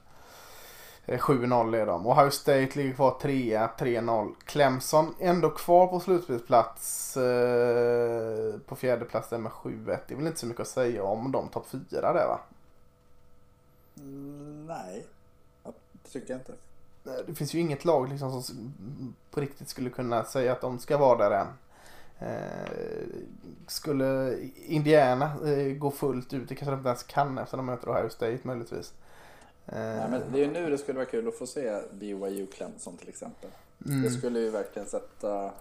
Eh, 1.09 1.15
Eh, 1.15 1.19
7-0 1.21 1.75
är 1.75 1.87
de. 1.87 2.07
Ohio 2.07 2.31
State 2.31 2.71
ligger 2.75 2.93
kvar 2.95 3.19
3 3.23 3.69
3-0. 3.79 4.35
Clemson 4.45 5.15
ändå 5.21 5.51
kvar 5.51 5.87
på 5.87 6.01
slutspelsplats. 6.01 7.17
Eh, 7.17 8.59
på 8.67 8.77
fjärde 8.77 9.05
plats 9.05 9.29
där 9.29 9.39
med 9.39 9.53
7-1. 9.53 10.05
Det 10.09 10.15
är 10.15 10.17
väl 10.17 10.27
inte 10.27 10.39
så 10.41 10.47
mycket 10.47 10.61
att 10.63 10.69
säga 10.69 11.03
om 11.05 11.33
de 11.33 11.49
topp 11.49 11.67
4 11.71 12.13
där 12.13 12.27
va? 12.27 12.41
Mm, 13.99 14.67
nej, 14.67 15.07
det 15.93 16.09
tycker 16.13 16.31
jag 16.35 16.41
inte. 16.41 16.53
Eh, 17.07 17.13
Det 17.27 17.35
finns 17.35 17.55
ju 17.55 17.61
inget 17.61 17.85
lag 17.85 18.09
liksom 18.09 18.43
som 18.43 18.75
på 19.31 19.41
riktigt 19.41 19.69
skulle 19.69 19.91
kunna 19.91 20.25
säga 20.25 20.53
att 20.53 20.61
de 20.61 20.79
ska 20.79 20.99
vara 20.99 21.19
där 21.29 21.31
än. 21.41 21.47
Eh, 22.21 23.09
skulle 23.67 24.39
Indiana 24.67 25.33
eh, 25.47 25.73
gå 25.79 25.91
fullt 25.91 26.33
ut, 26.33 26.49
det 26.49 26.55
kanske 26.55 26.71
de 26.71 26.77
inte 26.79 26.89
ens 26.89 27.03
kan 27.03 27.39
efter 27.39 27.57
de 27.57 27.67
möter 27.67 27.91
Ohio 27.91 28.09
State 28.09 28.39
möjligtvis. 28.43 28.93
Eh, 29.69 29.79
Nej, 29.79 30.09
men 30.11 30.33
det 30.33 30.39
är 30.39 30.45
ju 30.47 30.51
nu 30.51 30.71
det 30.71 30.79
skulle 30.79 30.97
vara 30.99 31.11
kul 31.11 31.29
att 31.29 31.35
få 31.39 31.47
se 31.47 31.81
BYU 31.93 32.47
Clemson 32.47 32.97
till 32.97 33.09
exempel. 33.09 33.51
mm. 33.87 34.03
Det 34.03 34.11
skulle 34.11 34.41
ju 34.41 34.51
verkligen 34.51 34.89
sätta 34.89 35.53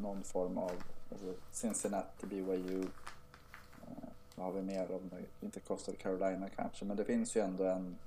någon 0.00 0.22
form 0.22 0.58
av 0.58 0.70
alltså 1.10 1.26
Cincinnati, 1.52 2.26
BYU. 2.26 2.82
Eh, 2.82 4.08
vad 4.34 4.46
har 4.46 4.52
vi 4.52 4.62
mer 4.62 4.92
om 4.92 5.10
det? 5.10 5.46
Inte 5.46 5.60
Coastal 5.60 5.94
Carolina 5.94 6.48
kanske, 6.56 6.84
men 6.84 6.96
det 6.96 7.04
finns 7.04 7.36
ju 7.36 7.40
ändå 7.40 7.64
en 7.64 7.98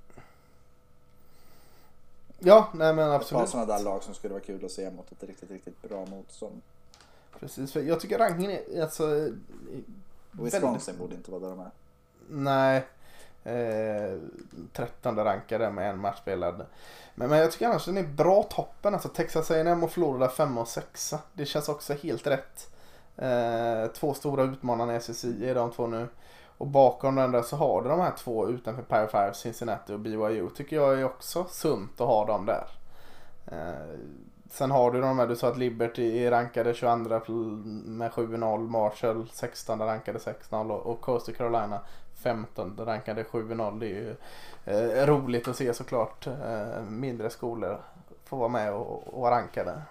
Ja, 2.38 2.68
nej 2.74 2.94
men 2.94 3.04
ett 3.04 3.10
par 3.10 3.16
absolut. 3.20 3.48
sådana 3.48 3.76
där 3.76 3.84
lag 3.84 4.02
som 4.02 4.14
skulle 4.14 4.34
vara 4.34 4.44
kul 4.44 4.64
att 4.64 4.70
se 4.70 4.90
mot 4.90 5.12
ett 5.12 5.22
riktigt, 5.22 5.50
riktigt 5.50 5.82
bra 5.82 6.06
motstånd. 6.06 6.62
Precis, 7.40 7.72
för 7.72 7.80
jag 7.80 8.00
tycker 8.00 8.18
rankingen 8.18 8.50
är 8.50 8.82
alltså... 8.82 9.30
Wisconsin 10.32 10.98
borde 10.98 11.14
inte 11.14 11.30
vara 11.30 11.40
där 11.40 11.48
de 11.48 11.60
är. 11.60 11.70
Nej. 12.28 12.84
Eh, 13.46 14.18
13 14.72 15.16
rankade 15.16 15.70
med 15.70 15.90
en 15.90 15.98
match 15.98 16.18
spelad. 16.18 16.66
Men, 17.14 17.30
men 17.30 17.38
jag 17.38 17.52
tycker 17.52 17.66
annars 17.66 17.84
den 17.84 17.96
är 17.96 18.02
bra 18.02 18.42
toppen. 18.42 18.94
Alltså 18.94 19.08
Texas 19.08 19.50
A&M 19.50 19.84
och 19.84 19.90
Florida 19.90 20.28
5 20.28 20.58
och 20.58 20.68
6. 20.68 21.14
Det 21.32 21.46
känns 21.46 21.68
också 21.68 21.94
helt 21.94 22.26
rätt. 22.26 22.70
Eh, 23.16 23.86
två 23.94 24.14
stora 24.14 24.42
utmanare 24.42 24.96
i 24.96 25.00
SSI 25.00 25.48
är 25.48 25.54
de 25.54 25.70
två 25.70 25.86
nu. 25.86 26.08
Och 26.58 26.66
bakom 26.66 27.14
den 27.14 27.32
där 27.32 27.42
så 27.42 27.56
har 27.56 27.82
du 27.82 27.88
de 27.88 28.00
här 28.00 28.12
två 28.18 28.48
utanför 28.48 28.82
Power 28.82 29.06
5, 29.06 29.34
Cincinnati 29.34 29.92
och 29.92 30.00
BYU. 30.00 30.50
Tycker 30.50 30.76
jag 30.76 31.00
är 31.00 31.04
också 31.04 31.44
sunt 31.48 32.00
att 32.00 32.06
ha 32.06 32.26
dem 32.26 32.46
där. 32.46 32.66
Eh, 33.46 33.98
sen 34.50 34.70
har 34.70 34.90
du 34.90 35.00
de 35.00 35.18
här, 35.18 35.26
du 35.26 35.36
sa 35.36 35.48
att 35.48 35.58
Liberty 35.58 36.24
är 36.24 36.30
rankade 36.30 36.74
22 36.74 37.30
med 37.84 38.10
7-0, 38.10 38.68
Marshall 38.68 39.28
16 39.32 39.78
rankade 39.78 40.18
6-0 40.18 40.70
och, 40.70 40.86
och 40.86 41.00
Coastal 41.00 41.34
Carolina 41.34 41.80
15 42.16 42.76
rankade 42.78 43.22
7-0. 43.22 43.80
Det 43.80 43.86
är 43.86 43.90
ju 43.90 44.16
eh, 44.64 45.06
roligt 45.06 45.48
att 45.48 45.56
se 45.56 45.74
såklart 45.74 46.26
eh, 46.26 46.80
mindre 46.88 47.30
skolor 47.30 47.82
få 48.24 48.36
vara 48.36 48.48
med 48.48 48.72
och, 48.72 49.14
och 49.14 49.20
vara 49.20 49.36
rankade. 49.36 49.82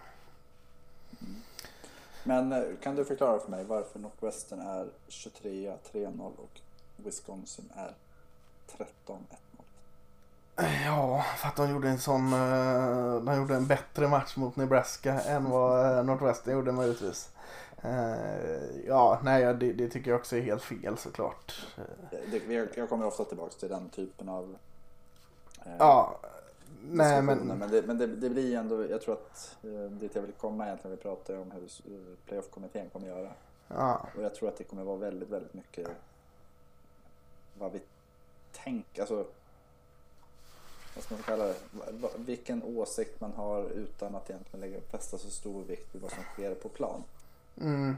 Men 2.23 2.51
eh, 2.51 2.63
kan 2.83 2.95
du 2.95 3.05
förklara 3.05 3.39
för 3.39 3.51
mig 3.51 3.63
varför 3.63 3.99
Northwestern 3.99 4.59
är 4.59 4.87
23 5.07 5.73
3-0 5.91 6.31
och 6.37 6.61
Wisconsin 6.95 7.71
är 7.75 7.93
13-1-0? 8.77 9.15
Ja, 10.85 11.25
för 11.37 11.47
att 11.47 11.55
de 11.55 11.69
gjorde 11.69 11.89
en 11.89 11.99
sån, 11.99 12.33
eh, 12.33 13.21
de 13.21 13.35
gjorde 13.37 13.55
en 13.55 13.67
bättre 13.67 14.07
match 14.07 14.35
mot 14.35 14.55
Nebraska 14.55 15.21
än 15.21 15.49
vad 15.49 15.97
eh, 15.97 16.03
Northwestern 16.03 16.53
gjorde 16.53 16.71
möjligtvis. 16.71 17.29
Ja, 18.87 19.19
nej 19.23 19.53
det, 19.53 19.73
det 19.73 19.89
tycker 19.89 20.11
jag 20.11 20.19
också 20.19 20.37
är 20.37 20.41
helt 20.41 20.63
fel 20.63 20.97
såklart. 20.97 21.65
Det, 22.31 22.71
jag 22.75 22.89
kommer 22.89 23.05
ofta 23.05 23.23
tillbaka 23.23 23.51
till 23.51 23.69
den 23.69 23.89
typen 23.89 24.29
av 24.29 24.57
Ja, 25.79 26.19
nej 26.81 27.21
men. 27.21 27.37
Men, 27.37 27.71
det, 27.71 27.81
men 27.81 27.97
det, 27.97 28.07
det, 28.07 28.29
blir 28.29 28.57
ändå, 28.57 28.89
jag 28.89 29.01
tror 29.01 29.13
att 29.13 29.55
dit 29.89 30.15
jag 30.15 30.21
vill 30.21 30.31
komma 30.31 30.65
egentligen, 30.65 30.97
vi 30.97 31.03
pratar 31.03 31.37
om 31.37 31.51
hur 31.51 31.69
playoff-kommittén 32.25 32.89
kommer 32.89 33.07
göra. 33.07 33.31
Ja. 33.67 34.07
Och 34.17 34.23
jag 34.23 34.35
tror 34.35 34.49
att 34.49 34.57
det 34.57 34.63
kommer 34.63 34.83
vara 34.83 34.97
väldigt, 34.97 35.29
väldigt 35.29 35.53
mycket 35.53 35.87
vad 37.59 37.71
vi 37.71 37.81
tänker, 38.51 39.01
alltså 39.01 39.25
vad 40.95 41.03
ska 41.03 41.15
man 41.15 41.23
kalla 41.23 41.45
det, 41.45 41.55
vilken 42.17 42.63
åsikt 42.63 43.21
man 43.21 43.33
har 43.33 43.63
utan 43.63 44.15
att 44.15 44.29
egentligen 44.29 44.59
lägga, 44.59 44.81
fästa 44.81 45.17
så 45.17 45.29
stor 45.29 45.63
vikt 45.63 45.95
vid 45.95 46.01
vad 46.01 46.11
som 46.11 46.23
sker 46.23 46.55
på 46.55 46.69
plan. 46.69 47.03
Mm. 47.61 47.97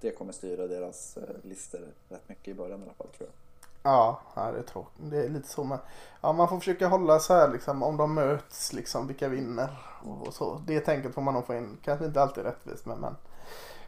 Det 0.00 0.10
kommer 0.10 0.32
styra 0.32 0.66
deras 0.66 1.16
eh, 1.16 1.22
listor 1.42 1.80
rätt 2.08 2.28
mycket 2.28 2.48
i 2.48 2.54
början 2.54 2.80
i 2.80 2.82
alla 2.82 2.92
fall 2.92 3.08
tror 3.16 3.28
jag. 3.28 3.46
Ja, 3.82 4.20
det 4.34 4.58
är 4.58 4.62
tråkigt. 4.62 5.10
Det 5.10 5.24
är 5.24 5.28
lite 5.28 5.48
så 5.48 5.64
med, 5.64 5.78
ja 6.20 6.32
man 6.32 6.48
får 6.48 6.58
försöka 6.58 6.88
hålla 6.88 7.18
så 7.18 7.34
här 7.34 7.48
liksom 7.52 7.82
om 7.82 7.96
de 7.96 8.14
möts 8.14 8.72
liksom 8.72 9.06
vilka 9.06 9.28
vinner 9.28 9.78
och, 10.02 10.34
så. 10.34 10.60
Det 10.66 10.80
tänket 10.80 11.14
får 11.14 11.22
man 11.22 11.34
nog 11.34 11.46
få 11.46 11.54
in. 11.54 11.78
Kanske 11.82 12.06
inte 12.06 12.22
alltid 12.22 12.44
rättvist 12.44 12.86
men, 12.86 12.98
men 12.98 13.16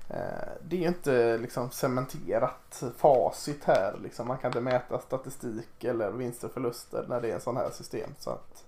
eh, 0.08 0.48
det 0.68 0.76
är 0.76 0.80
ju 0.80 0.88
inte 0.88 1.38
liksom 1.38 1.70
cementerat 1.70 2.82
facit 2.96 3.64
här 3.64 3.98
liksom. 4.02 4.28
Man 4.28 4.38
kan 4.38 4.48
inte 4.48 4.60
mäta 4.60 4.98
statistik 4.98 5.84
eller 5.84 6.10
vinster 6.10 6.48
och 6.48 6.54
förluster 6.54 7.04
när 7.08 7.20
det 7.20 7.30
är 7.30 7.34
en 7.34 7.40
sån 7.40 7.56
här 7.56 7.70
system. 7.70 8.10
Så 8.18 8.30
att 8.30 8.64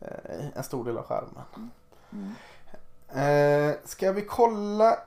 eh, 0.00 0.46
en 0.54 0.64
stor 0.64 0.84
del 0.84 0.98
av 0.98 1.04
skärmen. 1.04 1.70
Mm. 2.12 2.34
Eh, 3.08 3.76
ska 3.84 4.12
vi 4.12 4.22
kolla 4.22 4.98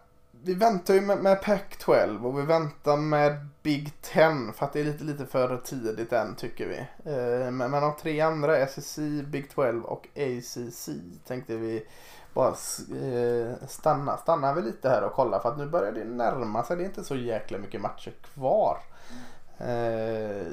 vi 0.44 0.54
väntar 0.54 0.94
ju 0.94 1.02
med, 1.02 1.18
med 1.18 1.42
Pac-12 1.42 2.26
och 2.26 2.40
vi 2.40 2.42
väntar 2.42 2.98
med 2.98 3.48
Big 3.64 4.02
Ten 4.02 4.54
för 4.54 4.66
att 4.66 4.74
det 4.74 4.80
är 4.80 4.84
lite, 4.84 5.04
lite 5.04 5.26
för 5.26 5.58
tidigt 5.58 6.14
än 6.14 6.36
tycker 6.36 6.68
vi. 6.68 6.78
Eh, 7.12 7.52
men, 7.52 7.72
men 7.72 7.82
de 7.82 7.94
tre 8.02 8.22
andra, 8.22 8.68
SEC, 8.68 9.00
Big 9.26 9.50
12 9.50 9.86
och 9.86 10.08
ACC 10.16 10.90
tänkte 11.28 11.56
vi 11.56 11.86
bara 12.34 12.48
eh, 12.48 13.68
stanna, 13.68 14.18
stanna 14.18 14.54
vi 14.54 14.62
lite 14.62 14.90
här 14.90 15.04
och 15.04 15.14
kolla 15.14 15.40
för 15.40 15.50
att 15.50 15.58
nu 15.58 15.66
börjar 15.66 15.92
det 15.92 16.04
närma 16.04 16.64
sig. 16.64 16.78
Det 16.78 16.84
är 16.84 16.86
inte 16.86 17.04
så 17.04 17.16
jäkla 17.16 17.58
mycket 17.58 17.82
matcher 17.82 18.14
kvar. 18.34 18.78
Eh, 19.58 20.48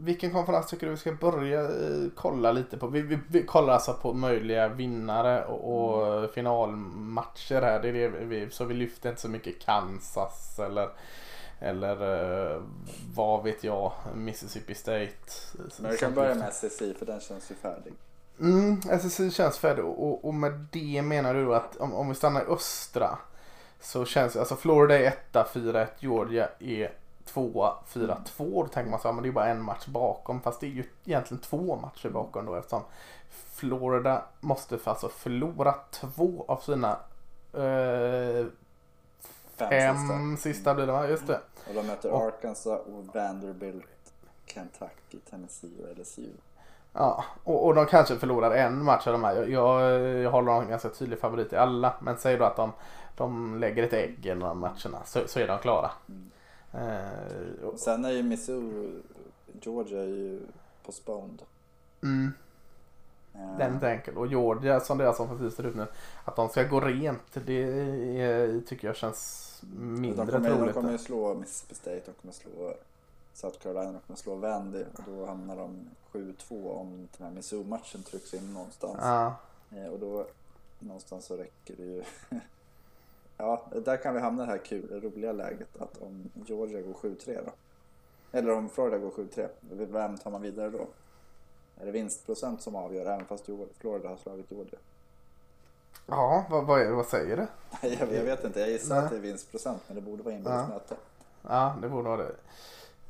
vilken 0.00 0.32
konferens 0.32 0.66
tycker 0.66 0.86
du 0.86 0.92
vi 0.92 0.98
ska 0.98 1.12
börja 1.12 1.62
eh, 1.62 2.08
kolla 2.14 2.52
lite 2.52 2.78
på? 2.78 2.86
Vi, 2.86 3.02
vi, 3.02 3.18
vi 3.28 3.42
kollar 3.42 3.74
alltså 3.74 3.92
på 3.92 4.12
möjliga 4.12 4.68
vinnare 4.68 5.44
och, 5.44 5.96
och 5.96 6.18
mm. 6.18 6.28
finalmatcher 6.28 7.62
här. 7.62 7.82
Det 7.82 7.88
är 7.88 7.92
det 7.92 8.08
vi, 8.08 8.50
så 8.50 8.64
vi 8.64 8.74
lyfter 8.74 9.08
inte 9.08 9.20
så 9.20 9.28
mycket 9.28 9.58
Kansas 9.64 10.58
eller 10.58 10.88
eller 11.60 12.02
uh, 12.02 12.62
vad 13.14 13.42
vet 13.42 13.64
jag, 13.64 13.92
Mississippi 14.14 14.74
State. 14.74 15.08
Men 15.78 15.90
vi 15.90 15.96
kan 15.96 16.14
börja 16.14 16.34
med 16.34 16.48
SSI 16.48 16.94
för 16.94 17.06
den 17.06 17.20
känns 17.20 17.50
ju 17.50 17.54
färdig. 17.54 17.92
Mm, 18.40 18.80
SSI 18.80 19.30
känns 19.30 19.58
färdig 19.58 19.84
och, 19.84 20.24
och 20.24 20.34
med 20.34 20.66
det 20.72 21.02
menar 21.02 21.34
du 21.34 21.54
att 21.54 21.76
om, 21.76 21.94
om 21.94 22.08
vi 22.08 22.14
stannar 22.14 22.40
i 22.40 22.44
östra 22.44 23.18
så 23.80 24.04
känns 24.04 24.36
alltså 24.36 24.56
Florida 24.56 24.98
är 24.98 25.04
etta, 25.04 25.46
4-1, 25.52 25.86
Georgia 25.98 26.48
är 26.58 26.92
tvåa, 27.32 27.74
fyra, 27.86 28.18
två. 28.24 28.62
Då 28.62 28.68
tänker 28.68 28.90
man 28.90 29.00
så 29.00 29.08
här, 29.08 29.12
men 29.12 29.22
det 29.22 29.28
är 29.28 29.32
bara 29.32 29.48
en 29.48 29.62
match 29.62 29.86
bakom. 29.86 30.40
Fast 30.40 30.60
det 30.60 30.66
är 30.66 30.70
ju 30.70 30.84
egentligen 31.04 31.40
två 31.40 31.76
matcher 31.76 32.08
bakom 32.08 32.46
då 32.46 32.54
eftersom 32.54 32.82
Florida 33.30 34.22
måste 34.40 34.78
alltså 34.84 35.08
förlora 35.08 35.74
två 35.90 36.44
av 36.48 36.56
sina 36.56 36.90
eh, 37.52 38.46
fem 39.56 40.36
sista. 40.36 40.48
sista 40.50 40.74
blir 40.74 40.86
det 40.86 40.92
va? 40.92 41.08
Just 41.08 41.26
det. 41.26 41.40
Och 41.68 41.74
de 41.74 41.86
möter 41.86 42.10
och, 42.10 42.22
Arkansas 42.22 42.80
och 42.86 43.06
Vanderbilt, 43.14 44.12
Kentucky, 44.46 45.18
Tennessee 45.30 45.84
och 45.84 45.98
LSU. 45.98 46.28
Ja, 46.92 47.24
och, 47.44 47.66
och 47.66 47.74
de 47.74 47.86
kanske 47.86 48.16
förlorar 48.16 48.50
en 48.50 48.84
match 48.84 49.06
av 49.06 49.12
de 49.12 49.24
här. 49.24 49.34
Jag, 49.36 49.48
jag, 49.50 50.00
jag 50.00 50.30
håller 50.30 50.52
dem 50.52 50.68
ganska 50.68 50.88
tydlig 50.88 51.18
favorit 51.18 51.52
i 51.52 51.56
alla. 51.56 51.94
Men 52.00 52.18
säg 52.18 52.36
då 52.36 52.44
att 52.44 52.56
de, 52.56 52.72
de 53.16 53.58
lägger 53.58 53.82
ett 53.82 53.92
ägg 53.92 54.26
i 54.26 54.28
de 54.28 54.58
matcherna 54.58 55.04
så, 55.04 55.20
så 55.26 55.40
är 55.40 55.48
de 55.48 55.58
klara. 55.58 55.90
Mm. 56.08 56.30
Eh, 56.72 57.76
sen 57.76 58.04
är 58.04 58.10
ju 58.10 58.22
Missouri, 58.22 59.02
Georgia 59.62 60.00
är 60.02 60.06
ju 60.06 60.40
postponed. 60.82 61.42
Mm. 62.02 62.32
Eh. 63.34 63.58
Den 63.58 63.70
är 63.70 63.74
inte 63.74 63.88
enkel. 63.90 64.16
Och 64.16 64.26
Georgia 64.26 64.80
som 64.80 64.98
deras 64.98 65.20
offensiv 65.20 65.50
ser 65.50 65.66
ut 65.66 65.76
nu. 65.76 65.86
Att 66.24 66.36
de 66.36 66.48
ska 66.48 66.62
gå 66.62 66.80
rent 66.80 67.22
det 67.46 67.62
är, 68.20 68.60
tycker 68.60 68.86
jag 68.86 68.96
känns 68.96 69.44
mindre 69.76 70.24
de 70.24 70.32
kommer, 70.32 70.48
troligt. 70.48 70.74
De 70.74 70.80
kommer 70.80 70.92
ju 70.92 70.98
slå 70.98 71.34
Mississippi 71.34 71.74
State, 71.74 72.02
de 72.06 72.12
kommer 72.12 72.34
slå 72.34 72.74
South 73.32 73.58
Carolina, 73.58 73.92
de 73.92 74.00
kommer 74.00 74.16
slå 74.16 74.34
Vandy 74.34 74.82
och 74.82 75.02
då 75.06 75.26
hamnar 75.26 75.56
de 75.56 75.90
7-2 76.12 76.70
om 76.70 77.08
den 77.16 77.26
här 77.26 77.34
Missouri-matchen 77.34 78.02
trycks 78.02 78.34
in 78.34 78.52
någonstans. 78.54 78.98
Ja. 79.00 79.34
Eh, 79.70 79.86
och 79.86 79.98
då 79.98 80.26
någonstans 80.78 81.24
så 81.24 81.36
räcker 81.36 81.76
det 81.76 81.82
ju 81.82 82.02
Ja, 83.38 83.62
där 83.84 83.96
kan 83.96 84.14
vi 84.14 84.20
hamna 84.20 84.42
i 84.42 84.46
det 84.46 84.52
här 84.52 84.58
kul, 84.58 85.00
roliga 85.02 85.32
läget 85.32 85.76
att 85.78 86.02
om 86.02 86.30
Georgia 86.46 86.80
går 86.80 86.92
7-3 86.92 87.44
då. 87.44 87.52
Eller 88.32 88.52
om 88.52 88.68
Florida 88.68 88.98
går 88.98 89.10
7-3, 89.10 89.48
vem 89.70 90.18
tar 90.18 90.30
man 90.30 90.42
vidare 90.42 90.70
då? 90.70 90.86
Är 91.80 91.86
det 91.86 91.92
vinstprocent 91.92 92.62
som 92.62 92.76
avgör 92.76 93.06
även 93.06 93.24
fast 93.24 93.46
Florida 93.78 94.08
har 94.08 94.16
slagit 94.16 94.50
Georgia? 94.50 94.78
Ja, 96.06 96.46
vad, 96.50 96.66
vad, 96.66 96.86
vad 96.86 97.06
säger 97.06 97.36
du? 97.36 97.46
jag, 97.88 98.12
jag 98.12 98.24
vet 98.24 98.44
inte, 98.44 98.60
jag 98.60 98.70
gissar 98.70 98.94
Nej. 98.94 99.04
att 99.04 99.10
det 99.10 99.16
är 99.16 99.20
vinstprocent 99.20 99.82
men 99.86 99.94
det 99.96 100.02
borde 100.02 100.22
vara 100.22 100.34
inbördes 100.34 100.66
ja. 100.68 100.74
möte. 100.74 100.96
Ja, 101.42 101.76
det 101.82 101.88
borde 101.88 102.08
vara 102.08 102.22
det. 102.22 102.34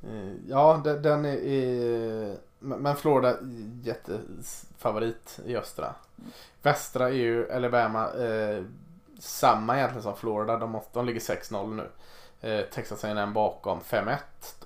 Eh, 0.02 0.32
ja, 0.48 0.80
den 0.84 1.24
är... 1.24 2.36
Men 2.58 2.96
Florida 2.96 3.36
jättefavorit 3.82 5.40
i 5.44 5.56
östra. 5.56 5.94
Mm. 6.18 6.30
Västra 6.62 7.08
är 7.08 7.12
ju 7.12 7.52
Alabama. 7.52 8.12
Eh, 8.12 8.64
samma 9.18 9.76
egentligen 9.76 10.02
som 10.02 10.16
Florida. 10.16 10.56
De, 10.56 10.70
måste, 10.70 10.90
de 10.92 11.06
ligger 11.06 11.20
6-0 11.20 11.74
nu. 11.74 11.90
Eh, 12.40 12.64
Texas 12.64 13.04
A&M 13.04 13.32
bakom 13.32 13.80
5-1. 13.80 14.16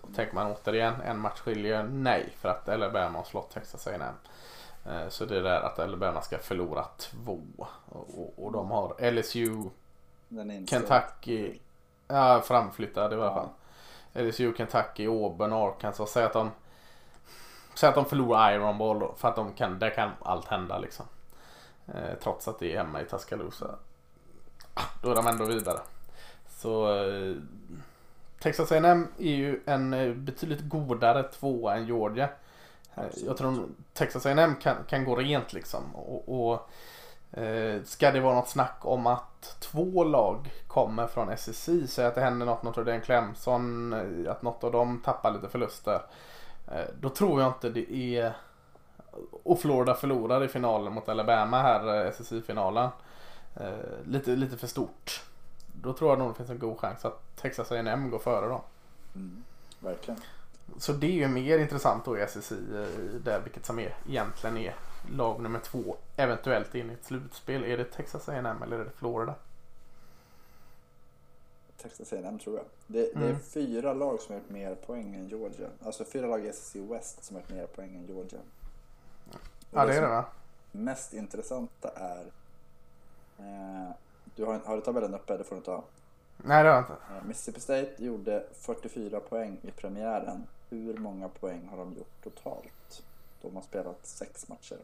Då 0.02 0.14
tänker 0.14 0.34
man 0.34 0.52
återigen 0.52 0.94
en 1.00 1.18
match 1.18 1.40
skiljer. 1.40 1.82
Nej, 1.82 2.32
för 2.40 2.48
att 2.48 2.68
Alabama 2.68 3.18
har 3.18 3.24
slått 3.24 3.50
Texas 3.50 3.86
A&M. 3.86 4.14
Eh, 4.86 5.08
så 5.08 5.24
det 5.24 5.36
är 5.36 5.42
där 5.42 5.60
att 5.60 5.78
Alabama 5.78 6.22
ska 6.22 6.38
förlora 6.38 6.84
två. 6.98 7.40
Och, 7.88 8.18
och, 8.18 8.44
och 8.44 8.52
de 8.52 8.70
har 8.70 9.10
LSU, 9.10 9.70
Kentucky. 10.66 11.58
Ja, 12.08 12.40
framflyttade 12.40 13.16
i 13.16 13.18
alla 13.18 13.34
fall. 13.34 13.48
LSU, 14.12 14.54
Kentucky, 14.56 15.06
Auburn, 15.06 15.52
Arkansas. 15.52 16.10
Säg 16.10 16.24
att 16.24 16.32
de 16.32 16.50
Säg 17.74 17.88
att 17.88 17.94
de 17.94 18.04
förlorar 18.04 18.52
Iron 18.52 18.78
Ball 18.78 19.14
för 19.16 19.28
att 19.28 19.36
de 19.36 19.52
kan, 19.52 19.78
där 19.78 19.90
kan 19.90 20.10
allt 20.22 20.46
hända 20.48 20.78
liksom. 20.78 21.06
Eh, 21.86 22.18
trots 22.22 22.48
att 22.48 22.58
det 22.58 22.72
är 22.72 22.78
hemma 22.78 23.02
i 23.02 23.04
Tuscaloosa 23.04 23.78
då 25.02 25.10
är 25.10 25.14
de 25.14 25.26
ändå 25.26 25.44
vidare. 25.44 25.78
Så 26.48 27.04
eh, 27.04 27.36
Texas 28.42 28.72
A&M 28.72 29.08
är 29.18 29.34
ju 29.34 29.60
en 29.66 29.92
eh, 29.92 30.14
betydligt 30.14 30.68
godare 30.68 31.22
tvåa 31.22 31.76
än 31.76 31.86
Georgia. 31.86 32.28
Absolut. 32.94 33.26
Jag 33.26 33.36
tror 33.36 33.68
Texas 33.92 34.26
A&M 34.26 34.54
kan, 34.62 34.76
kan 34.88 35.04
gå 35.04 35.16
rent 35.16 35.52
liksom. 35.52 35.94
Och, 35.94 36.50
och 36.50 36.70
eh, 37.38 37.82
Ska 37.84 38.10
det 38.10 38.20
vara 38.20 38.34
något 38.34 38.48
snack 38.48 38.78
om 38.80 39.06
att 39.06 39.56
två 39.60 40.04
lag 40.04 40.50
kommer 40.66 41.06
från 41.06 41.36
SSI, 41.36 41.86
säg 41.86 42.06
att 42.06 42.14
det 42.14 42.20
händer 42.20 42.46
något 42.46 42.62
mot 42.62 42.76
Rodén 42.76 43.00
Clemson, 43.00 43.92
eh, 43.92 44.32
att 44.32 44.42
något 44.42 44.64
av 44.64 44.72
dem 44.72 45.00
tappar 45.04 45.30
lite 45.32 45.48
förluster. 45.48 46.02
Eh, 46.72 46.88
då 47.00 47.08
tror 47.08 47.40
jag 47.40 47.50
inte 47.50 47.68
det 47.68 48.16
är... 48.16 48.32
Och 49.44 49.60
Florida 49.60 49.94
förlorar 49.94 50.44
i 50.44 50.48
finalen 50.48 50.92
mot 50.92 51.08
Alabama 51.08 51.62
här, 51.62 52.06
SSI-finalen 52.12 52.88
eh, 53.56 54.06
lite, 54.06 54.30
lite 54.36 54.56
för 54.56 54.66
stort. 54.66 55.22
Då 55.82 55.92
tror 55.92 56.10
jag 56.10 56.18
nog 56.18 56.30
det 56.30 56.34
finns 56.34 56.50
en 56.50 56.58
god 56.58 56.78
chans 56.78 57.04
att 57.04 57.36
Texas 57.36 57.72
A&M 57.72 58.10
går 58.10 58.18
före 58.18 58.48
då. 58.48 58.62
Mm, 59.14 59.44
verkligen. 59.80 60.20
Så 60.78 60.92
det 60.92 61.06
är 61.06 61.10
ju 61.12 61.28
mer 61.28 61.58
intressant 61.58 62.04
då 62.04 62.18
i 62.18 62.26
SSI 62.26 62.54
eh, 62.54 63.20
där 63.24 63.40
vilket 63.40 63.66
som 63.66 63.78
är 63.78 63.96
egentligen 64.08 64.56
är 64.56 64.74
lag 65.12 65.40
nummer 65.40 65.58
två 65.58 65.96
eventuellt 66.16 66.74
in 66.74 66.90
i 66.90 66.92
ett 66.92 67.04
slutspel. 67.04 67.64
Är 67.64 67.76
det 67.78 67.84
Texas 67.84 68.28
A&M 68.28 68.62
eller 68.62 68.78
är 68.78 68.84
det 68.84 68.90
Florida? 68.90 69.34
Texas 71.82 72.12
A&M 72.12 72.38
tror 72.38 72.56
jag. 72.56 72.64
Det, 72.86 73.00
det 73.14 73.24
är 73.24 73.28
Mm. 73.30 73.40
fyra 73.40 73.94
lag 73.94 74.20
som 74.20 74.34
har 74.34 74.40
gjort 74.40 74.50
mer 74.50 74.74
poäng 74.74 75.14
än 75.14 75.28
Georgia. 75.28 75.68
Alltså 75.84 76.04
fyra 76.04 76.26
lag 76.26 76.44
i 76.46 76.48
SSC 76.48 76.76
West 76.76 77.24
som 77.24 77.36
har 77.36 77.40
gjort 77.42 77.50
mer 77.50 77.66
poäng 77.66 77.94
än 77.96 78.06
Georgia. 78.06 78.38
Och 79.30 79.36
Ja 79.70 79.84
det 79.86 79.92
är 79.92 79.94
som 79.94 80.02
det 80.04 80.08
va? 80.10 80.24
mest 80.72 81.12
intressanta 81.14 81.88
är... 81.94 82.24
Eh, 83.38 83.90
du 84.36 84.44
har, 84.44 84.60
har 84.64 84.76
du 84.76 84.82
tabellen 84.82 85.14
uppe? 85.14 85.36
Det 85.36 85.44
får 85.44 85.56
du 85.56 85.62
ta. 85.62 85.84
Nej 86.36 86.62
det 86.62 86.68
har 86.68 86.76
jag 86.76 86.82
inte. 86.82 86.92
Eh, 86.92 87.24
Mississippi 87.24 87.60
State 87.60 87.92
gjorde 87.96 88.44
44 88.54 89.20
poäng 89.20 89.58
i 89.62 89.70
premiären. 89.70 90.46
Hur 90.70 90.96
många 90.98 91.28
poäng 91.28 91.68
har 91.70 91.76
de 91.78 91.92
gjort 91.92 92.22
totalt? 92.24 93.02
De 93.42 93.54
har 93.56 93.62
spelat 93.62 94.06
sex 94.06 94.48
matcher. 94.48 94.78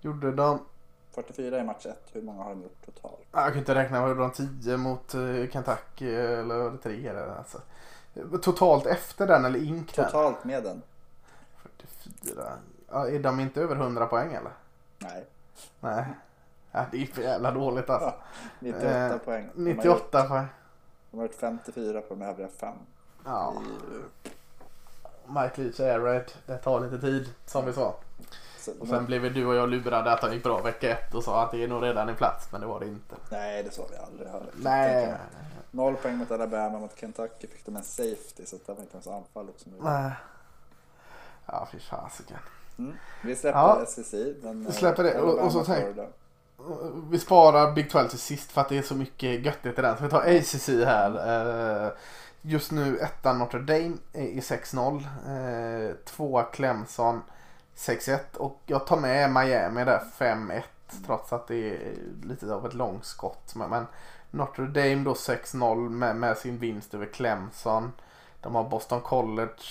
Gjorde 0.00 0.32
de... 0.32 0.60
44 1.14 1.60
i 1.60 1.64
match 1.64 1.86
1. 1.86 1.98
Hur 2.12 2.22
många 2.22 2.42
har 2.42 2.50
de 2.50 2.62
gjort 2.62 2.84
totalt? 2.86 3.20
Ja, 3.32 3.40
Jag 3.42 3.48
kan 3.48 3.58
inte 3.58 3.74
räkna. 3.74 4.00
Vad 4.00 4.08
gjorde 4.10 4.20
de? 4.20 4.30
10 4.62 4.76
mot 4.76 5.14
eh, 5.14 5.20
Kentucky 5.52 6.14
eller 6.14 6.56
var 6.58 6.70
det 6.70 6.78
3 6.78 7.06
eller 7.08 7.28
alltså. 7.28 7.60
Totalt 8.42 8.86
efter 8.86 9.26
den 9.26 9.44
eller 9.44 9.62
ink? 9.64 9.92
Totalt 9.92 10.44
med 10.44 10.62
den? 10.64 10.82
44. 11.62 12.58
Ja, 12.88 13.08
är 13.08 13.18
de 13.18 13.40
inte 13.40 13.60
över 13.60 13.76
100 13.76 14.06
poäng 14.06 14.34
eller? 14.34 14.52
Nej. 14.98 15.24
Nej. 15.80 16.04
Ja, 16.76 16.84
det 16.90 17.02
är 17.02 17.06
för 17.06 17.22
jävla 17.22 17.50
dåligt 17.50 17.90
alltså. 17.90 18.14
98 18.58 18.88
Eh, 19.14 19.18
poäng. 19.18 19.48
De 19.54 19.62
har, 19.62 19.68
gjort, 19.68 19.76
98 19.76 20.22
poäng. 20.28 20.46
de 21.10 21.16
har 21.16 21.24
gjort 21.26 21.34
54 21.34 22.00
på 22.00 22.14
de 22.14 22.22
övriga 22.22 22.48
fem. 22.48 22.74
Ja. 23.24 23.54
Ju- 23.92 24.30
Mike 25.26 25.62
Leach 25.62 25.80
är 25.80 26.00
red. 26.00 26.32
Det 26.46 26.58
tar 26.58 26.80
lite 26.80 26.98
tid 27.00 27.28
som 27.46 27.66
vi 27.66 27.72
sa. 27.72 27.94
så 28.58 28.72
Och 28.80 28.88
sen 28.88 29.06
blev 29.06 29.34
du 29.34 29.46
och 29.46 29.54
jag 29.54 29.68
lurade 29.68 30.12
att 30.12 30.22
han 30.22 30.32
gick 30.32 30.42
bra 30.42 30.62
vecka 30.62 30.90
ett 30.98 31.14
och 31.14 31.24
sa 31.24 31.42
att 31.44 31.50
det 31.50 31.64
är 31.64 31.68
nog 31.68 31.82
redan 31.82 32.08
i 32.10 32.14
plats. 32.14 32.52
Men 32.52 32.60
det 32.60 32.66
var 32.66 32.80
det 32.80 32.86
inte. 32.86 33.14
nej, 33.30 33.62
det 33.62 33.70
sa 33.70 33.82
vi 33.90 33.96
aldrig. 33.96 34.28
Hör. 34.28 34.42
Nej. 34.56 35.14
Noll 35.70 35.96
poäng 35.96 36.16
mot 36.16 36.30
Alabama, 36.30 36.78
mot 36.78 36.98
Kentucky 37.00 37.46
fick 37.46 37.66
de 37.66 37.76
en 37.76 37.82
safety 37.82 38.46
så 38.46 38.56
det 38.66 38.72
var 38.72 38.80
inte 38.80 38.92
ens 38.92 39.06
som 39.62 39.72
gjorde. 39.72 39.90
Nej. 39.90 40.12
Ja 41.46 41.68
fy 41.72 41.78
fasiken. 41.78 42.38
Mm. 42.78 42.96
Vi 43.24 43.36
släpper 43.36 43.58
Ja. 43.58 43.84
SEC. 43.86 44.10
Den, 44.42 44.64
Vi 44.66 44.72
släpper 44.72 45.02
det. 45.02 45.20
Och- 45.20 45.38
och 45.38 45.52
så 45.52 45.64
tänk-. 45.64 45.96
Vi 47.10 47.18
sparar 47.18 47.72
Big 47.72 47.90
12 47.90 48.08
till 48.08 48.18
sist 48.18 48.52
för 48.52 48.60
att 48.60 48.68
det 48.68 48.78
är 48.78 48.82
så 48.82 48.94
mycket 48.94 49.44
göttigt 49.44 49.78
i 49.78 49.82
den. 49.82 49.96
Så 49.96 50.04
vi 50.04 50.10
tar 50.10 50.20
ACC 50.20 50.68
här. 50.68 51.86
Eh, 51.86 51.92
just 52.42 52.72
nu 52.72 52.98
ettan 52.98 53.38
Notre 53.38 53.60
Dame 53.60 53.96
i 54.12 54.40
6-0. 54.40 54.96
Eh, 55.28 55.94
tvåa 56.04 56.42
Clemson 56.42 57.22
6-1. 57.76 58.36
Och 58.36 58.60
jag 58.66 58.86
tar 58.86 58.96
med 58.96 59.32
Miami 59.32 59.84
där 59.84 60.02
5-1. 60.18 60.62
Trots 61.06 61.32
att 61.32 61.48
det 61.48 61.70
är 61.70 61.94
lite 62.22 62.54
av 62.54 62.66
ett 62.66 62.74
långskott. 62.74 63.54
Men, 63.54 63.70
men 63.70 63.86
Notre 64.30 64.66
Dame 64.66 65.04
då 65.04 65.12
6-0 65.12 65.88
med, 65.88 66.16
med 66.16 66.36
sin 66.36 66.58
vinst 66.58 66.94
över 66.94 67.06
Clemson. 67.06 67.92
De 68.40 68.54
har 68.54 68.64
Boston 68.64 69.00
College, 69.00 69.62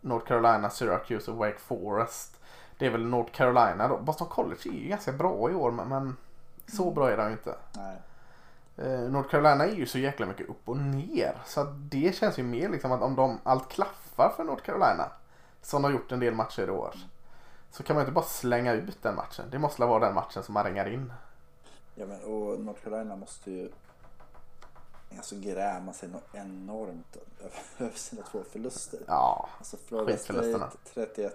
North 0.00 0.26
Carolina, 0.26 0.70
Syracuse 0.70 1.30
och 1.30 1.36
Wake 1.36 1.58
Forest. 1.58 2.37
Det 2.78 2.86
är 2.86 2.90
väl 2.90 3.06
North 3.06 3.32
Carolina 3.32 3.88
då. 3.88 3.98
Boston 3.98 4.28
College 4.28 4.60
är 4.64 4.72
ju 4.72 4.88
ganska 4.88 5.12
bra 5.12 5.50
i 5.50 5.54
år 5.54 5.70
men, 5.70 6.16
så 6.76 6.90
bra 6.90 7.10
är 7.10 7.16
de 7.16 7.26
ju 7.26 7.32
inte. 7.32 7.54
Nej. 7.76 7.96
Eh, 8.76 9.00
North 9.00 9.28
Carolina 9.28 9.64
är 9.64 9.74
ju 9.74 9.86
så 9.86 9.98
jäkla 9.98 10.26
mycket 10.26 10.48
upp 10.48 10.68
och 10.68 10.76
ner. 10.76 11.36
Så 11.46 11.60
att 11.60 11.90
det 11.90 12.16
känns 12.16 12.38
ju 12.38 12.42
mer 12.42 12.68
liksom 12.68 12.92
att 12.92 13.02
om 13.02 13.14
de 13.14 13.38
allt 13.42 13.68
klaffar 13.68 14.32
för 14.36 14.44
North 14.44 14.62
Carolina. 14.62 15.10
Som 15.62 15.82
de 15.82 15.88
har 15.88 15.92
gjort 15.98 16.12
en 16.12 16.20
del 16.20 16.34
matcher 16.34 16.68
i 16.68 16.70
år. 16.70 16.94
Så 17.70 17.82
kan 17.82 17.96
man 17.96 18.02
inte 18.02 18.12
bara 18.12 18.24
slänga 18.24 18.72
ut 18.72 19.02
den 19.02 19.14
matchen. 19.14 19.44
Det 19.50 19.58
måste 19.58 19.84
vara 19.84 20.06
den 20.06 20.14
matchen 20.14 20.42
som 20.42 20.54
man 20.54 20.64
ringar 20.64 20.92
in. 20.92 21.12
Ja, 21.94 22.06
men, 22.06 22.20
och 22.22 22.60
North 22.60 22.82
Carolina 22.84 23.16
måste 23.16 23.50
ju 23.50 23.70
alltså, 25.16 25.34
gräma 25.38 25.92
sig 25.92 26.08
något 26.08 26.34
enormt 26.34 27.16
över 27.40 27.92
sina 27.94 28.22
två 28.22 28.42
förluster. 28.52 29.00
Ja, 29.06 29.48
Alltså 29.58 29.76
Florida. 29.76 30.18
State 30.18 31.32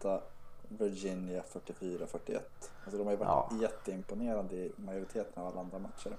31-28, 0.00 0.20
Virginia 0.68 1.42
44-41. 1.52 2.40
Alltså 2.84 2.98
de 2.98 3.04
har 3.04 3.10
ju 3.10 3.16
varit 3.16 3.28
Ja. 3.50 3.50
jätteimponerande 3.62 4.54
i 4.56 4.72
majoriteten 4.76 5.42
av 5.42 5.48
alla 5.48 5.60
andra 5.60 5.78
matcher. 5.78 6.12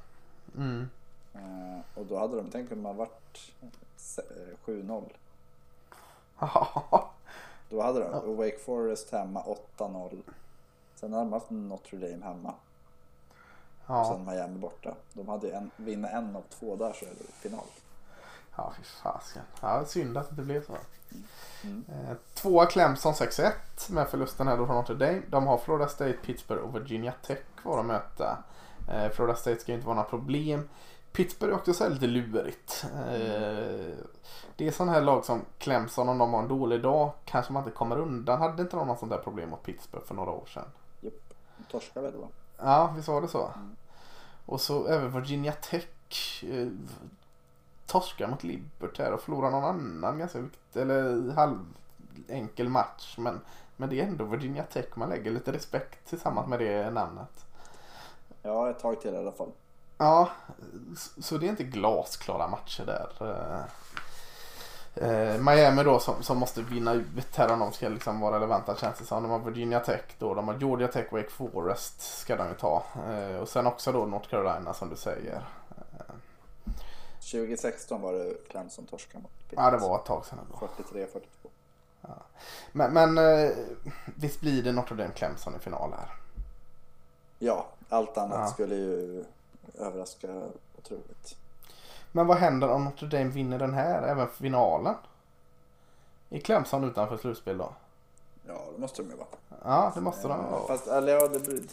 mm. 0.58 0.90
Eh, 1.34 1.80
och 2.00 2.06
då 2.06 2.18
hade 2.20 2.36
de, 2.38 2.50
tänk 2.52 2.72
om 2.72 2.86
har 2.86 2.94
varit 2.94 3.52
se- 3.98 4.22
eh, 4.22 4.58
7-0. 4.66 5.04
Ja, 6.40 7.12
Då 7.70 7.82
hade 7.82 8.00
de, 8.00 8.06
och 8.14 8.38
Wake 8.38 8.58
Forest 8.60 9.12
hemma 9.12 9.44
8-0. 9.78 10.22
Sen 10.96 11.14
hade 11.14 11.26
de 11.26 11.34
haft 11.34 11.50
Notre 11.50 11.98
Dame 11.98 12.26
hemma. 12.26 12.50
Och 12.50 13.96
ja, 13.96 14.06
sen 14.14 14.26
Miami 14.26 14.60
borta. 14.60 14.96
De 15.14 15.28
hade 15.28 15.48
ju 15.48 15.54
en, 15.54 15.72
vinna 15.78 16.10
en 16.10 16.36
av 16.36 16.44
två 16.50 16.76
där 16.76 16.94
så 16.94 17.06
är 17.06 17.10
det 17.10 17.32
final. 17.34 17.66
Ja 18.56 18.74
fy 18.78 18.84
fasiken. 18.84 19.44
Ja, 19.62 19.86
synd 19.86 20.18
att 20.18 20.26
det 20.26 20.32
inte 20.32 20.44
blev 20.44 20.66
så. 20.66 20.78
Mm. 21.64 21.86
Eh, 21.90 22.16
Tvåa 22.34 22.66
Clemson 22.66 23.14
6-1 23.14 23.52
med 23.90 24.08
förlusten 24.08 24.48
här 24.48 24.58
då 24.58 24.66
från 24.66 24.76
Notre 24.76 24.96
Dame. 24.96 25.22
De 25.28 25.48
har 25.48 25.58
Florida 25.58 25.88
State, 25.88 26.14
Pittsburgh 26.14 26.64
och 26.64 26.76
Virginia 26.76 27.14
Tech 27.26 27.40
kvar 27.62 27.80
att 27.80 27.86
möta. 27.86 28.38
Eh, 28.90 29.10
Florida 29.10 29.36
State 29.36 29.60
ska 29.60 29.72
ju 29.72 29.76
inte 29.76 29.88
vara 29.88 29.96
några 29.96 30.10
problem. 30.10 30.70
Pittsburgh 31.12 31.54
är 31.54 31.58
också 31.58 31.74
så 31.74 31.84
här 31.84 31.92
lite 31.92 32.08
lurigt. 32.08 32.86
Eh, 32.94 33.96
det 34.56 34.68
är 34.68 34.72
sådana 34.72 34.92
här 34.92 35.02
lag 35.02 35.26
som 35.26 35.42
Clemson 35.58 36.10
om 36.10 36.18
de 36.18 36.34
har 36.34 36.42
en 36.42 36.48
dålig 36.48 36.82
dag 36.82 37.12
kanske 37.26 37.54
man 37.54 37.64
inte 37.64 37.78
kommer 37.78 38.00
undan. 38.00 38.40
Hade 38.40 38.62
inte 38.62 38.76
de 38.76 38.88
något 38.88 39.00
sånt 39.00 39.12
där 39.12 39.18
problem 39.18 39.50
mot 39.50 39.64
Pittsburgh 39.64 40.06
för 40.06 40.16
några 40.16 40.32
år 40.32 40.46
sedan? 40.46 40.66
Japp. 41.02 41.14
De 41.58 41.64
torskade 41.64 42.12
väl 42.12 42.22
då? 42.22 42.28
Ja, 42.58 42.94
visst 42.96 43.08
var 43.08 43.22
det 43.22 43.28
så? 43.28 43.52
Mm. 43.56 43.76
Och 44.46 44.62
så 44.62 44.88
även 44.88 45.12
Virginia 45.12 45.52
Tech. 45.52 46.44
Torskar 47.90 48.28
mot 48.28 48.44
Liberty 48.44 49.04
här 49.04 49.12
och 49.14 49.22
förlorar 49.22 49.52
någon 49.52 49.64
annan 49.64 50.20
ganska 50.20 50.40
viktig, 50.40 50.82
eller 50.82 51.32
halv 51.34 51.58
enkel 52.28 52.70
match. 52.70 53.16
Men, 53.18 53.42
men 53.78 53.90
det 53.90 54.02
är 54.02 54.06
ändå 54.08 54.26
Virginia 54.26 54.64
Tech. 54.64 54.86
Man 54.96 55.10
lägger 55.10 55.32
lite 55.32 55.52
respekt 55.54 56.10
tillsammans 56.10 56.48
med 56.48 56.60
det 56.60 56.90
namnet. 56.92 57.46
Ja, 58.42 58.70
ett 58.70 58.80
tag 58.80 59.02
till 59.02 59.14
i 59.14 59.18
alla 59.18 59.32
fall. 59.32 59.52
Ja, 59.98 60.30
så- 60.98 61.22
så 61.22 61.38
det 61.38 61.46
är 61.46 61.50
inte 61.50 61.64
glasklara 61.64 62.48
matcher 62.48 62.86
där. 62.86 63.10
Eh, 63.32 63.62
Eh, 64.96 65.42
Miami 65.42 65.84
då 65.84 66.00
som, 66.00 66.24
som 66.24 66.38
måste 66.38 66.62
vinna 66.62 66.94
ut 66.94 67.36
här 67.36 67.52
om 67.54 67.60
de 67.60 67.72
ska 67.72 67.90
liksom 67.90 68.20
vara 68.20 68.36
relevanta 68.36 68.76
känns 68.76 68.98
det 69.00 69.06
som. 69.06 69.24
De 69.24 69.32
har 69.32 69.40
Virginia 69.40 69.80
Tech 69.80 70.02
då, 70.20 70.34
de 70.34 70.48
har 70.48 70.56
Georgia 70.60 70.88
Tech, 70.88 71.12
Wake 71.12 71.30
Forest 71.30 72.02
ska 72.20 72.36
de 72.36 72.48
ju 72.48 72.54
ta. 72.54 72.84
Eh, 73.10 73.40
och 73.40 73.48
sen 73.50 73.68
också 73.68 73.92
då 73.92 74.06
North 74.06 74.30
Carolina 74.30 74.74
som 74.74 74.90
du 74.90 74.96
säger. 74.96 75.42
2016 77.20 78.02
var 78.02 78.14
det 78.14 78.34
Clemson 78.50 78.86
torskade 78.86 79.22
mot 79.24 79.32
Ja 79.50 79.72
det 79.72 79.78
var 79.78 79.96
ett 80.00 80.06
tag 80.06 80.26
sedan 80.26 80.40
ändå. 80.40 80.68
43-42. 80.84 81.08
Men, 82.72 82.94
men 82.94 83.18
eh, 83.18 83.52
visst 84.16 84.42
blir 84.42 84.64
det 84.64 84.72
Notre 84.72 84.96
Dame 84.96 85.14
Clemson 85.14 85.56
i 85.56 85.60
final 85.60 85.94
här? 85.94 86.10
Ja, 87.40 87.66
allt 87.90 88.18
annat 88.18 88.40
Ja. 88.40 88.48
skulle 88.48 88.76
ju 88.76 89.26
överraska 89.80 90.28
otroligt. 90.78 91.36
Men 92.12 92.28
vad 92.28 92.38
händer 92.38 92.70
om 92.70 92.84
Notre 92.84 93.08
Dame 93.08 93.30
vinner 93.30 93.60
den 93.60 93.74
här, 93.74 94.04
även 94.08 94.28
finalen? 94.28 94.96
Är 96.30 96.40
Clemson 96.40 96.84
utanför 96.84 97.18
slutspel 97.18 97.58
då? 97.58 97.74
Ja, 98.48 98.62
det 98.76 98.82
måste 98.82 99.02
de 99.02 99.10
ju 99.10 99.16
vara. 99.16 99.28
Ja, 99.64 99.92
det 99.96 100.02
måste 100.02 100.28
de 100.28 100.40
Eh. 100.40 100.68
Fast 100.68 100.88
eller, 100.88 101.14
ja, 101.14 101.28
det, 101.28 101.40
blir- 101.40 101.70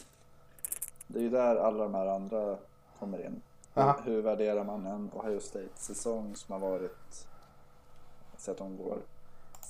det 1.06 1.18
är 1.18 1.22
ju 1.22 1.30
där 1.30 1.56
alla 1.56 1.84
de 1.84 1.94
här 1.94 2.06
andra 2.06 2.56
kommer 2.98 3.26
in. 3.26 3.42
Aha. 3.82 3.96
Hur, 4.04 4.22
värderar 4.22 4.64
man 4.64 4.86
en 4.86 5.10
Ohio 5.14 5.40
State-säsong 5.40 6.36
som 6.36 6.52
har 6.52 6.70
varit, 6.70 7.26
så 8.38 8.50
att 8.50 8.58
de 8.58 8.76
går 8.76 8.98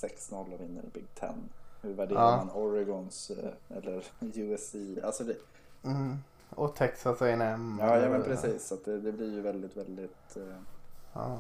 6-0 0.01 0.55
och 0.55 0.61
vinner 0.61 0.83
Big 0.95 1.15
Ten. 1.15 1.49
Hur 1.83 1.95
värderar 1.95 2.21
Ja. 2.31 2.37
man 2.37 2.51
Oregons 2.51 3.31
eh, 3.31 3.77
eller 3.77 4.05
USC? 4.21 4.75
Alltså 5.05 5.25
det, 5.25 5.37
Mm. 5.85 6.19
Och 6.51 6.75
Texas 6.75 7.23
A&M. 7.23 7.79
ja, 7.83 7.99
ja 7.99 8.09
men 8.09 8.23
precis. 8.23 8.67
Så 8.67 8.75
att 8.75 8.85
det, 8.85 9.01
det 9.01 9.13
blir 9.13 9.33
ju 9.35 9.41
väldigt, 9.41 9.77
väldigt... 9.77 10.37
Eh, 10.37 10.43
Ja. 11.13 11.39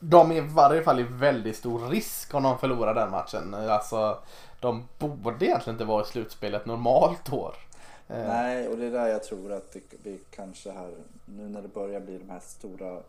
De 0.00 0.30
är 0.32 0.36
i 0.36 0.40
varje 0.40 0.82
fall 0.82 1.00
i 1.00 1.02
väldigt 1.02 1.56
stor 1.56 1.88
risk 1.88 2.34
om 2.34 2.42
de 2.42 2.58
förlorar 2.58 2.94
den 2.94 3.10
matchen. 3.10 3.54
Alltså, 3.54 4.18
de 4.60 4.84
borde 4.98 5.46
egentligen 5.46 5.74
inte 5.74 5.84
vara 5.84 6.02
i 6.02 6.06
slutspelet 6.06 6.66
normalt 6.66 7.32
år. 7.32 7.54
Eh, 8.08 8.26
Nej, 8.28 8.68
och 8.68 8.76
det 8.76 8.86
är 8.86 8.90
där 8.90 9.06
jag 9.06 9.22
tror 9.24 9.52
att 9.52 9.76
vi 10.02 10.20
kanske 10.30 10.70
här, 10.70 10.90
nu 11.24 11.48
när 11.48 11.62
det 11.62 11.68
börjar 11.68 12.00
bli 12.00 12.18
de 12.18 12.30
här 12.30 12.40
stora 12.40 13.00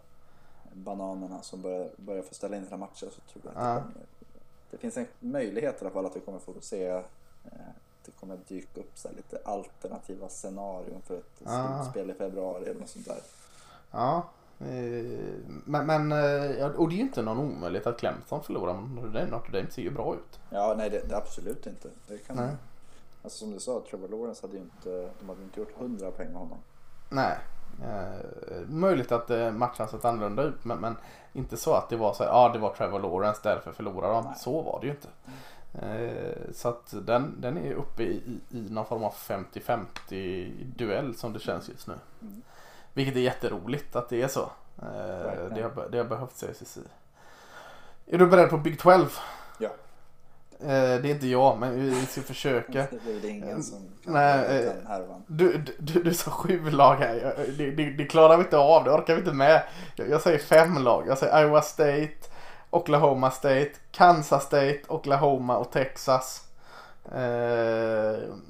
bananerna 0.73 1.41
som 1.41 1.61
börjar, 1.61 1.89
börjar 1.97 2.21
få 2.23 2.33
ställa 2.33 2.57
in 2.57 2.65
sina 2.65 2.77
matcher 2.77 3.07
så 3.11 3.21
tror 3.31 3.43
jag 3.43 3.63
att 3.63 3.75
det, 3.75 3.81
kommer, 3.91 4.05
det 4.71 4.77
finns 4.77 4.97
en 4.97 5.07
möjlighet 5.19 5.75
i 5.81 5.85
alla 5.85 5.93
fall 5.93 6.05
att 6.05 6.15
vi 6.15 6.19
kommer 6.19 6.39
få 6.39 6.53
se 6.61 6.87
eh, 6.87 7.01
det 8.05 8.11
kommer 8.19 8.37
dyka 8.47 8.79
upp 8.79 8.91
så 8.97 9.07
här 9.07 9.15
lite 9.15 9.39
alternativa 9.45 10.29
scenarion 10.29 11.01
för 11.05 11.17
ett 11.17 11.41
Ja. 11.45 11.79
slutspel 11.81 12.09
i 12.09 12.13
februari 12.13 12.63
eller 12.69 12.79
något 12.79 12.89
sånt 12.89 13.05
där. 13.07 13.19
Ja, 13.91 14.23
Eh, 14.59 15.19
Men, 15.65 15.85
men 15.85 16.11
och 16.75 16.89
det 16.89 16.93
är 16.95 16.97
ju 16.97 17.01
inte 17.01 17.21
någon 17.21 17.37
omöjlighet 17.37 17.87
att 17.87 17.97
Clemson 17.99 18.43
förlorar 18.43 18.73
mot 18.73 18.89
Notre 19.03 19.19
Dame. 19.19 19.31
Notre 19.31 19.51
Dame 19.59 19.71
ser 19.71 19.81
ju 19.81 19.89
bra 19.91 20.15
ut. 20.15 20.39
Ja, 20.49 20.75
nej 20.77 20.89
det, 20.89 21.09
det 21.09 21.17
absolut 21.17 21.67
inte. 21.67 21.89
Det 22.07 22.17
kan, 22.17 22.35
Nej. 22.35 22.55
Alltså 23.27 23.39
som 23.39 23.51
du 23.53 23.59
sa, 23.59 23.83
Trevor 23.89 24.07
Lawrence 24.07 24.47
hade 24.47 24.57
ju 24.57 24.63
inte, 24.63 25.09
de 25.19 25.29
hade 25.29 25.43
inte 25.43 25.59
gjort 25.59 25.79
100 25.79 26.11
poäng 26.11 26.27
med 26.27 26.37
honom. 26.37 26.57
Nej. 27.09 27.37
Eh, 27.83 28.67
möjligt 28.67 29.11
att 29.11 29.29
eh, 29.29 29.51
matchen 29.51 29.87
sett 29.87 30.05
annorlunda 30.05 30.43
ut 30.43 30.65
men, 30.65 30.79
men 30.79 30.95
inte 31.33 31.57
så 31.57 31.73
att 31.73 31.89
det 31.89 31.95
var 31.95 32.13
så 32.13 32.23
här, 32.23 32.29
ja 32.29 32.49
det 32.53 32.59
var 32.59 32.73
Trevor 32.73 32.99
Lawrence 32.99 33.39
därför 33.43 33.71
förlorar 33.71 34.13
de. 34.13 34.23
Nej. 34.23 34.33
Så 34.37 34.61
var 34.61 34.79
det 34.81 34.87
ju 34.87 34.93
inte. 34.93 35.07
Eh, 35.73 36.53
så 36.53 36.69
att 36.69 36.93
den, 37.05 37.41
den 37.41 37.57
är 37.57 37.73
uppe 37.73 38.03
i, 38.03 38.15
i, 38.15 38.57
i 38.57 38.69
någon 38.69 38.85
form 38.85 39.03
av 39.03 39.13
50-50 39.13 40.63
duell 40.77 41.15
som 41.15 41.33
det 41.33 41.39
känns 41.39 41.69
just 41.69 41.87
nu. 41.87 41.95
Mm. 42.21 42.41
Vilket 42.93 43.15
är 43.15 43.19
jätteroligt 43.19 43.95
att 43.95 44.09
det 44.09 44.21
är 44.21 44.27
så. 44.27 44.49
Eh, 44.81 45.55
det, 45.55 45.61
har, 45.61 45.89
det 45.91 45.97
har 45.97 46.05
behövts 46.05 46.43
i 46.43 46.53
SEC. 46.53 46.77
Är 48.05 48.17
du 48.17 48.27
beredd 48.27 48.49
på 48.49 48.57
Big 48.57 48.79
12? 48.79 49.19
Eh, 50.61 50.67
det 50.69 50.75
är 50.77 51.05
inte 51.05 51.27
jag 51.27 51.57
men 51.59 51.79
vi 51.79 52.05
ska 52.05 52.21
försöka. 52.21 52.71
Det 52.91 53.09
är 53.09 53.13
väl 53.13 53.25
ingen 53.25 53.63
som 53.63 53.79
kan 54.03 54.13
Nej, 54.13 54.39
eh, 54.39 54.65
den 54.73 54.87
härvan. 54.87 55.23
Du, 55.27 55.63
du, 55.79 56.03
du, 56.03 56.13
sa 56.13 56.31
sju 56.31 56.69
lag 56.69 56.95
här. 56.95 57.45
Det, 57.57 57.71
det, 57.71 57.89
det 57.89 58.05
klarar 58.05 58.37
vi 58.37 58.43
inte 58.43 58.57
av. 58.57 58.83
Det 58.83 58.91
orkar 58.91 59.13
vi 59.13 59.19
inte 59.19 59.33
med. 59.33 59.63
Jag, 59.95 60.09
jag 60.09 60.21
säger 60.21 60.39
fem 60.39 60.77
lag. 60.77 61.03
Jag 61.07 61.17
säger 61.17 61.41
Iowa 61.43 61.61
State, 61.61 62.13
Oklahoma 62.69 63.31
State, 63.31 63.71
Kansas 63.91 64.43
State, 64.43 64.79
Oklahoma 64.87 65.57
och 65.57 65.71
Texas. 65.71 66.43
Eh, 67.11 67.17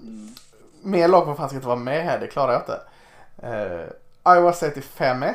Mm. 0.01 0.35
mer 0.81 1.07
lag 1.07 1.25
får 1.25 1.35
faktiskt 1.35 1.55
inte 1.55 1.67
vara 1.67 1.79
med 1.79 2.03
här. 2.03 2.19
Det 2.19 2.27
klarar 2.27 2.53
jag 2.53 2.61
inte. 2.61 2.79
Eh, 3.37 4.33
Iowa 4.35 4.53
State 4.53 4.79
är 4.79 4.81
5-1. 4.81 5.33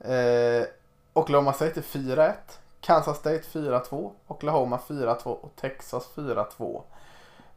Eh, 0.00 0.66
Oklahoma 1.12 1.52
State 1.52 1.80
är 1.80 1.82
4-1. 1.82 2.32
Kansas 2.84 3.16
State 3.16 3.42
4-2. 3.52 4.10
Oklahoma 4.26 4.78
4-2 4.88 5.24
och 5.24 5.52
Texas 5.60 6.08
4-2. 6.14 6.82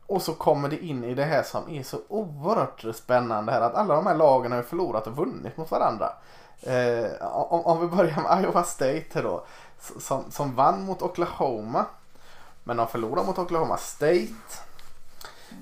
Och 0.07 0.21
så 0.21 0.33
kommer 0.33 0.69
det 0.69 0.85
in 0.85 1.03
i 1.03 1.13
det 1.13 1.23
här 1.23 1.43
som 1.43 1.69
är 1.69 1.83
så 1.83 1.99
oerhört 2.07 2.95
spännande 2.95 3.51
här 3.51 3.61
att 3.61 3.75
alla 3.75 3.95
de 3.95 4.07
här 4.07 4.15
lagen 4.15 4.51
har 4.51 4.59
ju 4.59 4.65
förlorat 4.65 5.07
och 5.07 5.15
vunnit 5.15 5.57
mot 5.57 5.71
varandra. 5.71 6.13
Eh, 6.61 7.27
om, 7.27 7.65
om 7.65 7.79
vi 7.81 7.87
börjar 7.87 8.21
med 8.21 8.43
Iowa 8.43 8.63
State 8.63 9.05
här 9.13 9.23
då. 9.23 9.45
Som, 9.99 10.31
som 10.31 10.55
vann 10.55 10.85
mot 10.85 11.01
Oklahoma. 11.01 11.85
Men 12.63 12.77
de 12.77 12.87
förlorade 12.87 13.27
mot 13.27 13.39
Oklahoma 13.39 13.77
State. 13.77 14.27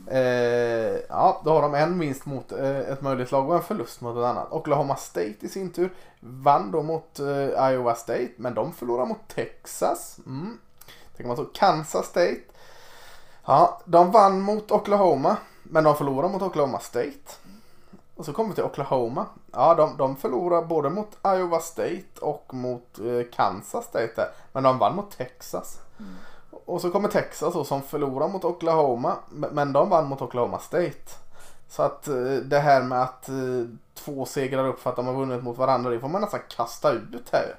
Eh, 0.08 1.00
ja, 1.10 1.42
då 1.46 1.52
har 1.52 1.62
de 1.62 1.76
en 1.76 2.00
vinst 2.00 2.26
mot 2.26 2.52
eh, 2.52 2.80
ett 2.80 3.02
möjligt 3.02 3.32
lag 3.32 3.50
och 3.50 3.56
en 3.56 3.64
förlust 3.64 4.02
mot 4.02 4.18
ett 4.18 4.24
annat. 4.24 4.52
Oklahoma 4.52 4.96
State 4.96 5.36
i 5.40 5.50
sin 5.50 5.72
tur 5.72 5.94
vann 6.20 6.72
då 6.72 6.84
mot 6.84 7.20
eh, 7.20 7.72
Iowa 7.72 7.96
State, 7.96 8.30
men 8.38 8.54
de 8.54 8.74
förlorade 8.74 9.08
mot 9.08 9.28
Texas. 9.28 10.18
Mm. 10.26 10.60
Tänker 11.16 11.28
man 11.28 11.38
så, 11.38 11.46
Kansas 11.46 12.06
State. 12.06 12.42
Ja, 13.46 13.82
de 13.86 14.12
vann 14.12 14.42
mot 14.42 14.72
Oklahoma, 14.72 15.38
men 15.64 15.84
de 15.84 15.96
förlorade 15.96 16.34
mot 16.34 16.42
Oklahoma 16.42 16.80
State. 16.80 17.32
Och 18.16 18.26
så 18.26 18.34
kommer 18.34 18.50
vi 18.50 18.56
till 18.56 18.64
Oklahoma. 18.64 19.26
Ja, 19.52 19.76
de, 19.76 19.98
de 19.98 20.16
förlorade 20.16 20.68
både 20.68 20.90
mot 20.90 21.18
Iowa 21.28 21.60
State 21.60 22.20
och 22.22 22.54
mot 22.54 23.00
eh, 23.00 23.36
Kansas 23.36 23.86
State 23.86 24.12
där, 24.16 24.30
men 24.54 24.64
de 24.64 24.78
vann 24.78 24.96
mot 24.96 25.18
Texas. 25.18 25.80
Mm. 26.00 26.16
Och 26.66 26.82
så 26.82 26.90
kommer 26.92 27.10
Texas 27.10 27.68
som 27.68 27.82
förlorar 27.82 28.28
mot 28.28 28.46
Oklahoma. 28.46 29.16
men- 29.30 29.74
de 29.74 29.90
vann 29.90 30.08
mot 30.08 30.22
Oklahoma 30.22 30.60
State. 30.60 31.12
Så 31.70 31.82
att 31.84 32.08
eh, 32.08 32.16
det 32.24 32.60
här 32.60 32.84
med 32.84 33.02
att 33.02 33.30
eh, 33.30 33.36
två 33.94 34.26
segrar 34.26 34.68
upp 34.68 34.80
för 34.80 34.90
att 34.90 34.96
de 34.96 35.06
har 35.08 35.14
vunnit 35.14 35.44
mot 35.44 35.58
varandra. 35.58 35.90
Det 35.90 36.00
får 36.00 36.08
man 36.08 36.22
nästan 36.22 36.40
kasta 36.50 36.92
ut 36.92 37.30
här. 37.32 37.56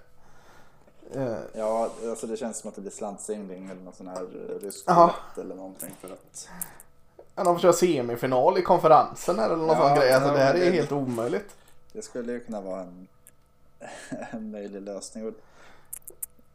Eh, 1.14 1.36
Ja, 1.54 1.90
alltså 2.08 2.26
det 2.26 2.36
känns 2.36 2.58
som 2.58 2.68
att 2.68 2.74
det 2.74 2.80
blir 2.80 2.90
slantsingling 2.92 3.70
eller 3.70 3.82
någon 3.82 3.92
sån 3.94 4.08
här 4.08 4.26
rysk 4.62 4.88
roulette 4.88 5.40
eller 5.40 5.54
någonting 5.54 5.94
för 6.00 6.08
att 6.08 6.48
Ja, 7.34 7.44
de 7.44 7.54
får 7.54 7.60
köra 7.60 7.72
semifinal 7.72 8.58
i 8.58 8.62
konferensen 8.62 9.38
eller 9.38 9.56
någon 9.56 9.68
Ja, 9.68 9.88
sån 9.88 9.98
grej. 9.98 10.12
Alltså 10.12 10.32
det 10.32 10.38
här 10.38 10.54
är 10.54 10.70
helt 10.70 10.92
omöjligt. 10.92 11.54
det 11.92 12.02
skulle 12.02 12.32
ju 12.32 12.40
kunna 12.40 12.60
vara 12.60 12.80
en, 12.80 13.06
en 14.30 14.50
möjlig 14.50 14.82
lösning. 14.82 15.34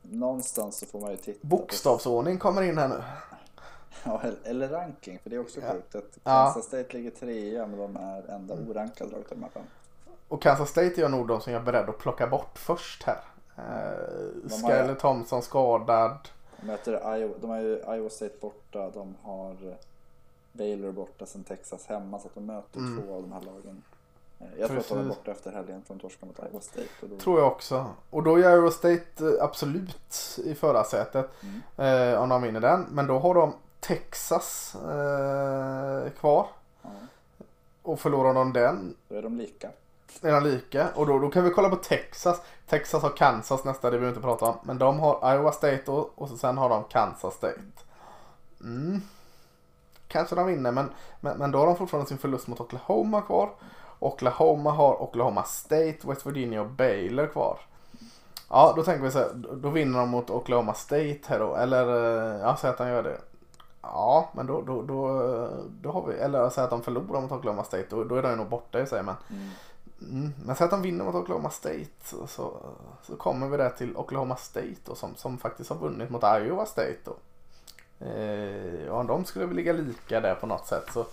Någonstans 0.01 0.77
så 0.77 0.85
får 0.85 0.99
man 1.01 1.11
ju 1.11 1.17
titta 1.17 1.39
på 1.41 1.47
Bokstavsordning 1.47 2.37
kommer 2.37 2.61
in 2.61 2.77
här 2.77 2.87
nu. 2.87 3.03
Ja, 4.03 4.21
eller- 4.43 4.67
ranking, 4.69 5.19
för 5.23 5.29
det 5.29 5.35
är 5.35 5.39
också 5.39 5.59
Ja. 5.61 5.71
sjukt 5.73 5.95
att. 5.95 6.17
Kansas 6.23 6.65
State 6.65 6.93
ligger 6.97 7.11
trea 7.11 7.67
men 7.67 7.79
de 7.79 7.97
är 7.97 8.29
enda 8.31 8.53
Mm. 8.53 8.69
orankade 8.69 9.11
laget 9.11 9.31
av 9.31 9.37
de 9.37 9.43
här 9.43 9.49
fem. 9.49 9.63
Och 10.27 10.41
Kansas 10.41 10.69
State 10.69 11.01
är 11.05 11.09
nog 11.09 11.27
de 11.27 11.41
som 11.41 11.53
jag 11.53 11.59
är 11.61 11.65
beredd 11.65 11.89
att 11.89 11.97
plocka 11.97 12.27
bort 12.27 12.57
först 12.59 13.03
här. 13.03 13.19
Eh, 13.57 14.49
Skyler 14.49 14.95
Thompson 14.95 15.41
skadad. 15.41 16.17
De 16.59 16.67
möter 16.67 17.17
Iowa, 17.17 17.33
de 17.41 17.49
har 17.49 17.59
ju 17.59 17.75
Iowa 17.77 18.09
State 18.09 18.33
borta, 18.41 18.89
de 18.89 19.15
har 19.23 19.55
Baylor 20.53 20.91
borta, 20.91 21.25
sen 21.25 21.43
Texas 21.43 21.85
hemma 21.85 22.19
så 22.19 22.27
att 22.27 22.35
de 22.35 22.45
möter 22.45 22.79
Mm. 22.79 23.03
två 23.03 23.15
av 23.15 23.21
de 23.21 23.31
här 23.31 23.41
lagen. 23.41 23.83
Jag 24.57 24.67
tror 24.69 24.79
att 24.79 24.89
de 24.89 24.93
är 24.97 25.03
Precis. 25.03 25.17
borta 25.17 25.31
efter 25.31 25.51
helgen 25.51 25.81
från 25.87 25.99
torsken 25.99 26.27
mot 26.27 26.39
Iowa 26.39 26.61
State. 26.61 26.87
Då, 27.01 27.17
Tror 27.17 27.39
jag 27.39 27.47
också. 27.47 27.85
Och 28.09 28.23
då 28.23 28.35
är 28.39 28.55
Iowa 28.55 28.71
State 28.71 29.03
eh, 29.19 29.43
absolut 29.43 30.39
i 30.45 30.55
förarsätet. 30.55 31.29
Mm. 31.77 32.13
Eh, 32.13 32.21
om 32.21 32.29
de 32.29 32.41
vinner 32.41 32.59
den. 32.59 32.81
Men 32.91 33.07
då 33.07 33.19
har 33.19 33.33
de 33.33 33.53
Texas 33.79 34.75
eh, 34.75 36.09
kvar. 36.11 36.47
ja, 36.81 36.89
Och 37.81 37.99
förlorar 37.99 38.33
de 38.33 38.53
den 38.53 38.95
då 39.09 39.15
är 39.15 39.21
de 39.21 39.37
lika. 39.37 39.69
är 40.21 40.31
de 40.31 40.43
lika. 40.43 40.89
Och 40.95 41.07
då, 41.07 41.19
då 41.19 41.29
kan 41.29 41.43
vi 41.43 41.49
kolla 41.49 41.69
på 41.69 41.75
Texas. 41.75 42.41
Texas 42.67 43.01
har 43.03 43.09
Kansas 43.09 43.63
nästa, 43.63 43.89
det 43.89 43.97
behöver 43.97 44.05
vi 44.05 44.09
inte 44.09 44.21
prata 44.27 44.45
om. 44.45 44.55
Men 44.63 44.77
de 44.77 44.99
har 44.99 45.35
Iowa 45.35 45.51
State 45.51 45.91
och, 45.91 46.11
och 46.15 46.29
sen 46.29 46.57
har 46.57 46.69
de 46.69 46.83
Kansas 46.83 47.33
State. 47.33 47.61
Mm. 48.61 49.01
Kanske 50.07 50.35
de 50.35 50.47
vinner 50.47 50.71
men, 50.71 50.89
men, 51.19 51.37
men 51.37 51.51
då 51.51 51.59
har 51.59 51.65
de 51.65 51.75
fortfarande 51.75 52.09
sin 52.09 52.17
förlust 52.17 52.47
mot 52.47 52.59
Oklahoma 52.61 53.21
kvar. 53.21 53.49
Oklahoma 54.01 54.71
har 54.71 55.01
Oklahoma 55.01 55.43
State, 55.43 55.97
West 56.03 56.25
Virginia 56.25 56.61
och 56.61 56.67
Baylor 56.69 57.27
kvar. 57.27 57.59
Ja, 58.49 58.73
då 58.75 58.83
tänker 58.83 59.03
vi 59.03 59.11
så 59.11 59.19
här, 59.19 59.29
då- 59.33 59.69
vinner 59.69 59.99
de 59.99 60.09
mot 60.09 60.29
Oklahoma 60.29 60.73
State 60.73 61.19
här 61.27 61.39
då. 61.39 61.55
Eller, 61.55 61.87
eh, 62.35 62.41
ja, 62.41 62.57
säg 62.61 62.69
att 62.69 62.77
de 62.77 62.87
gör 62.87 63.03
det. 63.03 63.17
Ja, 63.81 64.29
men 64.33 64.45
då, 64.47 64.61
då, 64.61 64.81
då, 64.81 65.07
då 65.81 65.91
har 65.91 66.07
vi, 66.07 66.13
eller 66.13 66.49
säg 66.49 66.63
att 66.63 66.69
de 66.69 66.81
förlorar 66.81 67.21
mot 67.21 67.31
Oklahoma 67.31 67.63
State, 67.63 67.85
då, 67.89 68.03
då 68.03 68.15
är 68.15 68.21
de 68.21 68.35
nog 68.35 68.49
borta 68.49 68.81
i 68.81 68.85
sig. 68.87 69.03
Men, 69.03 69.15
Mm. 69.29 69.49
mm, 70.11 70.33
men 70.45 70.55
säg 70.55 70.65
att 70.65 70.71
de 70.71 70.81
vinner 70.81 71.05
mot 71.05 71.15
Oklahoma 71.15 71.49
State 71.49 71.85
så, 72.03 72.27
så, 72.27 72.53
så 73.03 73.15
kommer 73.15 73.47
vi 73.47 73.57
där 73.57 73.69
till 73.69 73.97
Oklahoma 73.97 74.35
State 74.35 74.75
då, 74.85 74.95
som, 74.95 75.15
som 75.15 75.37
faktiskt 75.37 75.69
har 75.69 75.77
vunnit 75.77 76.09
mot 76.09 76.23
Iowa 76.23 76.65
State 76.65 76.97
då. 77.03 77.13
Eh, 78.05 78.85
ja, 78.87 78.93
om 78.93 79.07
de 79.07 79.25
skulle 79.25 79.45
väl 79.45 79.55
ligga 79.55 79.73
lika 79.73 80.19
där 80.19 80.35
på 80.35 80.47
något 80.47 80.67
sätt 80.67 80.85
så, 80.93 81.05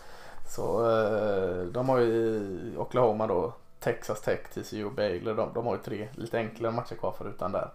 så 0.48 0.90
eh, 0.90 1.62
de 1.66 1.88
har 1.88 1.98
ju 1.98 2.76
Oklahoma 2.76 3.26
då 3.26 3.52
Texas 3.80 4.20
Tech, 4.20 4.40
TCU 4.54 4.84
och 4.84 4.92
Baylor. 4.92 5.34
De, 5.34 5.50
de 5.54 5.66
har 5.66 5.76
ju 5.76 5.82
tre 5.82 6.08
lite 6.14 6.36
enklare 6.38 6.72
matcher 6.72 6.94
kvar 6.94 7.14
förutom 7.18 7.52
där. 7.52 7.70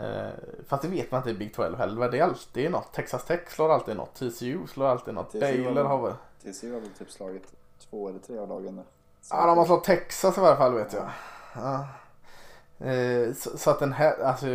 Eh, 0.00 0.30
fast 0.66 0.82
det 0.82 0.88
vet 0.88 1.10
man 1.10 1.18
inte 1.18 1.30
i 1.30 1.34
Big 1.34 1.54
12 1.54 1.76
heller. 1.78 2.08
Det 2.10 2.18
är 2.18 2.22
alltid 2.24 2.70
något. 2.70 2.92
Texas 2.92 3.24
Tech 3.24 3.40
slår 3.50 3.72
alltid 3.72 3.96
något. 3.96 4.14
TCU 4.14 4.66
slår 4.66 4.86
alltid 4.86 5.14
något. 5.14 5.28
TCU 5.30 5.40
Baylor 5.40 5.84
har- 5.84 6.02
väl... 6.02 6.12
TCU 6.52 6.72
har 6.72 6.80
väl 6.80 6.90
typ 6.98 7.10
slagit 7.10 7.52
två 7.90 8.08
eller 8.08 8.18
tre 8.18 8.38
av 8.38 8.48
lagen 8.48 8.76
nu. 8.76 8.82
Så- 9.22 9.36
Ja, 9.36 9.46
de 9.46 9.58
har 9.58 9.64
slagit 9.64 9.84
Texas 9.84 10.38
i 10.38 10.40
varje 10.40 10.56
fall 10.56 10.74
vet 10.74 10.92
jag. 10.92 11.08
Ja. 11.54 11.86
Eh, 12.86 13.32
så, 13.34 13.58
så 13.58 13.70
att 13.70 13.78
den 13.80 13.92
här, 13.92 14.22
alltså. 14.22 14.46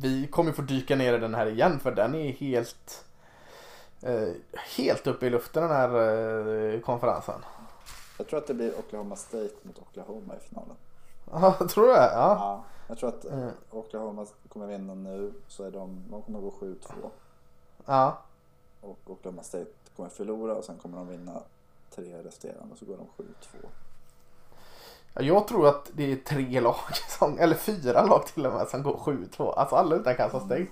Vi 0.00 0.28
kommer 0.32 0.52
få 0.52 0.62
dyka 0.62 0.96
ner 0.96 1.14
i 1.14 1.18
den 1.18 1.34
här 1.34 1.46
igen 1.46 1.80
för 1.80 1.92
den 1.92 2.14
är 2.14 2.32
helt. 2.32 3.04
Eh, 4.02 4.28
helt 4.76 5.06
uppe 5.06 5.26
i 5.26 5.30
luften 5.30 5.62
den 5.62 5.72
här 5.72 5.90
eh, 6.74 6.80
konferensen. 6.80 7.40
Jag 8.18 8.28
tror 8.28 8.38
att 8.38 8.46
det 8.46 8.54
blir 8.54 8.78
Oklahoma 8.78 9.16
State 9.16 9.54
mot 9.62 9.78
Oklahoma 9.78 10.36
i 10.36 10.40
finalen. 10.48 10.76
Ja, 11.30 11.52
tror 11.68 11.86
du 11.86 11.92
det? 11.92 12.10
Ja. 12.14 12.34
Ja, 12.38 12.64
jag 12.88 12.98
tror 12.98 13.08
att. 13.08 13.26
Oklahoma 13.70 14.26
kommer 14.48 14.66
vinna 14.66 14.94
nu 14.94 15.32
så 15.48 15.64
är 15.64 15.70
de, 15.70 16.04
de 16.10 16.22
kommer 16.22 16.40
gå 16.40 16.50
7-2. 16.50 16.76
ja. 17.86 18.18
Och 18.80 18.98
Oklahoma 19.06 19.42
State 19.42 19.70
kommer 19.96 20.08
förlora 20.08 20.54
och 20.54 20.64
sen 20.64 20.78
kommer 20.78 20.98
de 20.98 21.08
vinna 21.08 21.42
tre 21.94 22.22
resterande 22.22 22.72
och 22.72 22.78
så 22.78 22.84
går 22.84 22.96
de 22.96 23.24
7-2. 23.24 23.66
Ja, 25.18 25.24
Jag 25.24 25.48
tror 25.48 25.68
att 25.68 25.90
det 25.92 26.12
är 26.12 26.16
tre 26.16 26.60
lag, 26.60 26.76
som, 27.18 27.38
eller 27.38 27.54
fyra 27.54 28.02
lag 28.04 28.26
till 28.26 28.46
och 28.46 28.52
med, 28.52 28.68
som 28.68 28.82
går 28.82 28.96
7-2. 28.96 29.54
Alltså 29.54 29.76
alla 29.76 29.96
utan 29.96 30.14
Kansas 30.14 30.42
State 30.44 30.66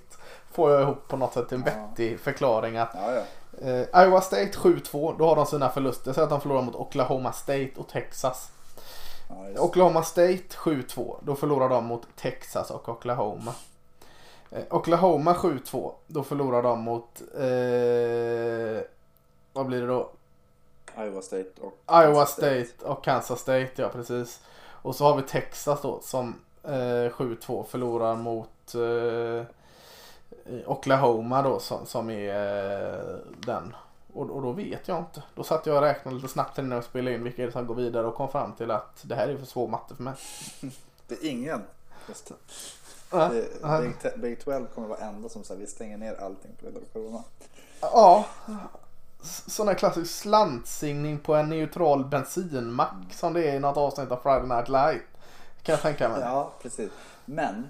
får 0.52 0.70
jag 0.70 0.82
ihop 0.82 1.08
på 1.08 1.16
något 1.16 1.32
sätt 1.34 1.52
en 1.52 1.62
vettig 1.62 2.20
förklaring 2.20 2.76
att 2.76 2.90
Ja, 2.94 3.12
ja. 3.12 3.68
eh, 3.68 4.02
Iowa 4.04 4.20
State 4.20 4.52
7-2, 4.58 5.14
då 5.18 5.26
har 5.28 5.36
de 5.36 5.46
sina 5.46 5.68
förluster. 5.68 6.12
Så 6.12 6.20
att 6.20 6.30
de 6.30 6.40
förlorar 6.40 6.62
mot 6.62 6.74
Oklahoma 6.74 7.32
State 7.32 7.70
och 7.76 7.88
Texas. 7.88 8.50
ja. 9.28 9.60
Oklahoma 9.62 10.02
State 10.02 10.42
7-2, 10.56 11.16
då 11.22 11.34
förlorar 11.34 11.68
de 11.68 11.84
mot 11.84 12.02
Texas 12.16 12.70
och 12.70 12.88
Oklahoma. 12.88 13.52
Eh, 14.50 14.62
Oklahoma 14.70 15.34
7-2, 15.34 15.92
då 16.06 16.22
förlorar 16.22 16.62
de 16.62 16.80
mot, 16.80 17.20
eh, 17.20 18.84
vad 19.52 19.66
blir 19.66 19.80
det 19.80 19.86
då? 19.86 20.10
Iowa 20.98 21.22
State 21.22 21.50
och 21.60 21.78
Iowa 21.90 22.14
Kansas 22.14 22.30
State 22.30 22.84
och 22.84 23.04
Kansas 23.04 23.40
State, 23.40 23.72
ja 23.74 23.88
precis. 23.88 24.40
Och 24.82 24.96
så 24.96 25.04
har 25.04 25.16
vi 25.16 25.22
Texas 25.22 25.82
då 25.82 26.00
som 26.02 26.34
eh, 26.62 26.68
7-2 26.70 27.64
förlorar 27.64 28.16
mot 28.16 28.74
eh, 28.74 29.46
Oklahoma 30.66 31.42
då 31.42 31.58
som, 31.58 31.86
som 31.86 32.10
är 32.10 32.34
eh, 32.92 33.16
den. 33.46 33.74
Och, 34.12 34.30
och 34.30 34.42
då 34.42 34.52
vet 34.52 34.88
jag 34.88 34.98
inte. 34.98 35.22
Då 35.34 35.42
satt 35.42 35.66
jag 35.66 35.76
och 35.76 35.82
räknade 35.82 36.16
lite 36.16 36.28
snabbt 36.28 36.58
innan 36.58 36.72
jag 36.72 36.84
spelade 36.84 37.16
in 37.16 37.24
vilka 37.24 37.50
som 37.50 37.66
går 37.66 37.74
vidare 37.74 38.06
och 38.06 38.14
kom 38.14 38.28
fram 38.28 38.52
till 38.52 38.70
att 38.70 39.02
det 39.02 39.14
här 39.14 39.28
är 39.28 39.36
för 39.36 39.46
svår 39.46 39.68
matte 39.68 39.94
för 39.94 40.02
mig. 40.02 40.14
Det 41.08 41.14
är 41.14 41.30
ingen. 41.30 41.62
Just 42.08 42.28
det. 42.28 42.34
Ja. 43.10 43.80
Big, 43.80 44.20
Big 44.20 44.44
12 44.44 44.66
kommer 44.74 44.88
vara 44.88 44.98
enda 44.98 45.28
som 45.28 45.44
säger 45.44 45.60
vi 45.60 45.66
stänger 45.66 45.96
ner 45.96 46.14
allting 46.14 46.50
på 46.56 46.64
grund 46.64 46.76
av 46.76 46.82
corona. 46.92 47.24
Ja. 47.80 48.24
Sån 49.22 49.68
här 49.68 49.74
klassisk 49.74 50.14
slantsingning 50.14 51.18
på 51.18 51.34
en 51.34 51.48
neutral 51.48 52.04
bensinmack 52.04 53.12
som 53.14 53.32
det 53.32 53.48
är 53.50 53.54
i 53.54 53.58
något 53.58 53.76
avsnitt 53.76 54.10
av 54.10 54.16
Friday 54.16 54.46
Night 54.56 54.68
Light. 54.68 55.02
Kan 55.62 55.72
jag 55.72 55.82
tänka 55.82 56.08
mig. 56.08 56.20
Ja, 56.20 56.52
precis. 56.62 56.90
Men 57.24 57.66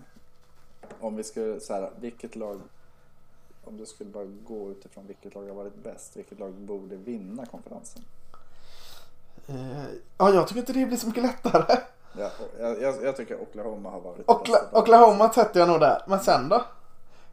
om 1.01 1.17
vi 1.17 1.25
skulle 1.25 1.61
så 1.61 1.73
här, 1.75 1.91
vilket 2.01 2.37
lag 2.37 2.61
om 3.65 3.77
du 3.77 3.87
skulle 3.87 4.11
bara 4.11 4.25
gå 4.25 4.71
utifrån 4.71 5.07
vilket 5.07 5.35
lag 5.35 5.47
har 5.47 5.55
varit 5.55 5.83
bäst, 5.83 6.17
vilket 6.17 6.39
lag 6.39 6.53
borde 6.53 6.97
vinna 6.97 7.47
konferensen? 7.47 8.03
Eh, 9.47 9.85
Ja, 10.19 10.31
jag 10.35 10.49
tycker 10.49 10.61
inte 10.61 10.73
det 10.73 10.87
blir 10.87 10.97
så 10.97 11.07
mycket 11.07 11.23
lättare. 11.23 11.77
Ja, 12.19 12.31
jag, 12.61 12.83
jag, 12.83 13.05
jag 13.05 13.17
tycker 13.17 13.41
Oklahoma 13.41 13.91
har 13.91 14.01
varit 14.01 14.27
Okla- 14.27 14.53
laget. 14.53 14.75
Oklahoma 14.75 15.33
sätter 15.33 15.61
jag 15.61 15.69
nog 15.69 15.81
där. 15.81 16.03
Men 16.07 16.21
sen 16.21 16.49
då? 16.49 16.65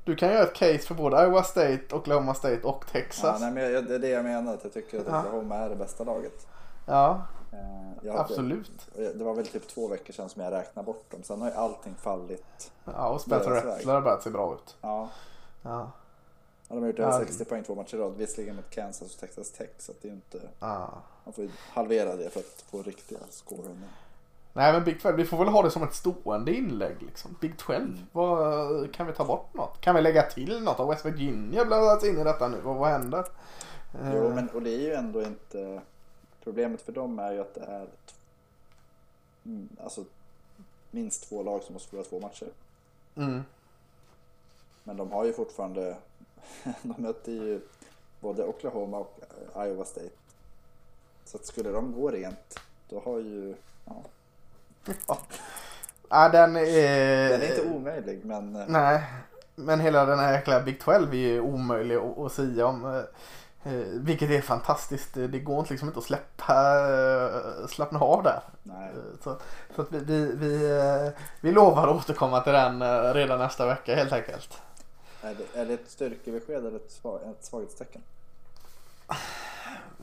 Du 0.06 0.16
kan 0.16 0.30
göra 0.30 0.43
ett 0.43 0.54
case 0.54 0.80
för 0.80 0.95
både 0.95 1.24
Iowa 1.24 1.43
State, 1.43 1.95
Oklahoma 1.95 2.34
State 2.34 2.62
och 2.64 2.84
Ja, 2.88 2.91
Texas. 2.91 3.41
nej, 3.41 3.51
men 3.51 3.86
det 3.86 3.95
är 3.95 3.99
det 3.99 4.10
jag 4.10 4.24
menar, 4.26 4.54
att 4.54 4.64
jag 4.64 4.74
tycker 4.74 4.99
att 4.99 5.08
Ja. 5.08 5.20
Oklahoma 5.20 5.56
är 5.56 5.70
det 5.70 5.76
bästa 5.76 6.04
laget. 6.04 6.47
Ja, 6.86 7.22
Eh, 7.54 7.60
jag 8.08 8.16
absolut. 8.16 8.72
Det 8.95 9.24
var 9.24 9.34
väl 9.34 9.47
typ 9.47 9.68
två 9.68 9.88
veckor 9.88 10.14
sedan 10.14 10.30
som 10.30 10.41
jag 10.41 10.51
räknade 10.54 10.86
bort 10.86 11.12
dem. 11.12 11.24
Sen 11.24 11.41
har 11.41 11.49
ju 11.49 11.56
allting 11.56 11.95
fallit. 11.95 12.72
Ja, 12.86 13.10
och 13.10 13.22
Spencer. 13.22 13.51
Rattler 13.51 13.93
har 13.93 14.01
börjat 14.01 14.24
se 14.24 14.30
bra 14.30 14.54
ut. 14.54 14.76
Ja, 14.82 15.10
Ja, 15.62 15.91
de 16.68 16.80
har 16.80 16.88
gjort 16.88 16.99
över 16.99 17.12
Ja. 17.12 17.20
60 17.20 17.45
poäng 17.45 17.64
två 17.64 17.76
matcher 17.76 17.95
i 17.95 17.99
rad. 17.99 18.14
Visserligen 18.18 18.56
mot 18.56 18.70
Kansas 18.70 19.14
och 19.14 19.20
Texas 19.20 19.51
Tech. 19.51 19.70
Så 19.78 19.91
att 19.91 20.01
det 20.01 20.08
är 20.08 20.12
inte, 20.12 20.41
ja. 20.60 20.89
man 21.24 21.34
får 21.34 21.43
ju 21.43 21.49
halvera 21.70 22.16
det 22.16 22.30
för 22.30 22.39
att 22.39 22.64
få 22.72 22.82
riktiga 22.82 23.20
scorer. 23.30 23.76
Nej 24.54 24.74
men 24.74 24.84
Big 24.84 25.01
12, 25.01 25.16
vi 25.18 25.26
får 25.26 25.38
väl 25.38 25.47
ha 25.47 25.64
det 25.64 25.72
som 25.72 25.84
ett 25.84 25.93
stående 25.93 26.54
inlägg 26.54 26.95
liksom. 27.01 27.36
Big 27.41 27.58
12, 27.58 27.82
Mm. 27.84 27.97
vad, 28.12 28.93
kan 28.93 29.08
vi 29.08 29.14
ta 29.14 29.26
bort 29.26 29.54
något? 29.54 29.82
Kan 29.82 29.95
vi 29.95 30.01
lägga 30.01 30.22
till 30.24 30.64
något? 30.64 30.78
Har 30.78 30.88
West 30.88 31.06
Virginia 31.06 31.66
blandats 31.66 32.06
in 32.06 32.18
i 32.20 32.24
detta 32.24 32.47
nu? 32.47 32.58
Vad, 32.64 32.76
vad 32.76 32.89
händer? 32.89 33.26
Jo, 33.93 33.99
Eh, 34.28 34.36
men 34.36 34.49
och 34.49 34.62
det 34.62 34.70
är 34.76 34.80
ju 34.80 34.93
ändå 34.93 35.22
inte... 35.24 35.82
Problemet 36.43 36.82
för 36.82 36.91
dem 36.91 37.20
är 37.20 37.32
ju 37.32 37.41
att 37.41 37.54
det 37.56 37.62
är 37.62 37.88
mm, 39.45 39.70
alltså, 39.84 40.04
minst 40.91 41.30
två 41.30 41.43
lag 41.43 41.64
som 41.64 41.74
måste 41.74 41.89
förlora 41.89 42.06
två 42.06 42.20
matcher. 42.20 42.47
Mm. 43.16 43.43
Men 44.84 44.97
de 44.97 45.12
har 45.12 45.26
ju 45.26 45.34
fortfarande... 45.34 45.97
de 46.82 46.93
möter 46.97 47.32
ju 47.32 47.62
både 48.20 48.43
Oklahoma 48.45 48.97
och 48.97 49.20
Iowa 49.56 49.86
State. 49.86 50.10
Så 51.26 51.38
att 51.38 51.45
skulle 51.45 51.70
de 51.70 51.93
gå 51.93 52.12
rent, 52.12 52.60
då 52.89 52.99
har 53.06 53.20
ju... 53.20 53.56
Ja, 53.86 53.95
Ja, 56.10 56.30
den 56.30 56.56
är... 56.56 57.30
den 57.30 57.42
är 57.42 57.50
inte 57.50 57.70
omöjlig, 57.76 58.26
men... 58.26 58.56
eh, 58.56 58.64
Nej, 58.68 59.04
men 59.56 59.80
hela 59.80 60.06
den 60.06 60.20
här 60.20 60.34
jäkla 60.34 60.60
Big 60.62 60.82
12 60.82 61.14
är 61.14 61.18
ju 61.18 61.40
omöjlig 61.42 61.96
att, 61.96 62.18
att 62.20 62.32
säga 62.32 62.66
om. 62.66 62.86
eh, 62.86 63.74
eh, 63.74 63.80
Vilket 63.94 64.30
är 64.30 64.42
fantastiskt. 64.42 65.14
Det 65.14 65.40
går 65.40 65.60
inte 65.60 65.72
liksom 65.74 65.88
inte 65.88 66.00
att 66.00 66.06
släppa, 66.06 66.56
slappna 67.70 68.00
av 68.00 68.24
där. 68.24 68.42
Nej. 68.64 68.90
Så, 69.24 69.38
så 69.76 69.82
att 69.82 69.92
vi, 69.92 70.00
vi, 70.00 70.36
vi, 70.36 71.12
vi 71.42 71.52
lovar 71.52 71.88
att 71.88 71.96
återkomma 71.96 72.40
till 72.42 72.54
den 72.54 73.14
redan 73.14 73.40
nästa 73.40 73.66
vecka 73.66 73.96
helt 73.96 74.14
enkelt. 74.14 74.62
Är 75.22 75.36
det, 75.36 75.60
är 75.60 75.66
det 75.66 75.74
ett 75.74 75.90
styrkebesked 75.90 76.66
eller 76.66 76.76
ett, 76.76 76.92
svag, 76.92 77.20
ett 77.40 77.46
svaghetstecken? 77.46 78.02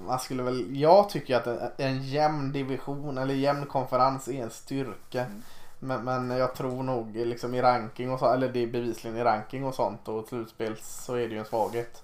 Man 0.07 0.19
skulle 0.19 0.43
väl, 0.43 0.77
jag 0.77 1.11
tycker 1.11 1.37
att 1.37 1.47
en, 1.47 1.71
en 1.77 2.03
jämn 2.03 2.53
division 2.53 3.19
eller 3.19 3.35
jämn 3.35 3.67
konferens 3.67 4.29
är 4.29 4.43
en 4.43 4.51
styrka. 4.51 5.21
Mm. 5.25 5.43
Men, 5.79 6.05
men 6.05 6.39
jag 6.39 6.55
tror 6.55 6.83
nog 6.83 7.17
liksom 7.17 7.55
i 7.55 7.63
ranking 7.63 8.13
och 8.13 8.19
så, 8.19 8.33
eller 8.33 8.49
det 8.49 8.63
är 8.63 8.67
bevisligen 8.67 9.17
i 9.17 9.25
ranking 9.25 9.65
och 9.65 9.75
sånt 9.75 10.09
och 10.09 10.29
slutspel 10.29 10.77
så 10.81 11.15
är 11.15 11.29
det 11.29 11.35
ju 11.35 11.39
en 11.39 11.45
svaghet. 11.45 12.03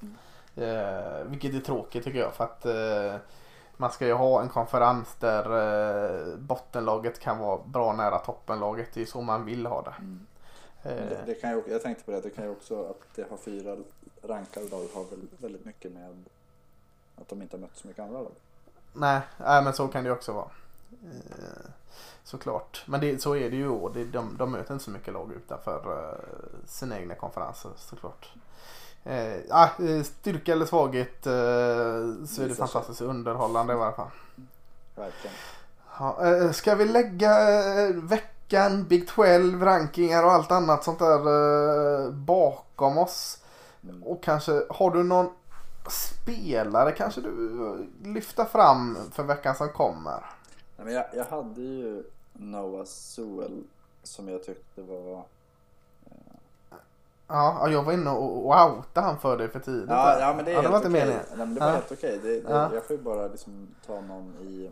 Eh, 0.56 1.24
vilket 1.26 1.54
är 1.54 1.60
tråkigt 1.60 2.04
tycker 2.04 2.18
jag 2.18 2.34
för 2.34 2.44
att 2.44 2.66
eh, 2.66 3.20
man 3.76 3.90
ska 3.90 4.06
ju 4.06 4.12
ha 4.12 4.42
en 4.42 4.48
konferens 4.48 5.14
där 5.20 5.44
eh, 5.44 6.36
bottenlaget 6.36 7.20
kan 7.20 7.38
vara 7.38 7.60
bra 7.64 7.92
nära 7.92 8.18
toppenlaget. 8.18 8.88
Det 8.94 9.02
är 9.02 9.06
så 9.06 9.22
man 9.22 9.44
vill 9.44 9.66
ha 9.66 9.82
det. 9.82 9.94
Men 9.98 10.26
Eh, 10.86 11.08
Det, 11.08 11.22
det 11.26 11.34
kan 11.34 11.50
ju, 11.50 11.62
jag 11.68 11.82
tänkte 11.82 12.04
på 12.04 12.10
det, 12.10 12.20
det 12.20 12.30
kan 12.30 12.44
ju 12.44 12.50
också 12.50 12.84
att 12.84 13.14
det 13.14 13.30
har 13.30 13.36
fyra 13.36 13.76
rankade 14.22 14.68
lag 14.68 14.86
har 14.94 15.04
väl 15.04 15.28
väldigt 15.38 15.64
mycket 15.64 15.92
med 15.92 16.24
att 17.16 17.28
de 17.28 17.42
inte 17.42 17.56
har 17.56 17.60
mött 17.60 17.76
så 17.76 17.88
mycket 17.88 18.02
andra 18.02 18.20
lag. 18.20 18.32
Nej, 18.92 19.20
nej, 19.36 19.62
men 19.62 19.72
så 19.72 19.88
kan 19.88 20.04
det 20.04 20.10
också 20.10 20.32
vara. 20.32 20.48
Eh, 21.04 21.70
såklart. 22.24 22.82
Men 22.86 23.00
det, 23.00 23.22
så 23.22 23.36
är 23.36 23.50
det 23.50 23.56
ju 23.56 23.88
det, 23.94 24.04
de, 24.04 24.36
de 24.38 24.52
möter 24.52 24.72
inte 24.72 24.84
så 24.84 24.90
mycket 24.90 25.14
lag 25.14 25.32
utanför 25.36 25.76
eh, 25.76 26.68
sina 26.68 26.98
egna 26.98 27.14
konferenser 27.14 27.70
såklart. 27.76 28.32
Eh, 29.04 29.36
ah, 29.50 29.68
eh, 29.78 30.02
styrka 30.02 30.52
eller 30.52 30.66
svaghet 30.66 31.26
eh, 31.26 31.32
så 32.26 32.42
är 32.42 32.48
det 32.48 32.54
fantastiskt 32.54 33.00
underhållande 33.00 33.72
i 33.72 33.76
alla 33.76 33.92
fall. 33.92 34.10
Verkligen. 34.94 35.36
Ja, 35.98 36.26
eh, 36.26 36.50
ska 36.50 36.74
vi 36.74 36.84
lägga 36.84 37.32
veckan, 37.92 38.84
Big 38.84 39.08
12, 39.08 39.62
rankingar 39.62 40.24
och 40.24 40.32
allt 40.32 40.52
annat 40.52 40.84
sånt 40.84 40.98
där 40.98 42.10
bakom 42.10 42.98
oss? 42.98 43.38
Mm. 43.82 44.02
Och 44.02 44.22
kanske, 44.22 44.62
har 44.70 44.90
du 44.90 45.02
någon 45.02 45.30
spelare 45.90 46.92
kanske 46.92 47.20
du 47.20 47.66
eh, 47.68 48.06
lyfta 48.12 48.44
fram 48.44 48.98
för 49.12 49.22
veckan 49.22 49.54
som 49.54 49.68
kommer? 49.68 50.26
Nej, 50.76 50.84
men 50.84 50.94
jag, 50.94 51.04
jag 51.14 51.24
hade 51.24 51.60
ju 51.60 52.02
Noah 52.32 52.84
Sewell 52.84 53.62
som 54.02 54.28
jag 54.28 54.44
tyckte 54.44 54.82
var... 54.82 55.24
Ja, 57.28 57.58
ja, 57.60 57.68
jag 57.68 57.82
var 57.82 57.92
inne 57.92 58.10
och, 58.10 58.46
och 58.46 58.70
outade 58.70 59.06
han 59.06 59.18
för 59.18 59.36
dig 59.36 59.48
för 59.48 59.60
tidigt. 59.60 59.88
Ja, 59.90 60.18
ja 60.20 60.34
men 60.36 60.44
det 60.44 60.50
är 60.50 60.54
ja, 60.54 60.62
det 60.62 60.68
var 60.68 60.76
inte 60.76 60.88
meningen. 60.88 61.20
Nej, 61.28 61.38
men 61.38 61.54
det 61.54 61.60
var 61.60 61.66
Ja. 61.68 61.72
helt 61.74 61.92
okej. 61.92 62.20
Det, 62.22 62.40
det, 62.40 62.50
Ja. 62.50 62.74
Jag 62.74 62.84
får 62.84 62.96
ju 62.96 63.02
bara 63.02 63.26
liksom 63.28 63.68
ta 63.86 64.00
någon 64.00 64.34
i... 64.40 64.70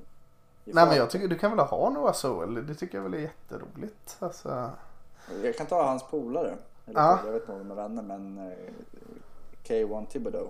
Nej 0.64 0.86
men 0.86 0.96
jag 0.96 1.10
tycker 1.10 1.28
du 1.28 1.38
kan 1.38 1.50
väl 1.56 1.66
ha 1.66 1.90
Noah 1.90 2.12
Sowell. 2.12 2.66
Det 2.66 2.74
tycker 2.74 2.98
jag 2.98 3.02
väl 3.02 3.14
är 3.14 3.18
jätteroligt. 3.18 4.16
Alltså, 4.18 4.70
Jag 5.42 5.56
kan 5.56 5.66
ta 5.66 5.86
hans 5.86 6.02
polare. 6.02 6.54
Eller 6.86 7.00
Ja. 7.00 7.18
Jag 7.26 7.32
vet 7.32 7.42
inte 7.42 7.52
om 7.52 7.58
de 7.58 7.70
är 7.70 7.74
vänner 7.74 8.02
men 8.02 8.38
eh, 8.38 8.72
K1 9.64 10.06
Thibodeau. 10.06 10.48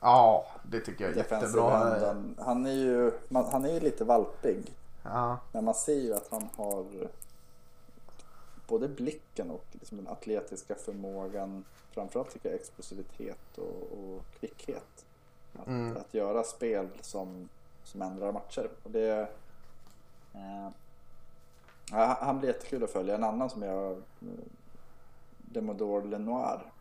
Ja, 0.00 0.46
det 0.70 0.80
tycker 0.80 1.04
jag 1.04 1.12
är 1.12 1.16
jättebra. 1.16 1.94
enden. 1.94 2.34
Han 2.38 2.66
är 2.66 2.72
ju 2.72 3.12
man, 3.28 3.44
han 3.52 3.64
är 3.64 3.72
ju 3.72 3.80
lite 3.80 4.04
valpig. 4.04 4.72
Ja, 5.02 5.38
Men 5.52 5.64
man 5.64 5.74
ser 5.74 6.00
ju 6.00 6.14
att 6.14 6.28
han 6.30 6.48
har 6.56 6.86
både 8.68 8.88
blicken 8.88 9.50
och 9.50 9.64
liksom 9.72 9.96
den 9.98 10.08
atletiska 10.08 10.74
förmågan. 10.74 11.64
Framförallt 11.90 12.30
tycker 12.30 12.48
jag 12.48 12.56
explosivitet 12.60 13.58
och, 13.58 13.98
och 13.98 14.22
kvickhet. 14.40 15.04
Att, 15.60 15.66
Mm. 15.66 15.96
att 15.96 16.14
göra 16.14 16.42
spel 16.44 16.88
som, 17.00 17.48
som 17.84 18.02
ändrar 18.02 18.32
matcher. 18.32 18.70
Och 18.82 18.90
det, 18.90 19.28
eh, 20.34 20.68
han 22.20 22.38
blir 22.38 22.48
jättekul 22.48 22.84
att 22.84 22.90
följa. 22.90 23.14
En 23.14 23.24
annan 23.24 23.50
som 23.50 23.62
jag... 23.62 23.92
eh, 23.92 23.98
Demodor 25.38 26.02
Lenoir. 26.02 26.72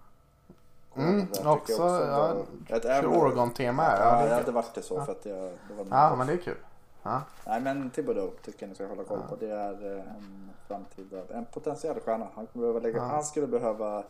Mm, 0.95 1.19
Jag 1.19 1.33
tycker 1.33 1.49
också, 1.51 1.73
ja, 1.83 2.33
var- 2.69 2.77
ett 2.77 3.05
Oregon-tema. 3.05 3.83
Ja, 3.83 4.19
Ja, 4.21 4.27
det 4.27 4.35
hade 4.35 4.51
varit 4.51 4.73
det 4.73 4.81
så 4.81 4.95
Ja. 4.95 5.05
för 5.05 5.11
att 5.11 5.25
jag... 5.25 5.37
Det 5.67 5.73
var 5.77 5.85
ja, 5.89 6.15
men 6.15 6.27
det 6.27 6.33
är 6.33 6.37
kul. 6.37 6.57
Ja, 7.03 7.21
Nej 7.45 7.61
men 7.61 7.89
Thibodeau 7.89 8.31
tycker 8.45 8.63
jag 8.63 8.69
ni 8.69 8.75
ska 8.75 8.87
hålla 8.87 9.03
koll 9.03 9.21
på. 9.29 9.35
Det 9.35 9.49
är 9.51 9.95
eh, 9.97 9.99
en 9.99 10.49
framtida, 10.67 11.17
en 11.33 11.45
potentiell 11.45 11.99
stjärna. 11.99 12.27
Han, 12.35 12.47
kommer 12.47 12.63
behöva 12.65 12.79
lägga, 12.79 12.97
Ja. 12.97 13.03
han 13.03 13.23
skulle 13.23 13.47
behöva 13.47 14.03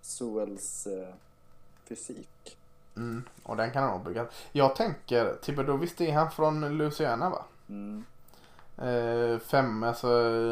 Suels 0.00 0.86
eh, 0.86 1.08
fysik. 1.84 2.56
mm, 2.96 3.22
och 3.42 3.56
den 3.56 3.70
kan 3.70 3.82
han 3.82 3.92
nog 3.92 4.06
bygga. 4.06 4.26
Jag 4.52 4.76
tänker, 4.76 5.34
Thibodeau, 5.42 5.76
visst 5.76 6.00
är 6.00 6.12
han 6.12 6.30
från 6.30 6.78
Louisiana 6.78 7.30
va? 7.30 7.42
Mm. 7.68 8.04
Eh, 8.78 9.38
fem, 9.38 9.82
alltså 9.82 10.08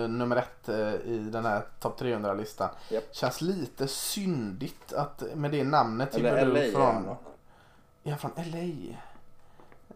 nummer 0.07 0.37
ett 0.37 0.69
eh, 0.69 0.95
i 0.95 1.29
den 1.33 1.45
här 1.45 1.63
topp 1.81 2.01
300-listan. 2.01 2.69
Japp. 2.89 3.05
Känns 3.11 3.41
lite 3.41 3.89
syndigt 3.89 4.93
att 4.93 5.23
med 5.35 5.51
det 5.51 5.65
namnet 5.65 6.15
Eller 6.15 6.47
LA 6.47 6.73
från... 6.73 7.17
Är 8.05 8.11
han 8.11 8.19
från 8.19 8.31
LA? 8.37 8.97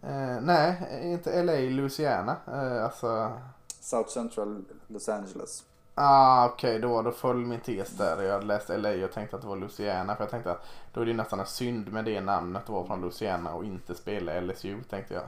Eh, 0.03 0.41
nej, 0.41 0.89
inte 1.03 1.43
LA, 1.43 1.53
Louisiana. 1.53 2.37
Eh, 2.53 2.85
alltså, 2.85 3.33
South 3.81 4.11
Central 4.11 4.65
Los 4.87 5.09
Angeles. 5.09 5.65
Ah, 5.95 6.47
Okej, 6.47 6.71
okay. 6.71 6.81
då, 6.81 7.03
då 7.03 7.13
föll 7.13 7.37
min 7.37 7.61
tes 7.61 7.91
där. 7.91 8.23
Jag 8.23 8.33
hade 8.33 8.47
läst 8.47 8.69
LA 8.69 9.05
och 9.05 9.13
tänkte 9.13 9.37
att 9.37 9.43
det 9.43 9.49
var 9.49 9.57
Louisiana. 9.57 10.17
För 10.17 10.23
jag 10.23 10.31
tänkte 10.31 10.51
att 10.51 10.67
då 10.93 11.01
är 11.01 11.07
det 11.07 11.15
nästan 11.15 11.41
en 11.41 11.47
synd 11.47 11.93
med 11.93 12.05
det 12.05 12.21
namnet 12.21 12.63
att 12.63 12.69
vara 12.69 12.87
från 12.87 13.01
Louisiana 13.01 13.55
och 13.55 13.65
inte 13.65 13.95
spela 13.95 14.41
LSU 14.41 14.83
tänkte 14.91 15.15
jag. 15.15 15.25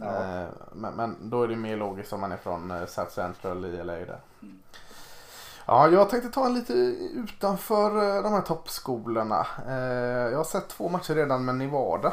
Ja. 0.00 0.40
Eh, 0.40 0.48
men, 0.72 0.94
men, 0.94 1.30
då 1.30 1.42
är 1.42 1.48
det 1.48 1.56
mer 1.56 1.76
logiskt 1.76 2.12
om 2.12 2.20
man 2.20 2.32
är 2.32 2.36
från 2.36 2.70
eh, 2.70 2.86
South 2.86 3.10
Central 3.10 3.64
i 3.64 3.84
LA 3.84 3.92
där. 3.92 4.20
Mm. 4.42 4.58
Ja, 5.66 5.88
jag 5.88 6.10
tänkte 6.10 6.28
ta 6.30 6.46
en 6.46 6.54
lite 6.54 6.72
utanför 6.72 8.16
eh, 8.16 8.22
de 8.22 8.32
här 8.32 8.40
toppskolorna. 8.40 9.46
Jag 10.30 10.36
har 10.36 10.44
sett 10.44 10.68
två 10.68 10.88
matcher 10.88 11.14
redan 11.14 11.44
med 11.44 11.54
Nevada 11.54 12.12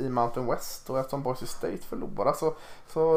i 0.00 0.08
Mountain 0.08 0.46
West 0.46 0.90
och 0.90 0.98
eftersom 0.98 1.22
Boise 1.22 1.46
State 1.46 1.78
förlorar 1.78 2.32
så, 2.32 2.54
så 2.88 3.14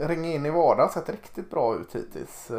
ringer 0.00 0.34
in 0.34 0.42
Nevada 0.42 0.82
har 0.82 0.88
sett 0.88 1.08
riktigt 1.08 1.50
bra 1.50 1.74
ut 1.74 1.94
hittills. 1.94 2.50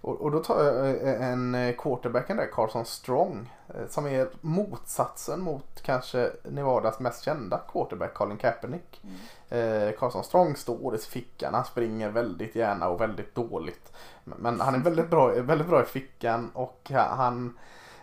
Och, 0.00 0.20
och, 0.20 0.30
då 0.30 0.38
tar 0.38 0.64
jag 0.64 0.96
en 1.22 1.74
quarterbacken 1.78 2.36
där, 2.36 2.46
Carson 2.52 2.84
Strong, 2.84 3.50
som 3.88 4.06
är 4.06 4.28
motsatsen 4.40 5.40
mot 5.40 5.82
kanske 5.82 6.30
Nevadas 6.44 7.00
mest 7.00 7.24
kända 7.24 7.60
quarterback, 7.72 8.14
Colin 8.14 8.36
Kaepernick. 8.36 9.02
Mm. 9.04 9.92
Carson 9.98 10.24
Strong 10.24 10.56
står 10.56 10.94
i 10.94 10.98
fickan, 10.98 11.54
han 11.54 11.64
springer 11.64 12.10
väldigt 12.10 12.54
gärna 12.54 12.88
och 12.88 13.00
väldigt 13.00 13.34
dåligt. 13.34 13.92
Men 14.24 14.60
han 14.60 14.74
är 14.74 14.78
väldigt 14.78 15.10
bra, 15.10 15.26
väldigt 15.28 15.68
bra 15.68 15.82
i 15.82 15.86
fickan 15.86 16.50
och 16.54 16.90
han 16.90 17.58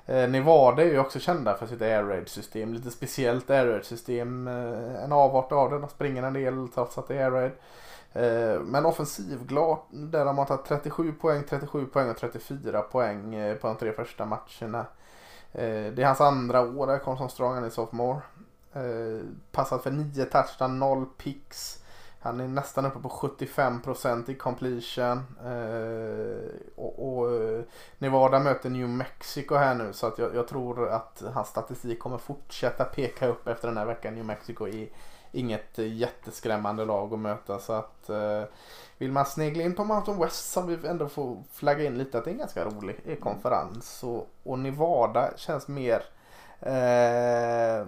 eh, 0.06 0.30
Nevada 0.30 0.84
är 0.84 0.88
ju 0.88 1.00
också 1.00 1.20
kända 1.20 1.58
för 1.58 1.68
sitt 1.68 1.82
air 1.82 2.04
raid 2.04 2.30
system. 2.30 2.74
Lite 2.74 2.92
speciellt 2.92 3.50
air 3.50 3.66
raid 3.66 3.86
system. 3.86 4.48
Eh, 4.48 5.04
en 5.04 5.12
avart 5.12 5.52
av 5.52 5.72
det. 5.72 5.80
De 5.80 5.90
springer 5.90 6.24
en 6.24 6.34
del 6.34 6.68
trots 6.74 6.98
att 6.98 7.08
det 7.08 7.16
är 7.16 7.24
air 7.24 7.32
raid. 7.32 7.52
Eh, 8.14 8.60
men 8.62 8.86
offensivglad 8.86 9.78
där 9.90 10.26
de 10.26 10.38
har 10.38 10.46
tagit 10.46 10.66
37 10.66 11.14
poäng, 11.14 11.44
37 11.50 11.86
poäng 11.86 12.10
och 12.10 12.18
34 12.18 12.82
poäng 12.82 13.36
eh, 13.36 13.56
på 13.56 13.68
de 13.68 13.78
tre 13.78 13.92
första 13.92 14.26
matcherna. 14.26 14.86
Eh, 15.58 15.94
det 15.94 16.02
är 16.02 16.06
hans 16.06 16.22
andra 16.22 16.62
år 16.62 16.88
där, 16.88 17.00
kom 17.00 17.18
som 17.18 17.30
strong, 17.30 17.54
han 17.54 17.64
är 17.64 17.70
sophomore. 17.70 18.22
Eh, 18.74 19.26
Passat 19.52 19.84
för 19.84 19.92
9 19.92 20.26
touchdown, 20.26 20.80
0 20.80 21.06
picks. 21.18 21.82
Han 22.20 22.40
är 22.40 22.48
nästan 22.48 22.86
uppe 22.86 23.00
på 23.00 23.10
75% 23.10 24.30
i 24.30 24.36
completion. 24.36 25.24
Eh, 25.46 26.60
och, 26.76 27.18
och, 27.18 27.32
eh, 27.34 27.64
Nevada 27.98 28.40
möter 28.40 28.70
New 28.70 28.90
Mexico 28.90 29.56
här 29.56 29.76
nu 29.76 29.94
så 29.94 30.08
att 30.08 30.18
jag, 30.18 30.36
jag, 30.36 30.48
tror 30.48 30.90
att 30.90 31.24
hans 31.34 31.48
statistik 31.48 32.00
kommer 32.00 32.18
fortsätta 32.18 32.84
peka 32.84 33.28
upp 33.28 33.48
efter 33.48 33.68
den 33.68 33.78
här 33.78 33.86
veckan. 33.86 34.16
New 34.16 34.26
Mexico 34.26 34.68
är 34.68 34.88
inget 35.36 35.78
jätteskrämmande 35.78 36.86
lag 36.86 37.14
att 37.14 37.20
möta 37.20 37.60
så 37.60 37.74
att 37.74 38.10
eh, 38.10 38.44
vill 38.98 39.12
man 39.12 39.26
snegla 39.26 39.64
in 39.64 39.76
på 39.76 39.84
Mountain 39.84 40.20
West 40.20 40.52
som 40.52 40.68
vi 40.68 40.88
ändå 40.88 41.10
får 41.10 41.44
flagga 41.52 41.84
in 41.84 41.98
lite 41.98 42.18
att 42.18 42.24
det 42.24 42.30
är 42.30 42.34
en 42.34 42.40
ganska 42.40 42.66
rolig 42.66 43.20
konferens 43.22 44.04
och, 44.04 44.30
och 44.44 44.60
Nevada 44.60 45.30
känns 45.38 45.68
mer 45.68 46.04
eh, 46.60 47.88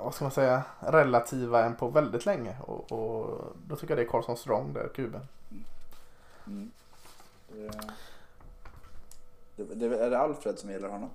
vad 0.00 0.14
ska 0.14 0.24
man 0.24 0.32
säga, 0.32 0.62
relativa 0.80 1.64
än 1.64 1.76
på 1.76 1.88
väldigt 1.88 2.26
länge. 2.26 2.56
Och, 2.60 2.92
och 2.92 3.40
då 3.66 3.76
tycker 3.76 3.96
jag 3.96 3.98
det 3.98 4.08
är 4.08 4.10
Carlson 4.10 4.36
Strong 4.36 4.72
där, 4.72 4.88
kuben. 4.94 5.20
Mm. 6.46 6.70
Det, 9.56 9.74
det, 9.74 10.04
är 10.04 10.10
det 10.10 10.18
Alfred 10.18 10.58
som 10.58 10.70
gillar 10.70 10.88
honom? 10.88 11.10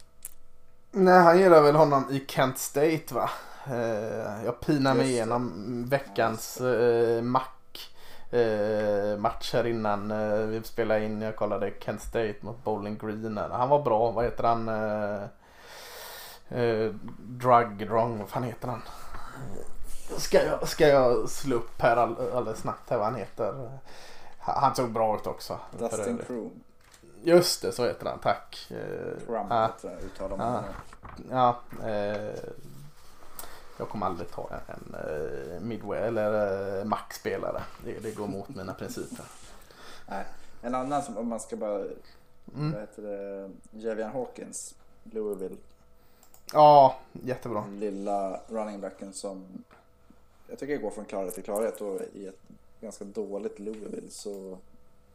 Nej, 0.92 1.20
han 1.20 1.40
gillar 1.40 1.62
väl 1.62 1.76
honom 1.76 2.06
i 2.12 2.26
Kent 2.28 2.58
State 2.58 3.14
va? 3.14 3.30
Eh, 3.72 4.46
jag 4.46 4.60
pinar 4.60 4.94
mig 4.94 5.10
igenom 5.10 5.86
veckans 5.90 6.62
eh, 6.62 7.22
mack 7.22 7.92
eh, 8.32 9.18
match 9.18 9.54
här 9.54 9.68
innan 9.68 10.14
vi 10.50 10.64
spelade 10.64 11.06
in. 11.06 11.22
Jag 11.22 11.36
kollade 11.36 11.74
Kent 11.80 12.02
State 12.02 12.36
mot 12.42 12.64
Bowling 12.64 12.98
Green. 12.98 13.38
Han 13.52 13.70
var 13.70 13.82
bra. 13.82 14.12
Vad 14.12 14.26
heter 14.26 14.44
han? 14.44 14.70
eh, 16.50 16.94
Drug 17.18 17.90
Wrong, 17.90 18.20
vad 18.20 18.30
fan 18.30 18.44
heter 18.44 18.68
han? 18.68 18.82
Ska 20.18 20.46
jag, 20.46 20.68
ska 20.68 20.88
jag 20.88 21.30
slå 21.30 21.56
upp 21.56 21.82
här 21.82 21.98
all, 21.98 22.16
alldeles 22.34 22.60
snabbt 22.60 22.90
här 22.90 22.98
vad 22.98 23.06
han 23.06 23.16
heter? 23.16 23.80
Han 24.40 24.76
såg 24.76 24.92
bra 24.92 25.16
ut 25.16 25.28
också. 25.28 25.60
Dustin 25.80 26.22
Croom. 26.28 26.52
Just 27.24 27.62
det, 27.62 27.72
så 27.72 27.86
heter 27.86 28.06
han. 28.06 28.20
Tack. 28.20 28.68
Crump 29.28 29.52
ah, 29.52 29.70
uttalar 30.06 30.38
man 30.38 30.56
ah, 30.56 30.64
Ja. 31.32 31.60
Eh, 31.90 32.40
jag 33.80 33.90
kommer 33.90 34.06
aldrig 34.06 34.32
ta 34.32 34.50
en, 34.68 34.96
uh, 34.96 35.62
midway 35.62 36.00
eller 36.00 36.80
uh, 36.80 36.86
max-spelare. 36.86 37.64
Det, 37.86 38.00
det 38.00 38.12
går 38.12 38.28
mot 38.28 38.50
mina 38.50 38.74
principer. 38.74 39.26
Nej. 40.10 40.26
En 40.62 40.76
annan 40.76 41.04
som 41.04 41.18
om 41.18 41.28
man 41.28 41.40
ska 41.40 41.56
bara, 41.56 41.76
mm. 42.56 42.72
vad 42.72 42.82
heter 42.82 43.02
det, 43.02 43.50
Javian 43.72 44.12
Hawkins, 44.12 44.76
Louisville. 45.04 45.58
Ja, 46.54 46.96
jättebra. 47.12 47.62
Den 47.62 47.80
lilla 47.80 48.42
running 48.48 48.82
backen 48.82 49.14
som 49.14 49.64
jag 50.48 50.60
tycker 50.60 50.78
går 50.78 50.92
från 50.92 51.06
klarhet 51.06 51.34
till 51.34 51.44
klarhet 51.44 51.82
och 51.82 52.02
i 52.14 52.28
ett 52.28 52.40
ganska 52.82 53.06
dåligt 53.06 53.60
Louisville 53.60 54.10
så, 54.10 54.58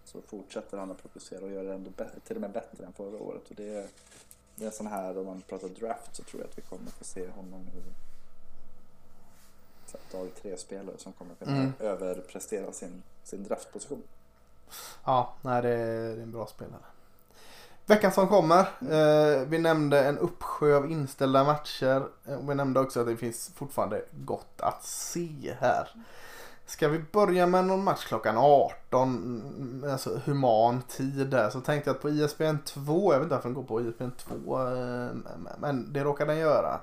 så 0.04 0.20
fortsätter 0.22 0.78
han 0.78 0.90
att 0.90 1.02
producera 1.02 1.44
och 1.44 1.50
gör 1.50 1.64
det 1.64 1.74
ändå 1.74 1.90
till 2.26 2.36
och 2.36 2.42
med 2.42 2.50
bättre 2.50 2.86
än 2.86 2.92
förra 2.92 3.18
året. 3.18 3.50
Och 3.50 3.54
det, 3.54 3.74
är, 3.74 3.86
det 4.54 4.66
är 4.66 4.70
sån 4.70 4.86
här, 4.86 5.18
om 5.18 5.26
man 5.26 5.40
pratar 5.40 5.68
draft 5.68 6.16
så 6.16 6.22
tror 6.22 6.42
jag 6.42 6.50
att 6.50 6.58
vi 6.58 6.62
kommer 6.62 6.90
få 6.90 7.04
se 7.04 7.28
honom 7.28 7.60
nu. 7.74 7.82
Dag 10.12 10.28
tre 10.42 10.56
spelare 10.56 10.98
som 10.98 11.12
kommer 11.12 11.34
kunna 11.34 11.56
mm. 11.56 11.72
överprestera 11.78 12.72
sin, 12.72 13.02
sin 13.24 13.44
draftposition. 13.44 14.02
Ja, 15.04 15.34
nej 15.42 15.62
det 15.62 15.68
är, 15.68 16.16
det 16.16 16.20
är 16.20 16.22
en 16.22 16.32
bra 16.32 16.46
spelare. 16.46 16.82
Veckan 17.86 18.12
som 18.12 18.28
kommer. 18.28 18.60
Eh, 18.60 19.48
vi 19.48 19.58
nämnde 19.58 20.04
en 20.04 20.18
uppsjö 20.18 20.76
av 20.76 20.90
inställda 20.90 21.44
matcher. 21.44 22.06
Eh, 22.26 22.38
vi 22.48 22.54
nämnde 22.54 22.80
också 22.80 23.00
att 23.00 23.06
det 23.06 23.16
finns 23.16 23.50
fortfarande 23.54 24.04
gott 24.10 24.60
att 24.60 24.84
se 24.84 25.54
här. 25.60 25.88
Ska 26.66 26.88
vi 26.88 26.98
börja 27.12 27.46
med 27.46 27.64
någon 27.64 27.84
match 27.84 28.04
klockan 28.04 28.36
18, 28.38 29.08
mm, 29.08 29.92
alltså 29.92 30.20
human 30.24 30.82
tid 30.82 31.26
där, 31.26 31.50
så 31.50 31.60
tänkte 31.60 31.90
jag 31.90 31.96
att 31.96 32.02
på 32.02 32.10
ISBN 32.10 32.58
2, 32.64 33.12
jag 33.12 33.18
vet 33.18 33.24
inte 33.24 33.34
varför 33.34 33.48
den 33.48 33.54
går 33.54 33.62
på 33.62 33.80
ISBN 33.80 34.10
2, 34.16 34.68
eh, 34.68 35.08
men 35.58 35.92
det 35.92 36.04
råkar 36.04 36.26
den 36.26 36.38
göra. 36.38 36.80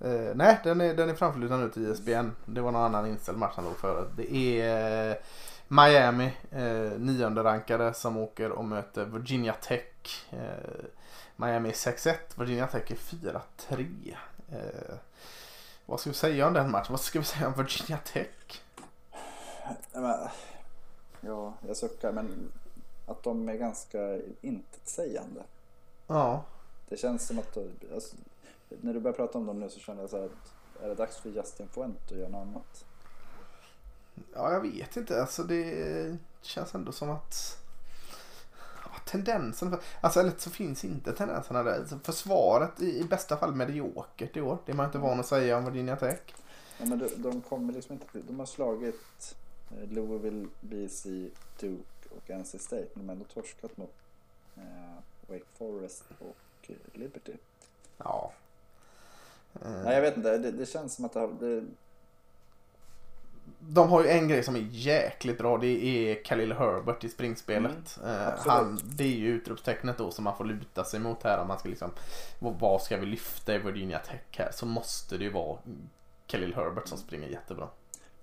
Eh, 0.00 0.34
nej, 0.34 0.60
den 0.64 0.80
är, 0.80 0.94
den 0.94 1.10
är 1.10 1.14
framflyttad 1.14 1.60
nu 1.60 1.70
till 1.70 1.92
ISBN. 1.92 2.30
Det 2.44 2.60
var 2.60 2.72
någon 2.72 2.82
annan 2.84 3.06
inställd 3.06 3.38
match 3.38 3.52
han 3.56 3.64
låg 3.64 3.76
före. 3.76 4.04
Det 4.16 4.60
är 4.60 5.18
Miami, 5.68 6.32
eh, 6.50 6.98
nionde 6.98 7.44
rankade 7.44 7.94
som 7.94 8.16
åker 8.16 8.50
och 8.50 8.64
möter 8.64 9.04
Virginia 9.04 9.52
Tech. 9.52 10.26
Eh, 10.30 10.84
Miami 11.36 11.68
är 11.68 11.72
6-1, 11.72 12.16
Virginia 12.34 12.66
Tech 12.66 12.90
är 12.90 12.96
4-3. 12.96 14.16
Eh, 14.52 14.96
vad 15.86 16.00
ska 16.00 16.10
vi 16.10 16.16
säga 16.16 16.46
om 16.46 16.52
den 16.54 16.70
matchen? 16.70 16.92
Vad 16.92 17.00
ska 17.00 17.18
vi 17.18 17.24
säga 17.24 17.46
om 17.46 17.52
Virginia 17.52 17.98
Tech? 18.04 18.62
Ja, 21.20 21.52
jag 21.66 21.76
suckar 21.76 22.12
men 22.12 22.52
att 23.06 23.22
de 23.22 23.48
är 23.48 23.54
ganska 23.54 24.18
intetsägande. 24.40 25.42
Ja. 26.06 26.44
Det 26.88 26.96
känns 26.96 27.26
som 27.26 27.38
att 27.38 27.56
alltså, 27.94 28.16
när 28.80 28.94
du 28.94 29.00
börjar 29.00 29.16
prata 29.16 29.38
om 29.38 29.46
dem 29.46 29.60
nu 29.60 29.68
så 29.68 29.80
känner 29.80 30.00
jag 30.00 30.10
så 30.10 30.16
här 30.16 30.24
att 30.24 30.82
är 30.82 30.88
det 30.88 30.94
dags 30.94 31.16
för 31.16 31.30
Justin 31.30 31.68
Fuente 31.68 32.14
att 32.14 32.20
göra 32.20 32.28
något 32.28 32.48
annat? 32.48 32.84
Ja, 34.34 34.52
jag 34.52 34.60
vet 34.60 34.96
inte. 34.96 35.20
Alltså 35.20 35.42
det 35.42 36.16
känns 36.40 36.74
ändå 36.74 36.92
som 36.92 37.10
att 37.10 37.58
ja, 38.84 38.90
tendensen, 39.04 39.76
alltså 40.00 40.20
eller 40.20 40.32
så 40.38 40.50
finns 40.50 40.84
inte 40.84 41.12
tendenserna 41.12 41.62
där. 41.62 41.78
Alltså, 41.78 41.98
försvaret 41.98 42.80
i, 42.80 42.98
i 42.98 43.04
bästa 43.04 43.36
fall 43.36 43.54
mediokert 43.54 44.36
i 44.36 44.40
år. 44.40 44.58
Det 44.66 44.72
är 44.72 44.76
man 44.76 44.86
inte 44.86 44.98
van 44.98 45.20
att 45.20 45.26
säga 45.26 45.58
om 45.58 45.64
Virginia 45.64 45.96
Tech. 45.96 46.20
Ja, 46.78 46.84
men 46.84 46.98
de, 46.98 47.08
de 47.16 47.40
kommer 47.40 47.72
liksom 47.72 47.92
inte 47.92 48.18
De 48.28 48.38
har 48.38 48.46
slagit 48.46 49.36
eh, 49.70 49.88
Louisville, 49.88 50.48
BC, 50.60 51.08
Duke 51.60 52.08
och 52.16 52.30
NC 52.30 52.58
State. 52.58 52.88
Men 52.94 53.06
de 53.06 53.08
har 53.08 53.12
ändå 53.12 53.24
torskat 53.24 53.76
mot 53.76 53.94
eh, 54.56 54.98
Wake 55.28 55.44
Forest 55.58 56.04
och 56.18 56.70
eh, 56.70 56.76
Liberty. 56.92 57.32
Ja. 57.96 58.32
Nej, 59.84 59.94
jag 59.94 60.00
vet 60.00 60.16
inte. 60.16 60.38
Det, 60.38 60.50
det 60.50 60.66
känns 60.66 60.94
som 60.94 61.04
att 61.04 61.12
det, 61.12 61.20
har, 61.20 61.36
det 61.40 61.64
de 63.68 63.90
har 63.90 64.04
ju 64.04 64.08
en 64.08 64.28
grej 64.28 64.42
som 64.42 64.56
är 64.56 64.68
jäkligt 64.70 65.38
bra. 65.38 65.58
Det 65.58 65.86
är 65.86 66.24
Khalil 66.24 66.52
Herbert 66.52 67.04
i 67.04 67.08
springspelet. 67.08 67.98
Mm, 68.02 68.14
uh, 68.14 68.34
han, 68.38 68.80
det 68.84 69.04
är 69.04 69.16
ju 69.16 69.28
utropstecknet 69.28 69.98
då 69.98 70.10
som 70.10 70.24
man 70.24 70.36
får 70.36 70.44
luta 70.44 70.84
sig 70.84 71.00
mot 71.00 71.22
här. 71.22 71.38
Om 71.38 71.48
man 71.48 71.58
ska 71.58 71.68
liksom, 71.68 71.90
vad 72.38 72.82
ska 72.82 72.96
vi 72.96 73.06
lyfta 73.06 73.54
i 73.54 73.58
Virginia 73.58 73.98
Tech 73.98 74.20
här? 74.30 74.50
Så 74.52 74.66
måste 74.66 75.16
det 75.16 75.24
ju 75.24 75.30
vara 75.30 75.58
Khalil 76.26 76.54
Herbert 76.54 76.88
som 76.88 76.98
springer 76.98 77.28
jättebra. 77.28 77.68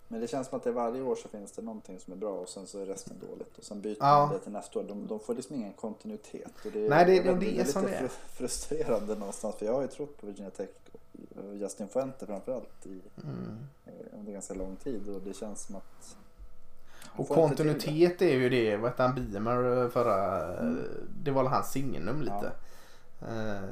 Men 0.07 0.21
det 0.21 0.27
känns 0.27 0.47
som 0.47 0.57
att 0.57 0.63
det 0.63 0.71
varje 0.71 1.01
år 1.01 1.15
så 1.15 1.29
finns 1.29 1.51
det 1.51 1.61
någonting 1.61 1.99
som 1.99 2.13
är 2.13 2.17
bra 2.17 2.31
och 2.31 2.49
sen 2.49 2.67
så 2.67 2.79
är 2.79 2.85
resten 2.85 3.19
dåligt. 3.19 3.57
Och 3.57 3.63
sen 3.63 3.81
byter 3.81 3.97
ja. 3.99 4.25
man 4.25 4.33
det 4.33 4.39
till 4.39 4.51
nästa 4.51 4.79
år. 4.79 4.83
De, 4.83 5.07
de 5.07 5.19
får 5.19 5.35
liksom 5.35 5.55
ingen 5.55 5.73
kontinuitet. 5.73 6.51
Och 6.65 6.71
det, 6.71 6.89
Nej, 6.89 7.05
det, 7.05 7.11
det, 7.11 7.35
det, 7.39 7.59
är, 7.59 7.77
är 7.77 7.81
lite 7.81 8.09
frustrerande 8.33 9.15
någonstans. 9.15 9.55
För 9.55 9.65
jag 9.65 9.73
har 9.73 9.81
ju 9.81 9.87
trott 9.87 10.17
på 10.17 10.25
Virginia 10.25 10.51
Tech 10.51 10.69
Justin 11.53 11.87
Fuente 11.87 12.25
framförallt 12.25 12.85
i 12.85 13.01
mm. 13.23 13.57
Eh, 13.85 14.19
under 14.19 14.31
ganska 14.33 14.53
lång 14.53 14.75
tid 14.75 15.09
och 15.09 15.21
det 15.21 15.33
känns 15.33 15.61
som 15.65 15.75
att 15.75 16.17
Och 17.15 17.27
kontinuitet 17.29 18.21
är 18.21 18.33
ju 18.35 18.49
det, 18.49 18.77
vad 18.77 18.89
hette 18.91 19.03
han, 19.03 19.15
Beamer 19.15 19.89
förra, 19.89 20.45
det 21.23 21.31
var 21.31 21.43
väl 21.43 21.51
hans 21.51 21.71
signum 21.71 22.21
lite. 22.21 22.51
Eh, 23.21 23.69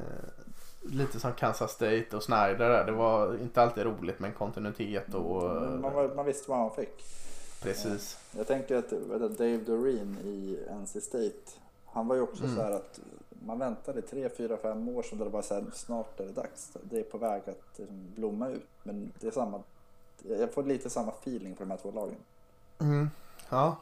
lite 0.82 1.20
som 1.20 1.32
Kansas 1.32 1.72
State 1.72 2.06
och 2.16 2.22
Snyder 2.22 2.68
där. 2.70 2.84
Det 2.84 2.92
var 2.92 3.36
inte 3.42 3.62
alltid 3.62 3.84
roligt 3.84 4.18
med 4.20 4.34
kontinuitet 4.34 5.14
och 5.14 5.42
Men 5.42 5.80
Man, 5.80 5.94
var- 5.94 6.14
man 6.14 6.26
visste 6.26 6.50
vad 6.50 6.58
man 6.60 6.70
fick. 6.70 7.04
precis. 7.62 8.18
Jag 8.36 8.46
tänker 8.46 8.76
att 8.76 8.90
Dave 9.38 9.56
Doreen 9.56 10.16
i 10.24 10.58
NC 10.82 11.00
State, 11.00 11.50
han 11.86 12.08
var 12.08 12.16
ju 12.16 12.22
också 12.22 12.44
Mm. 12.44 12.56
så 12.56 12.62
här 12.62 12.70
att 12.70 13.00
man 13.46 13.58
väntade 13.58 14.02
tre, 14.02 14.28
fyra, 14.28 14.56
fem 14.56 14.88
år 14.88 15.02
sedan 15.02 15.18
där 15.18 15.24
det 15.24 15.30
var 15.30 15.42
så 15.42 15.54
här, 15.54 15.64
snart 15.72 16.20
är 16.20 16.24
det 16.24 16.32
dags. 16.32 16.72
Det 16.82 16.98
är 16.98 17.02
på 17.02 17.18
väg 17.18 17.42
att 17.46 17.78
liksom, 17.78 18.12
blomma 18.14 18.48
ut. 18.48 18.66
Men 18.82 19.12
det 19.20 19.26
är 19.26 19.30
samma, 19.30 19.62
jag 20.22 20.52
får 20.52 20.62
lite 20.62 20.90
samma 20.90 21.12
feeling 21.12 21.56
för 21.56 21.64
de 21.64 21.70
här 21.70 21.78
två 21.78 21.90
lagen. 21.90 22.16
Mm. 22.78 23.10
Ja. 23.48 23.76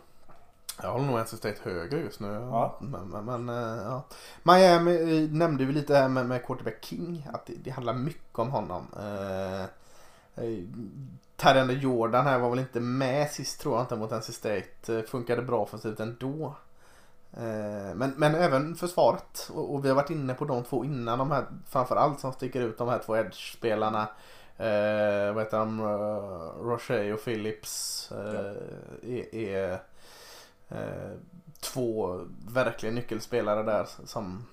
Jag 0.82 0.92
håller 0.92 1.06
nog 1.06 1.20
NC 1.20 1.36
State 1.36 1.56
högre 1.62 2.00
just 2.00 2.20
nu. 2.20 2.26
Ja. 2.26 2.78
Men, 2.80 3.08
men, 3.08 3.24
men 3.24 3.48
eh, 3.48 3.82
ja. 3.82 4.02
Miami 4.42 5.22
eh, 5.24 5.30
nämnde 5.30 5.64
vi 5.64 5.72
lite 5.72 5.96
här 5.96 6.08
med, 6.08 6.26
med 6.26 6.46
quarterback 6.46 6.84
King. 6.84 7.26
Att 7.32 7.46
det, 7.46 7.54
det 7.64 7.70
handlar 7.70 7.94
mycket 7.94 8.38
om 8.38 8.50
honom. 8.50 8.86
Eh, 8.96 9.62
eh, 10.44 10.64
Tyrande 11.36 11.72
Jordan 11.72 12.26
här 12.26 12.38
var 12.38 12.50
väl 12.50 12.58
inte 12.58 12.80
med 12.80 13.30
sist 13.30 13.60
tror 13.60 13.74
jag 13.74 13.84
inte 13.84 13.96
mot 13.96 14.10
NC 14.10 14.32
State. 14.32 15.02
Funkade 15.02 15.42
bra 15.42 15.60
offensivt 15.60 16.00
ändå. 16.00 16.54
Eh, 17.32 17.94
Men, 17.94 18.12
men 18.16 18.34
även 18.34 18.74
försvaret. 18.74 19.50
Och, 19.54 19.74
och 19.74 19.84
vi 19.84 19.88
har 19.88 19.96
varit 19.96 20.10
inne 20.10 20.34
på 20.34 20.44
de 20.44 20.64
två 20.64 20.84
innan. 20.84 21.18
De 21.18 21.30
här, 21.30 21.44
framförallt 21.68 22.20
som 22.20 22.32
sticker 22.32 22.60
ut. 22.60 22.78
De 22.78 22.88
här 22.88 22.98
två 22.98 23.16
edge-spelarna. 23.16 24.08
Eh, 24.56 25.32
vad 25.34 25.44
heter 25.44 25.58
de? 25.58 25.80
Uh, 25.80 26.68
Roche 26.68 27.12
och 27.12 27.24
Phillips. 27.24 28.12
Eh, 28.12 28.56
är, 29.02 29.34
är 29.34 29.72
eh, 30.68 31.12
två 31.60 32.20
verkliga 32.48 32.92
nyckelspelare 32.92 33.62
där 33.62 33.86
som 34.04 34.46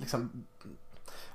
liksom 0.00 0.44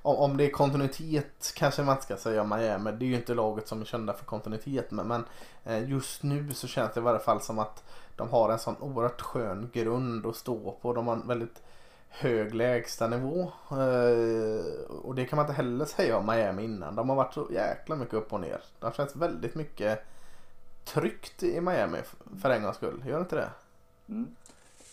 om, 0.04 0.16
om 0.16 0.38
det 0.38 0.46
är 0.46 0.50
kontinuitet 0.50 1.54
kanske 1.56 1.84
man 1.84 1.94
inte 1.96 2.04
ska 2.04 2.18
säga 2.18 2.42
om 2.42 2.50
Miami. 2.50 2.92
Det 2.92 3.06
är 3.06 3.08
ju 3.08 3.16
inte 3.16 3.34
laget 3.34 3.68
som 3.68 3.82
är 3.82 3.86
kända 3.86 4.14
för 4.14 4.26
kontinuitet. 4.26 4.92
Men, 4.92 5.08
men 5.08 5.26
eh, 5.64 5.90
just 5.90 6.24
nu 6.24 6.54
så 6.54 6.68
känns 6.68 6.94
det 6.94 7.00
i 7.00 7.04
varje 7.04 7.20
fall 7.20 7.42
som 7.42 7.60
att 7.60 7.84
de 8.16 8.30
har 8.30 8.50
en 8.50 8.60
sån 8.60 8.76
oerhört 8.80 9.22
skön 9.22 9.70
grund 9.74 10.26
att 10.26 10.36
stå 10.36 10.72
på. 10.82 10.94
De 10.94 11.08
har 11.08 11.16
en 11.16 11.28
väldigt 11.28 11.62
hög 12.10 12.56
lägstanivå. 12.56 13.42
Eh, 13.72 14.92
och 15.04 15.16
det 15.16 15.26
kan 15.26 15.38
man 15.38 15.46
inte 15.46 15.54
heller 15.54 15.86
säga 15.86 16.18
om 16.18 16.26
Miami 16.26 16.64
innan. 16.64 16.96
De 16.96 17.10
har 17.10 17.16
varit 17.16 17.34
så 17.34 17.48
jäkla 17.52 17.96
mycket 17.96 18.14
upp 18.14 18.34
och 18.34 18.42
ner. 18.42 18.62
De 18.80 18.92
känns 18.92 19.16
väldigt 19.16 19.56
mycket 19.56 20.04
tryggt 20.86 21.44
i 21.44 21.62
Miami 21.62 22.00
för 22.42 22.50
en 22.50 22.64
gångs 22.64 22.76
skull. 22.76 23.04
Gör 23.08 23.16
det 23.16 23.22
inte 23.22 23.36
det? 23.36 23.50
Mm. 24.08 24.36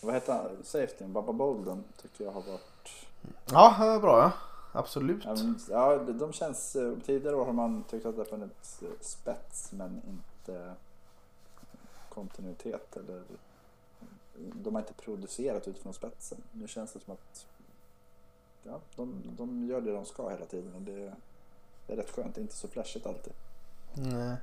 Vad 0.01 0.13
heter 0.13 0.33
han? 0.33 0.49
Safetyn? 0.63 1.13
Babba 1.13 1.33
Bolden 1.33 1.83
tycker 2.01 2.23
jag 2.23 2.31
har 2.31 2.41
varit... 2.41 3.07
Ja, 3.51 3.75
det 3.79 3.99
bra 3.99 4.19
ja. 4.19 4.31
Absolut. 4.71 5.25
Ja, 5.25 5.35
men, 5.35 5.59
ja, 5.69 5.97
de- 5.97 6.33
känns... 6.33 6.75
eh, 6.75 6.93
Tidigare 7.05 7.35
år 7.35 7.45
har 7.45 7.53
man 7.53 7.83
tyckt 7.83 8.05
att 8.05 8.15
det 8.15 8.21
har 8.21 8.25
funnits 8.25 8.81
eh, 8.81 8.87
spets 9.01 9.71
men 9.71 10.01
inte 10.07 10.73
kontinuitet 12.09 12.97
eller... 12.97 13.21
De 14.35 14.75
har 14.75 14.81
inte 14.81 14.93
producerat 14.93 15.67
utifrån 15.67 15.93
spetsen. 15.93 16.37
Nu 16.51 16.67
känns 16.67 16.93
det 16.93 16.99
som 16.99 17.13
att 17.13 17.45
ja, 18.63 18.79
de, 18.95 19.21
de 19.37 19.65
gör 19.65 19.81
det 19.81 19.91
de 19.91 20.05
ska 20.05 20.29
hela 20.29 20.45
tiden 20.45 20.75
och 20.75 20.81
det, 20.81 21.13
det 21.87 21.93
är 21.93 21.97
rätt 21.97 22.15
skönt. 22.15 22.35
Det 22.35 22.39
är 22.39 22.43
inte 22.43 22.55
så 22.55 22.67
flashigt 22.67 23.05
alltid. 23.05 23.33
Nej. 23.93 24.35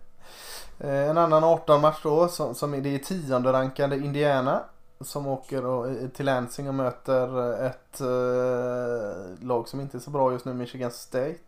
Eh, 0.78 1.10
En 1.10 1.18
annan 1.18 1.44
18-match 1.44 2.00
då 2.02 2.28
som, 2.28 2.54
som 2.54 2.74
är 2.74 2.80
det 2.80 2.98
tionde 2.98 3.52
rankade 3.52 3.96
Indiana. 3.96 4.64
Som 5.00 5.26
åker 5.26 6.08
till 6.08 6.26
Lansing 6.26 6.68
och 6.68 6.74
möter 6.74 7.52
eh, 7.60 7.66
ett 7.66 8.00
eh, 8.00 9.46
lag 9.46 9.68
som 9.68 9.80
inte 9.80 9.96
är 9.96 10.00
så 10.00 10.10
bra 10.10 10.32
just 10.32 10.44
nu, 10.44 10.54
Michigan 10.54 10.90
State. 10.90 11.38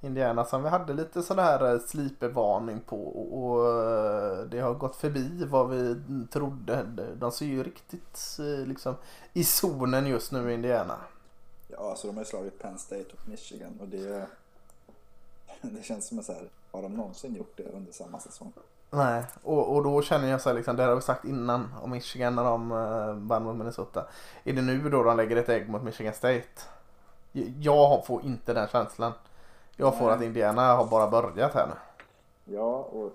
Indiana 0.00 0.44
som 0.44 0.62
vi 0.62 0.68
hade 0.68 0.94
lite 0.94 1.22
sådär 1.22 1.74
eh, 1.74 2.78
på 2.86 2.96
och, 3.06 3.66
eh, 3.66 4.44
det 4.44 4.60
har 4.60 4.74
gått 4.74 4.96
förbi 4.96 5.44
vad 5.44 5.70
vi 5.70 5.96
trodde. 6.30 6.86
De 7.16 7.32
ser 7.32 7.46
ju 7.46 7.62
riktigt 7.62 8.38
eh, 8.38 8.66
liksom 8.66 8.94
i 9.32 9.44
zonen 9.44 10.06
just 10.06 10.32
nu 10.32 10.52
Indiana. 10.54 10.98
Ja, 11.68 11.90
alltså 11.90 12.06
de 12.06 12.16
har 12.16 12.24
ju 12.24 12.28
slagit 12.28 12.58
Penn 12.58 12.78
State 12.78 13.06
och 13.12 13.28
Michigan 13.28 13.78
och 13.80 13.88
det, 13.88 14.26
det 15.60 15.82
känns 15.82 16.06
som 16.06 16.18
att 16.18 16.24
så 16.24 16.32
här, 16.32 16.48
har 16.70 16.82
de 16.82 16.94
någonsin 16.94 17.34
gjort 17.34 17.56
det 17.56 17.68
under 17.72 17.92
samma 17.92 18.20
säsong? 18.20 18.52
Nej, 18.90 19.24
och, 19.42 19.74
och 19.74 19.84
då 19.84 20.02
känner 20.02 20.28
jag 20.28 20.40
så 20.40 20.48
här 20.48 20.56
liksom, 20.56 20.76
det 20.76 20.82
har 20.82 20.94
vi 20.94 21.00
sagt 21.00 21.24
innan 21.24 21.74
om 21.82 21.90
Michigan 21.90 22.34
när 22.34 22.44
de 22.44 22.72
uh, 22.72 23.14
vann 23.14 23.44
mot 23.44 23.56
Minnesota. 23.56 24.06
Är 24.44 24.52
det 24.52 24.62
nu 24.62 24.90
då 24.90 25.02
de 25.02 25.16
lägger 25.16 25.36
ett 25.36 25.48
ägg 25.48 25.68
mot 25.68 25.82
Michigan 25.82 26.14
State? 26.14 26.62
Jag 27.58 28.06
får 28.06 28.22
inte 28.24 28.54
den 28.54 28.68
känslan. 28.68 29.12
Jag 29.76 29.98
får 29.98 30.06
Nej. 30.06 30.14
att 30.14 30.22
Indiana 30.22 30.76
har 30.76 30.86
bara 30.86 31.10
börjat 31.10 31.54
här 31.54 31.66
nu. 31.66 31.74
Ja, 32.54 32.76
och 32.76 33.12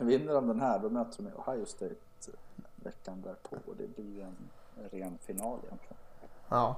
vinner 0.00 0.34
de 0.34 0.48
den 0.48 0.60
här 0.60 0.78
då 0.78 0.88
möter 0.88 1.22
de 1.22 1.30
Ohio 1.36 1.66
State 1.66 1.94
veckan 2.74 3.22
därpå 3.22 3.56
och 3.66 3.76
det 3.76 3.96
blir 3.96 4.22
en 4.22 4.36
ren 4.90 5.18
final 5.26 5.58
egentligen. 5.64 5.96
Ja. 6.48 6.76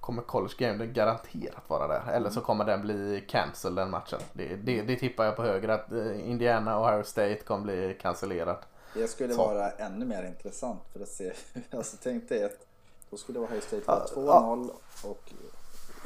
Kommer 0.00 0.22
College 0.22 0.54
Game 0.58 0.86
garanterat 0.86 1.62
vara 1.68 1.86
där. 1.88 2.12
Eller 2.12 2.30
så 2.30 2.40
kommer 2.40 2.64
den 2.64 2.80
bli 2.80 3.24
cancel 3.28 3.74
den 3.74 3.90
matchen. 3.90 4.20
Det, 4.32 4.56
det, 4.56 4.82
det 4.82 4.96
tippar 4.96 5.24
jag 5.24 5.36
på 5.36 5.42
höger 5.42 5.68
att 5.68 5.92
eh, 5.92 6.30
Indiana 6.30 6.78
och 6.78 6.86
Ohio 6.88 7.02
State 7.04 7.34
kommer 7.36 7.62
bli 7.64 7.98
cancellerat. 8.00 8.66
Det 8.94 9.08
skulle 9.08 9.34
Så. 9.34 9.46
vara 9.46 9.70
ännu 9.70 10.04
mer 10.06 10.22
intressant 10.24 10.80
för 10.92 11.00
att 11.02 11.08
se. 11.08 11.32
Alltså 11.70 11.96
tänk 12.02 12.28
dig 12.28 12.44
att 12.44 12.66
då 13.10 13.16
skulle 13.16 13.38
Ohio 13.38 13.60
State 13.60 13.82
vara 13.86 14.02
Ja, 14.16 14.56
2-0 14.56 14.70
och 15.04 15.32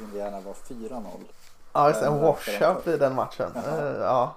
Indiana 0.01 0.41
var 0.41 0.53
4-0. 0.53 1.03
Ja, 1.73 1.89
just 1.89 2.01
det. 2.01 2.07
En 2.07 2.13
Den 2.13 2.23
washout 2.23 2.85
blir 2.85 2.99
den 2.99 3.15
matchen. 3.15 3.51
Jaha. 3.55 3.91
Eh, 3.95 4.01
Ja. 4.01 4.35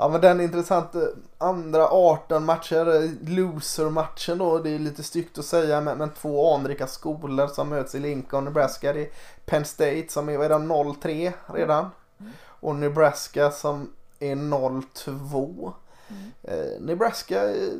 Ja, 0.00 0.08
men 0.08 0.20
den 0.20 0.40
är 0.40 0.44
intressant. 0.44 0.94
Eh, 0.94 1.02
Andra 1.38 1.88
18 1.88 2.44
matcher, 2.44 3.10
loser-matchen 3.30 4.38
då. 4.38 4.58
Det 4.58 4.70
är 4.70 4.78
lite 4.78 5.02
styggt 5.02 5.38
att 5.38 5.44
säga, 5.44 5.80
men, 5.80 5.98
men 5.98 6.10
två 6.10 6.54
anrika 6.54 6.86
skolor 6.86 7.46
som 7.46 7.68
möts 7.68 7.94
i 7.94 7.98
Lincoln, 7.98 8.44
Nebraska. 8.44 8.92
Det 8.92 9.00
är 9.00 9.10
Penn 9.44 9.64
State 9.64 10.06
som 10.08 10.28
är, 10.28 10.36
vad 10.36 10.46
är 10.46 10.48
det, 10.48 10.54
0-3 10.54 11.32
redan. 11.46 11.90
Mm. 12.20 12.32
Och 12.42 12.74
Nebraska 12.74 13.50
som 13.50 13.92
är 14.18 14.34
0-2. 14.34 15.72
Mm. 16.08 16.30
Eh, 16.42 16.80
Nebraska, 16.80 17.50
eh, 17.50 17.72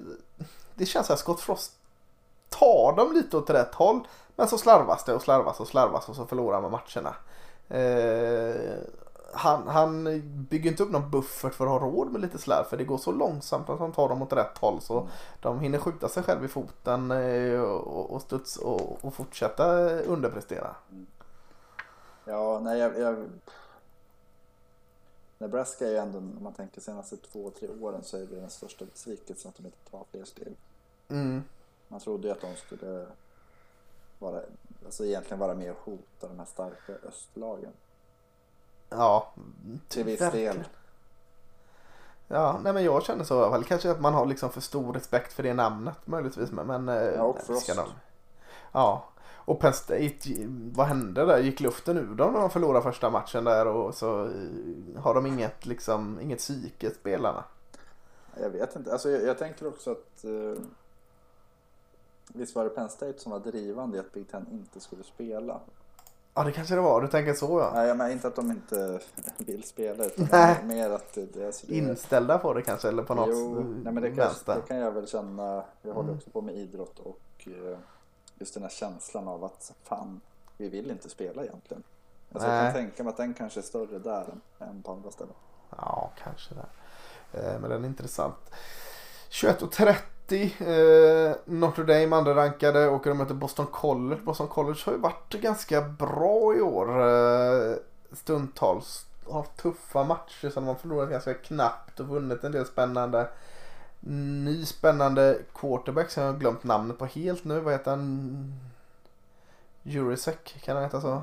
det 0.75 0.87
känns 0.87 1.07
som 1.07 1.15
att 1.15 1.21
Scott 1.21 1.41
Frost 1.41 1.73
tar 2.49 2.97
dem 2.97 3.13
lite 3.13 3.37
åt 3.37 3.51
rätt 3.51 3.75
håll. 3.75 4.01
Men 4.37 4.49
så 4.49 4.59
slarvas 4.59 5.05
det 5.05 5.15
och 5.15 5.23
slarvas 5.23 5.61
och 5.61 5.69
slarvas 5.69 6.09
och 6.09 6.17
så 6.17 6.27
förlorar 6.27 6.61
man 6.61 6.71
matcherna. 6.71 7.15
Eh, 7.69 8.79
han, 9.33 9.69
han 9.69 10.05
bygger 10.51 10.71
inte 10.71 10.83
upp 10.83 10.91
någon 10.91 11.11
buffert 11.11 11.55
för 11.55 11.65
att 11.65 11.71
ha 11.71 11.89
råd 11.89 12.13
med 12.13 12.21
lite 12.21 12.39
slarv 12.39 12.65
för 12.65 12.77
det 12.77 12.85
går 12.85 12.99
så 12.99 13.13
långsamt 13.13 13.69
att 13.69 13.79
han 13.79 13.93
tar 13.93 14.09
dem 14.09 14.23
åt 14.23 14.33
rätt 14.33 14.59
håll 14.59 14.81
så 14.81 15.09
de 15.41 15.61
hinner 15.61 15.79
skjuta 15.79 16.09
sig 16.09 16.23
själv 16.23 16.45
i 16.45 16.49
foten 16.49 17.11
eh, 17.11 17.61
och, 17.61 18.11
och, 18.11 18.23
studs, 18.23 18.57
och, 18.57 19.05
och 19.05 19.15
fortsätta 19.15 19.91
underprestera. 20.01 20.77
Ja, 22.25 22.61
nej 22.63 22.79
jag, 22.79 22.99
jag... 22.99 23.27
Nebraska 25.39 25.87
är 25.87 25.91
ju 25.91 25.97
ändå, 25.97 26.19
om 26.19 26.39
man 26.41 26.53
tänker 26.53 26.81
senaste 26.81 27.17
två, 27.17 27.51
tre 27.51 27.69
åren 27.81 28.03
så 28.03 28.17
är 28.17 28.27
det 28.27 28.41
den 28.41 28.51
största 28.51 28.85
besvikelsen 28.85 29.49
att 29.49 29.57
de 29.57 29.67
inte 29.67 29.91
tar 29.91 30.05
fler 30.11 30.25
steg. 30.25 30.57
Mm. 31.09 31.43
Man 31.89 32.01
trodde 32.01 32.29
ju 32.29 32.33
att 32.33 32.41
de 32.41 32.57
skulle 32.57 33.07
vara, 34.19 34.41
alltså 34.85 35.07
egentligen 35.07 35.39
vara 35.39 35.55
med 35.55 35.71
och 35.71 35.79
hota 35.85 36.29
de 36.29 36.39
här 36.39 36.47
starka 36.47 36.93
östlagen. 37.09 37.73
Ja, 38.91 39.33
Till 39.89 40.05
viss 40.05 40.21
verkligen. 40.21 40.57
del. 40.57 40.65
Ja, 42.29 42.61
nej 42.65 42.73
men 42.73 42.85
jag 42.85 43.03
känner 43.03 43.25
så 43.25 43.35
i 43.35 43.39
alla 43.43 43.51
fall. 43.51 43.65
Kanske 43.65 43.91
att 43.91 44.01
man 44.01 44.15
har 44.15 44.27
liksom 44.27 44.51
för 44.51 44.61
stor 44.61 44.93
respekt 44.93 45.33
för 45.33 45.43
det 45.43 45.55
namnet 45.55 46.07
möjligtvis. 46.07 46.51
Men, 46.53 46.89
eh, 46.89 46.95
Ja, 46.95 47.23
och 47.23 47.39
Frost. 47.39 47.63
ska 47.63 47.75
de. 47.83 47.89
Ja, 48.73 49.05
och 49.29 49.61
Penn 49.61 49.73
State, 49.73 50.19
vad 50.75 50.87
hände 50.87 51.25
där? 51.27 51.39
Gick 51.39 51.61
luften 51.61 51.99
ur 51.99 52.15
dem 52.15 52.33
när 52.33 52.41
de 52.41 52.51
förlorade 52.51 52.83
första 52.83 53.11
matchen 53.11 53.45
där 53.45 53.67
och 53.67 53.95
så 53.95 54.25
eh, 54.25 55.01
har 55.03 55.15
de 55.15 55.27
inget, 55.27 55.67
liksom, 55.67 56.21
inget 56.21 56.39
psyke 56.39 56.91
spelarna? 56.91 57.45
Jag 58.41 58.51
vet 58.51 58.77
inte, 58.77 58.93
alltså 58.93 59.11
jag, 59.11 59.23
jag 59.23 59.39
tänker 59.39 59.67
också 59.69 59.91
att 59.91 60.25
eh, 60.25 60.63
Visst 62.35 62.55
var 62.57 62.65
det 62.65 62.71
Penn 62.71 62.89
State 62.89 63.19
som 63.19 63.33
var 63.33 63.39
drivande 63.39 63.97
i 63.97 64.01
att 64.01 64.13
Big 64.13 64.31
Ten 64.31 64.47
inte 64.53 64.81
skulle 64.81 65.03
spela? 65.05 65.61
Ja, 66.41 66.45
det 66.45 66.53
kanske 66.53 66.75
det 66.75 66.81
var. 66.81 67.01
Du 67.03 67.09
tänker 67.09 67.35
så 67.35 67.61
ja. 67.61 67.71
Nej, 67.75 67.89
jag 67.89 67.97
menar 67.97 68.11
inte 68.11 68.29
att 68.29 68.37
de 68.37 68.51
inte 68.51 69.01
vill 69.39 69.63
spela 69.65 70.05
utan 70.05 70.29
Nej. 70.33 70.57
mer 70.65 70.91
att 70.91 71.13
det, 71.15 71.47
alltså 71.47 71.67
det 71.67 71.75
Inställda 71.75 72.39
på 72.39 72.55
det 72.55 72.63
kanske 72.63 72.89
eller 72.89 73.03
på 73.03 73.15
något 73.15 73.29
Jo, 73.33 73.55
nej, 73.85 73.93
men 73.93 74.03
det, 74.03 74.09
kan, 74.09 74.17
vänster. 74.17 74.55
det 74.55 74.61
kan 74.69 74.77
jag 74.77 74.91
väl 74.93 75.07
känna. 75.09 75.65
Jag 75.83 75.93
håller 75.95 76.09
Mm. 76.09 76.17
också 76.19 76.31
på 76.31 76.41
med 76.41 76.55
idrott 76.57 76.99
och 76.99 77.21
eh, 77.47 77.79
just 78.39 78.55
den 78.55 78.63
här 78.63 78.71
känslan 78.71 79.29
av 79.29 79.45
att 79.45 79.73
fan, 79.85 80.21
vi 80.57 80.69
vill 80.69 80.91
inte 80.91 81.09
spela 81.09 81.43
egentligen. 81.45 81.83
Alltså 82.33 82.49
jag 82.51 82.65
kan 82.65 82.73
tänka 82.83 83.05
mig 83.05 83.11
att 83.11 83.17
den 83.17 83.35
kanske 83.35 83.61
är 83.61 83.63
större 83.63 83.99
där 83.99 84.25
än, 84.59 84.69
än 84.69 84.83
på 84.83 84.93
andra 84.93 85.11
ställen. 85.11 85.35
Ja, 85.77 86.11
kanske 86.23 86.55
det. 86.55 86.67
Eh, 87.39 87.61
Men 87.61 87.71
den 87.71 87.85
är 87.85 87.89
intressant. 87.89 88.51
21.30 89.31 90.01
eh, 90.31 91.37
Notre 91.45 91.85
Dame 91.85 92.17
andra 92.17 92.35
rankade 92.35 92.89
och 92.89 93.03
de 93.05 93.15
möter 93.15 93.35
Boston 93.35 93.67
College. 93.67 94.21
Boston 94.23 94.49
College 94.49 94.81
har 94.85 94.93
ju 94.93 94.99
varit 94.99 95.33
ganska 95.33 95.83
bra 95.83 96.55
i 96.55 96.61
år. 96.61 97.09
Eh, 97.09 97.75
stundtals. 98.13 99.07
Har 99.27 99.39
haft 99.39 99.57
tuffa 99.57 100.05
matcher 100.05 100.51
som 100.51 100.65
de 100.65 100.69
har 100.69 100.75
förlorat 100.75 101.11
ganska 101.11 101.35
knappt 101.35 102.01
och 102.01 102.09
vunnit 102.09 102.45
en 102.45 102.53
del 102.53 102.67
spännande. 102.67 103.29
Ny 104.01 104.65
spännande 104.65 105.39
quarterback 105.55 106.11
som 106.11 106.23
jag 106.23 106.33
har 106.33 106.39
glömt 106.39 106.65
namnet 106.65 106.99
på 106.99 107.07
helt 107.07 107.45
nu. 107.45 107.61
Vad 107.61 107.73
heter 107.73 107.91
han? 107.91 108.55
Jurisek, 109.83 110.63
kan 110.65 110.77
han 110.77 110.85
heta 110.85 111.01
så? 111.01 111.23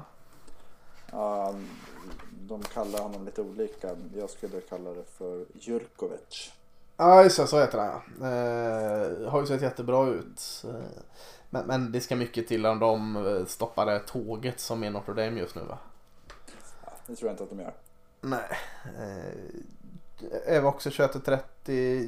Ja, 1.12 1.55
de 2.32 2.64
kallar 2.64 2.99
honom 2.99 3.26
lite 3.26 3.41
olika. 3.41 3.95
Jag 4.16 4.30
skulle 4.30 4.62
kalla 4.62 4.89
det 4.89 5.03
för 5.18 5.45
Jurkovic. 5.53 6.51
Ja, 6.97 7.23
just 7.23 7.37
det. 7.37 7.47
Så 7.47 7.59
heter 7.59 7.77
han 7.77 8.01
ja. 8.19 8.27
Eh, 8.27 9.29
har 9.29 9.41
ju 9.41 9.47
sett 9.47 9.61
jättebra 9.61 10.07
ut. 10.07 10.65
Eh, 10.67 11.01
men, 11.49 11.65
men 11.65 11.91
det 11.91 12.01
ska 12.01 12.15
mycket 12.15 12.47
till 12.47 12.65
om 12.65 12.79
de 12.79 13.25
eh, 13.27 13.45
stoppar 13.45 13.85
det 13.85 13.99
tåget 13.99 14.59
som 14.59 14.83
är 14.83 14.89
Notre 14.89 15.13
Dame 15.13 15.39
just 15.39 15.55
nu 15.55 15.61
va? 15.61 15.77
Ja, 16.85 16.91
det 17.07 17.15
tror 17.15 17.27
jag 17.27 17.33
inte 17.33 17.43
att 17.43 17.49
de 17.49 17.59
gör. 17.59 17.73
Nej. 18.21 18.57
Eh, 18.97 20.55
är 20.55 20.65
också 20.65 20.89
21-30 20.89 21.41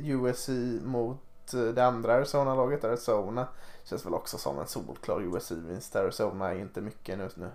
USC 0.06 0.50
mot 0.86 1.54
eh, 1.54 1.62
det 1.62 1.86
andra 1.86 2.14
Arizona-laget, 2.14 2.84
Arizona. 2.84 3.48
Känns 3.84 4.06
väl 4.06 4.14
också 4.14 4.38
som 4.38 4.60
en 4.60 4.68
solklar 4.68 5.22
USC-vinst. 5.22 5.96
Arizona 5.96 6.50
är 6.50 6.60
inte 6.60 6.82
mycket 6.82 7.18
nu. 7.18 7.30
nu. 7.36 7.52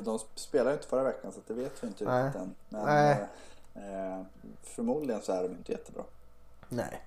De 0.00 0.18
spelade 0.34 0.70
ju 0.70 0.76
inte 0.76 0.88
förra 0.88 1.02
veckan 1.02 1.32
så 1.32 1.40
det 1.46 1.54
vet 1.54 1.84
vi 1.84 1.86
inte 1.86 2.04
Nej. 2.04 2.24
riktigt 2.24 2.42
än. 2.42 2.54
Men 2.68 2.84
Nej. 2.84 3.26
eh, 3.74 4.22
förmodligen 4.62 5.22
så 5.22 5.32
är 5.32 5.42
de 5.42 5.48
inte 5.52 5.72
jättebra. 5.72 6.02
Nej. 6.72 7.02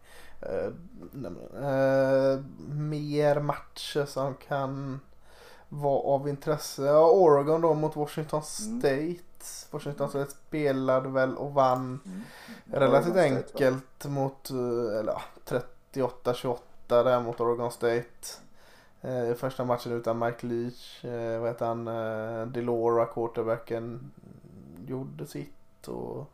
Nej, 1.11 1.31
men, 1.31 1.37
eh, 1.63 2.39
mer 2.69 3.39
matcher 3.39 4.05
som 4.05 4.33
kan 4.35 4.99
vara 5.69 5.99
av 5.99 6.29
intresse. 6.29 6.81
Ja, 6.83 7.09
Oregon 7.11 7.61
då 7.61 7.73
mot 7.73 7.95
Washington 7.95 8.41
Mm. 8.67 8.79
State. 8.79 9.21
Washington 9.71 10.09
State 10.09 10.31
spelade 10.31 11.09
väl 11.09 11.35
och 11.37 11.53
vann 11.53 11.99
Mm. 12.05 12.21
relativt 12.65 13.15
Oregon 13.15 13.43
State, 13.43 13.63
va? 13.63 13.67
enkelt 13.67 14.05
mot 14.05 14.49
eh, 14.49 14.99
eller, 14.99 15.13
ja, 15.13 15.21
38-28 15.93 17.03
där 17.03 17.19
mot 17.21 17.39
Oregon 17.41 17.71
State. 17.71 18.05
Eh, 19.01 19.33
första 19.35 19.65
matchen 19.65 19.91
utan 19.91 20.19
Mike 20.19 20.47
Leach. 20.47 21.05
Eh, 21.05 21.39
vad 21.39 21.49
heter 21.49 21.65
han? 21.65 21.87
Eh, 21.87 22.47
Delora, 22.47 23.05
quarterbacken, 23.05 24.11
gjorde 24.87 25.25
sitt. 25.27 25.87
och 25.87 26.31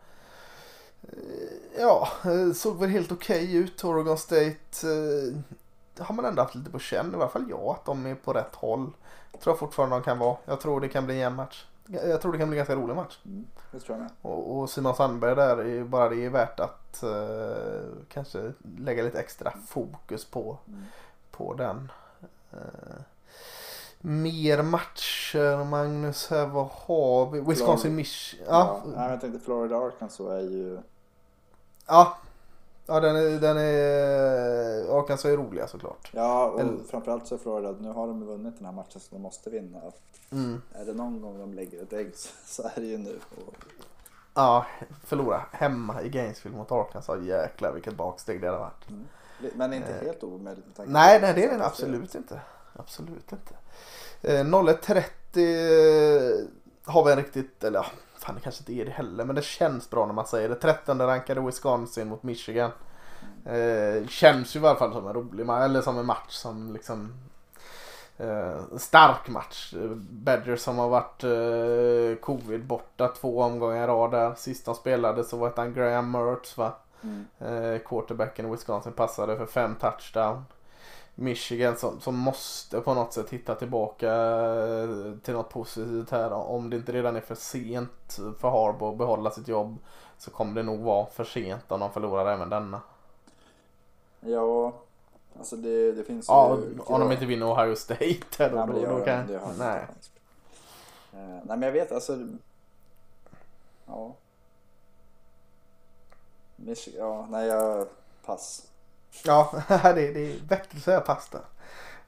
Ja, 1.79 2.07
eh, 2.25 2.51
såg 2.53 2.79
väl 2.79 2.89
helt 2.89 3.11
okej 3.11 3.55
ut. 3.55 3.83
Oregon 3.83 4.17
State 4.17 4.55
eh, 4.83 6.03
har 6.05 6.15
man 6.15 6.25
ändå 6.25 6.41
haft 6.41 6.55
lite 6.55 6.69
på 6.71 6.79
känn. 6.79 7.11
I 7.11 7.15
alla 7.15 7.27
fall 7.27 7.45
jag 7.49 7.59
att 7.61 7.85
de 7.85 8.05
är 8.05 8.15
på 8.15 8.33
rätt 8.33 8.55
håll. 8.55 8.91
Jag 9.31 9.41
tror 9.41 9.55
fortfarande 9.55 9.95
de 9.95 10.03
kan 10.03 10.19
vara. 10.19 10.37
Jag 10.45 10.61
tror 10.61 10.81
det 10.81 10.89
kan 10.89 11.05
bli 11.05 11.21
en 11.21 11.35
match. 11.35 11.65
Jag 11.87 12.21
tror 12.21 12.31
det 12.31 12.37
kan 12.37 12.49
bli 12.49 12.59
en 12.59 12.65
ganska 12.65 12.75
rolig 12.83 12.95
match. 12.95 13.19
Mm, 13.25 13.45
det 13.71 13.79
tror 13.79 13.97
jag 13.97 14.01
med. 14.03 14.11
Och, 14.21 14.57
och 14.57 14.69
Simon 14.69 14.95
Sandberg 14.95 15.35
där 15.35 15.57
är 15.57 15.83
bara 15.83 16.09
det 16.09 16.25
är 16.25 16.29
värt 16.29 16.59
att 16.59 17.03
eh, 17.03 17.93
kanske 18.09 18.53
lägga 18.77 19.03
lite 19.03 19.19
extra 19.19 19.53
fokus 19.67 20.25
på, 20.25 20.57
Mm. 20.67 20.83
på 21.31 21.53
den. 21.53 21.91
Eh, 22.51 23.01
mer 23.99 24.61
matcher 24.61 25.63
Magnus 25.65 26.29
här, 26.29 26.45
vad 26.45 26.67
har 26.71 27.29
vi? 27.29 27.39
Wisconsin 27.41 27.95
Michigan. 27.95 28.45
Ja, 28.49 28.81
Ja, 28.95 29.09
jag 29.09 29.21
tänkte 29.21 29.39
Florida 29.39 29.77
Arkansas 29.77 30.19
är 30.27 30.39
ju... 30.39 30.79
ja. 31.91 32.17
Ja 32.85 32.99
den 32.99 33.15
är, 33.15 33.39
den 33.39 33.57
är 33.57 34.99
Arkansas 34.99 35.25
är 35.25 35.37
roliga 35.37 35.67
såklart. 35.67 36.09
Ja, 36.13 36.45
och 36.45 36.59
Eller- 36.59 36.83
framförallt 36.89 37.27
så 37.27 37.35
är 37.35 37.39
Florida, 37.39 37.71
nu 37.79 37.89
har 37.91 38.07
de 38.07 38.25
vunnit 38.25 38.53
den 38.57 38.65
här 38.65 38.71
matchen 38.73 39.01
så 39.01 39.07
de 39.15 39.21
måste 39.21 39.49
vinna. 39.49 39.79
Mm. 40.31 40.61
Är 40.73 40.85
det 40.85 40.93
någon 40.93 41.21
gång 41.21 41.39
de 41.39 41.53
lägger 41.53 41.83
ett 41.83 41.93
ägg 41.93 42.11
så- 42.45 42.63
är 42.63 42.71
det 42.75 42.85
ju 42.85 42.97
nu. 42.97 43.19
Och, 43.47 43.55
Ja, 44.33 44.65
förlora 45.05 45.45
hemma 45.51 46.01
i 46.01 46.09
Gainesville 46.09 46.57
mot 46.57 46.71
Arkansas. 46.71 47.23
Jäklar 47.23 47.71
vilket 47.73 47.95
baksteg 47.95 48.41
det 48.41 48.47
hade 48.47 48.59
varit. 48.59 48.89
mm. 48.89 49.07
Men 49.55 49.73
inte 49.73 49.93
Eh, 49.93 50.01
helt 50.05 50.23
omöjligt 50.23 50.65
med 50.65 50.75
tanke 50.75 50.91
Nej, 50.91 51.21
nej 51.21 51.33
det 51.33 51.45
är 51.45 51.49
den 51.49 51.59
så- 51.59 51.65
absolut 51.65 52.15
inte. 52.15 52.41
Absolut 52.73 53.31
inte. 53.31 53.53
Eh, 54.21 54.43
01.30 54.45 56.47
har 56.85 57.05
vi 57.05 57.11
en 57.11 57.17
riktigt, 57.17 57.63
eller 57.63 57.79
ja, 57.79 57.85
fan 58.23 58.35
det 58.35 58.41
kanske 58.41 58.61
inte 58.61 58.73
är 58.73 58.85
det 58.85 58.91
heller, 58.91 59.25
men 59.25 59.35
det 59.35 59.43
känns 59.43 59.89
bra 59.89 60.05
när 60.05 60.13
man 60.13 60.27
säger 60.27 60.49
det. 60.49 60.55
13 60.55 61.01
rankade 61.01 61.41
Wisconsin 61.41 62.07
mot 62.07 62.23
Michigan. 62.23 62.71
Eh, 63.45 64.07
känns 64.07 64.55
ju 64.55 64.59
i 64.59 64.65
alla 64.65 64.79
fall 64.79 64.93
som 64.93 65.07
en 65.07 65.13
rolig 65.13 65.45
match, 65.45 65.63
eller 65.63 65.81
som 65.81 65.97
en 65.97 66.05
match 66.05 66.29
som 66.33 66.73
liksom 66.73 67.13
eh, 68.17 68.77
stark 68.77 69.27
match. 69.27 69.73
Badgers 70.11 70.59
som 70.59 70.77
har 70.77 70.89
varit 70.89 71.23
eh, 71.23 72.21
covid 72.21 72.65
borta 72.65 73.07
två 73.07 73.41
omgångar 73.41 73.83
i 73.83 73.87
rad 73.87 74.11
där. 74.11 74.33
Sist 74.35 74.65
de 74.65 74.75
spelade 74.75 75.23
så 75.23 75.37
var 75.37 75.49
det 75.49 75.61
han 75.61 75.73
Graham 75.73 76.11
Mertz 76.11 76.57
va? 76.57 76.73
Mm. 77.03 77.25
Eh, 77.39 77.79
quarterbacken 77.79 78.45
i 78.45 78.51
Wisconsin 78.51 78.93
passade 78.93 79.37
för 79.37 79.45
fem 79.45 79.75
touchdown. 79.75 80.45
Michigan 81.15 81.77
som, 81.77 81.99
som 82.01 82.17
måste 82.17 82.81
på 82.81 82.93
något 82.93 83.13
sätt 83.13 83.29
hitta 83.29 83.55
tillbaka 83.55 84.13
eh, 84.13 85.13
till 85.23 85.33
något 85.33 85.49
positivt 85.49 86.09
här. 86.11 86.33
Om 86.33 86.69
det 86.69 86.75
inte 86.75 86.91
redan 86.91 87.15
är 87.15 87.21
för 87.21 87.35
sent 87.35 88.19
för 88.39 88.49
Harbo 88.49 88.91
att 88.91 88.97
behålla 88.97 89.31
sitt 89.31 89.47
jobb 89.47 89.77
så 90.17 90.31
kommer 90.31 90.55
det 90.55 90.63
nog 90.63 90.79
vara 90.79 91.05
för 91.05 91.23
sent 91.23 91.71
om 91.71 91.79
de 91.79 91.91
förlorar 91.91 92.33
även 92.33 92.49
denna. 92.49 92.81
Ja, 94.19 94.73
alltså 95.39 95.55
det, 95.55 95.91
det 95.91 96.03
finns 96.03 96.27
Ja, 96.27 96.57
ju... 96.57 96.79
om 96.85 96.99
de 96.99 97.11
inte 97.11 97.25
vinner 97.25 97.53
Ohio 97.53 97.75
State 97.75 98.49
då, 98.49 98.65
Nej, 98.65 98.81
då, 98.85 98.97
då 98.97 99.05
kan 99.05 99.27
det 99.27 99.37
har 99.37 99.53
Nej. 99.57 99.85
Eh, 101.13 101.19
nej 101.19 101.57
men 101.57 101.61
jag 101.61 101.71
vet 101.71 101.91
alltså. 101.91 102.27
Ja. 103.85 104.15
Mich- 106.55 106.95
ja, 106.97 107.27
nej 107.29 107.47
jag 107.47 107.87
pass. 108.25 108.70
Ja, 109.25 109.63
det, 109.67 109.93
det 109.93 110.31
är 110.31 110.39
bättre 110.47 110.77
att 110.77 110.83
säga 110.83 111.01
pasta. 111.01 111.39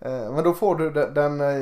Men 0.06 0.44
då 0.44 0.54
får 0.54 0.76
du 0.76 0.90
den, 0.90 1.42
eh, 1.42 1.58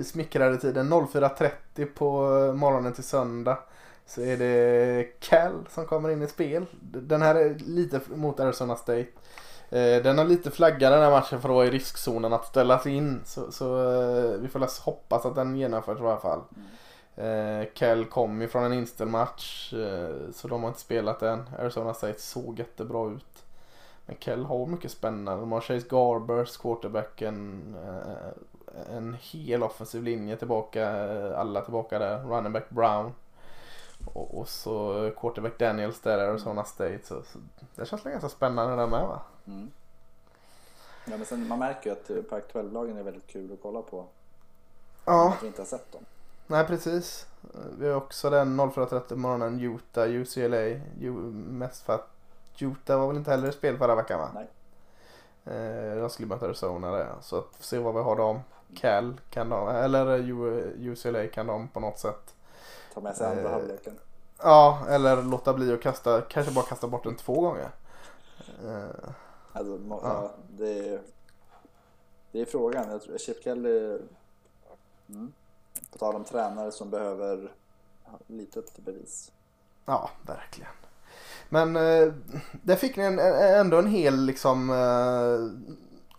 i 0.00 0.04
smickrade 0.06 0.56
tiden 0.56 0.92
04.30 0.92 1.86
på 1.94 2.38
eh, 2.38 2.54
morgonen 2.54 2.92
till 2.92 3.04
söndag. 3.04 3.58
Så 4.06 4.20
är 4.20 4.36
det 4.36 5.20
Cal 5.20 5.66
som 5.70 5.86
kommer 5.86 6.10
in 6.10 6.22
i 6.22 6.26
spel. 6.26 6.66
Den 6.80 7.22
här 7.22 7.34
är 7.34 7.54
lite 7.54 8.00
mot 8.14 8.40
Arizona 8.40 8.76
State. 8.76 9.06
Eh, 9.70 10.02
den 10.02 10.18
har 10.18 10.24
lite 10.24 10.50
flaggat 10.50 10.92
den 10.92 11.02
här 11.02 11.10
matchen 11.10 11.40
för 11.40 11.48
att 11.48 11.54
vara 11.54 11.66
i 11.66 11.70
riskzonen 11.70 12.32
att 12.32 12.46
ställas 12.46 12.86
in. 12.86 13.20
Så, 13.24 13.52
så 13.52 13.66
vi 14.36 14.48
får 14.48 14.84
hoppas 14.84 15.26
att 15.26 15.34
den 15.34 15.56
genomförs 15.56 16.00
i 16.00 16.02
alla 16.02 16.16
fall. 16.16 16.40
Kell 17.16 17.66
Cal 17.74 18.04
kom 18.04 18.40
ju 18.40 18.48
från 18.48 18.64
en 18.64 18.72
inställd 18.72 19.10
match 19.10 19.74
så 20.34 20.48
de 20.48 20.62
har 20.62 20.68
inte 20.68 20.80
spelat 20.80 21.22
än. 21.22 21.50
Arizona 21.58 21.94
State 21.94 22.20
såg 22.20 22.58
jättebra 22.58 23.10
ut. 23.10 23.45
Men 24.06 24.16
Cal 24.16 24.44
har 24.44 24.66
mycket 24.66 24.90
spännande. 24.90 25.40
De 25.40 25.52
har 25.52 25.60
Chase 25.60 25.86
Garbers, 25.88 26.56
quarterbacken. 26.56 27.62
Eh, 27.84 28.96
en 28.96 29.16
hel 29.20 29.62
offensiv 29.62 30.02
linje 30.02 30.36
tillbaka. 30.36 30.90
eh, 31.06 31.38
Alla 31.40 31.60
tillbaka 31.60 31.98
där. 31.98 32.22
Running 32.24 32.52
back 32.52 32.70
Brown. 32.70 33.12
Och, 34.14 34.38
och 34.38 34.48
så 34.48 35.10
quarterback 35.20 35.58
Daniels 35.58 36.00
där, 36.00 36.18
Arizona 36.18 36.64
State. 36.64 37.00
Så, 37.02 37.22
så 37.22 37.38
det 37.74 37.86
känns 37.86 38.02
ganska 38.02 38.28
spännande 38.28 38.76
där 38.76 38.86
med 38.86 39.06
va? 39.08 39.20
Mm. 39.46 39.70
Ja, 41.04 41.16
men 41.16 41.26
sen, 41.26 41.48
man 41.48 41.58
märker 41.58 41.90
ju 41.90 41.96
att 41.96 42.10
eh, 42.10 42.16
Pac-12-lagen 42.16 42.96
är 42.98 43.02
väldigt 43.02 43.26
kul 43.26 43.52
att 43.52 43.62
kolla 43.62 43.82
på. 43.82 44.06
Ja. 45.04 45.28
Att 45.36 45.42
vi 45.42 45.46
inte 45.46 45.60
har 45.60 45.66
sett 45.66 45.92
dem. 45.92 46.02
Nej 46.46 46.66
precis. 46.66 47.26
Vi 47.78 47.88
har 47.88 47.94
också 47.94 48.30
den 48.30 48.60
04.30 48.60 49.00
på 49.08 49.16
morgonen 49.16 49.60
Utah, 49.60 50.08
UCLA. 50.08 50.80
Mest 51.32 51.82
för 51.82 51.94
att 51.94 52.08
Utah 52.62 52.98
var 53.00 53.06
väl 53.06 53.16
inte 53.16 53.30
heller 53.30 53.48
i 53.48 53.52
spel 53.52 53.78
förra 53.78 53.94
veckan 53.94 54.20
va? 54.20 54.30
Nej. 54.34 54.48
Eh, 55.56 55.96
de 56.00 56.10
skulle 56.10 56.28
möta 56.28 56.46
Arizona 56.46 56.90
där. 56.90 57.14
Så 57.20 57.38
att 57.38 57.54
se 57.64 57.78
vad 57.78 57.94
vi 57.94 58.00
har 58.00 58.16
dem. 58.16 58.40
Cal 58.74 59.20
kan 59.30 59.48
de, 59.48 59.68
eller 59.68 60.06
U- 60.18 60.74
UCLA 60.78 61.26
kan 61.26 61.46
de 61.46 61.68
på 61.68 61.80
något 61.80 61.98
sätt. 61.98 62.34
Ta 62.94 63.00
med 63.00 63.16
sig 63.16 63.26
andra 63.26 63.42
Eh, 63.44 63.50
halvleken. 63.50 63.98
Ja, 64.42 64.86
eller 64.88 65.22
låta 65.22 65.54
bli 65.54 65.72
att 65.74 65.82
kasta, 65.82 66.20
kanske 66.20 66.52
bara 66.52 66.64
kasta 66.64 66.86
bort 66.88 67.04
den 67.04 67.16
två 67.16 67.40
gånger. 67.40 67.70
Eh, 68.64 69.10
Alltså, 69.52 69.72
må- 69.72 70.00
ja. 70.02 70.22
ja, 70.22 70.30
det, 70.58 70.88
är, 70.88 71.00
det 72.32 72.40
är 72.40 72.44
frågan. 72.44 72.90
Jag 72.90 73.02
tror 73.02 73.18
Chip 73.18 73.42
Kelly, 73.44 73.98
mm, 75.08 75.32
på 75.92 75.98
tal 75.98 76.14
om 76.16 76.24
tränare 76.24 76.72
som 76.72 76.90
behöver 76.90 77.52
lite 78.26 78.58
upp 78.58 78.74
till 78.74 78.82
bevis. 78.84 79.32
Ja, 79.84 80.10
verkligen. 80.26 80.72
Men 81.48 81.76
eh, 81.76 82.12
där 82.52 82.76
fick 82.76 82.96
ni 82.96 83.04
en, 83.04 83.18
ändå 83.58 83.78
en 83.78 83.86
hel 83.86 84.24
liksom 84.24 84.70
eh, 84.70 85.66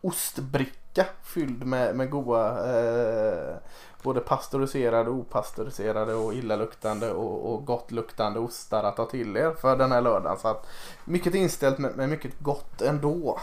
ostbricka 0.02 1.06
fylld 1.24 1.66
med, 1.66 1.95
med 1.95 2.10
goa 2.10 2.78
eh, 2.80 3.56
både 4.04 4.20
pastöriserade, 4.20 5.10
opastöriserade 5.10 6.14
och 6.14 6.34
illaluktande 6.34 7.12
och, 7.12 7.54
och 7.54 7.66
gottluktande 7.66 8.40
ostar 8.40 8.84
att 8.84 8.95
ta 8.95 9.06
till 9.06 9.38
er 9.38 9.52
för 9.52 9.78
den 9.78 9.91
här 9.91 10.02
lördagen. 10.02 10.38
Så 10.40 10.48
att 10.48 10.66
mycket 11.06 11.36
inställt 11.36 11.78
men, 11.78 11.94
men 11.95 12.10
mycket 12.10 12.40
gott 12.40 12.82
ändå. 12.82 13.40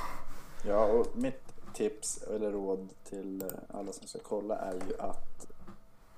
Ja, 0.66 0.85
och 0.85 1.06
mitt 1.15 1.43
tips 1.74 2.23
eller 2.23 2.52
råd 2.52 2.89
till 3.05 3.44
alla 3.69 3.93
som 3.93 4.06
ska 4.06 4.19
kolla 4.19 4.56
är 4.56 4.74
ju 4.74 5.01
att 5.01 5.47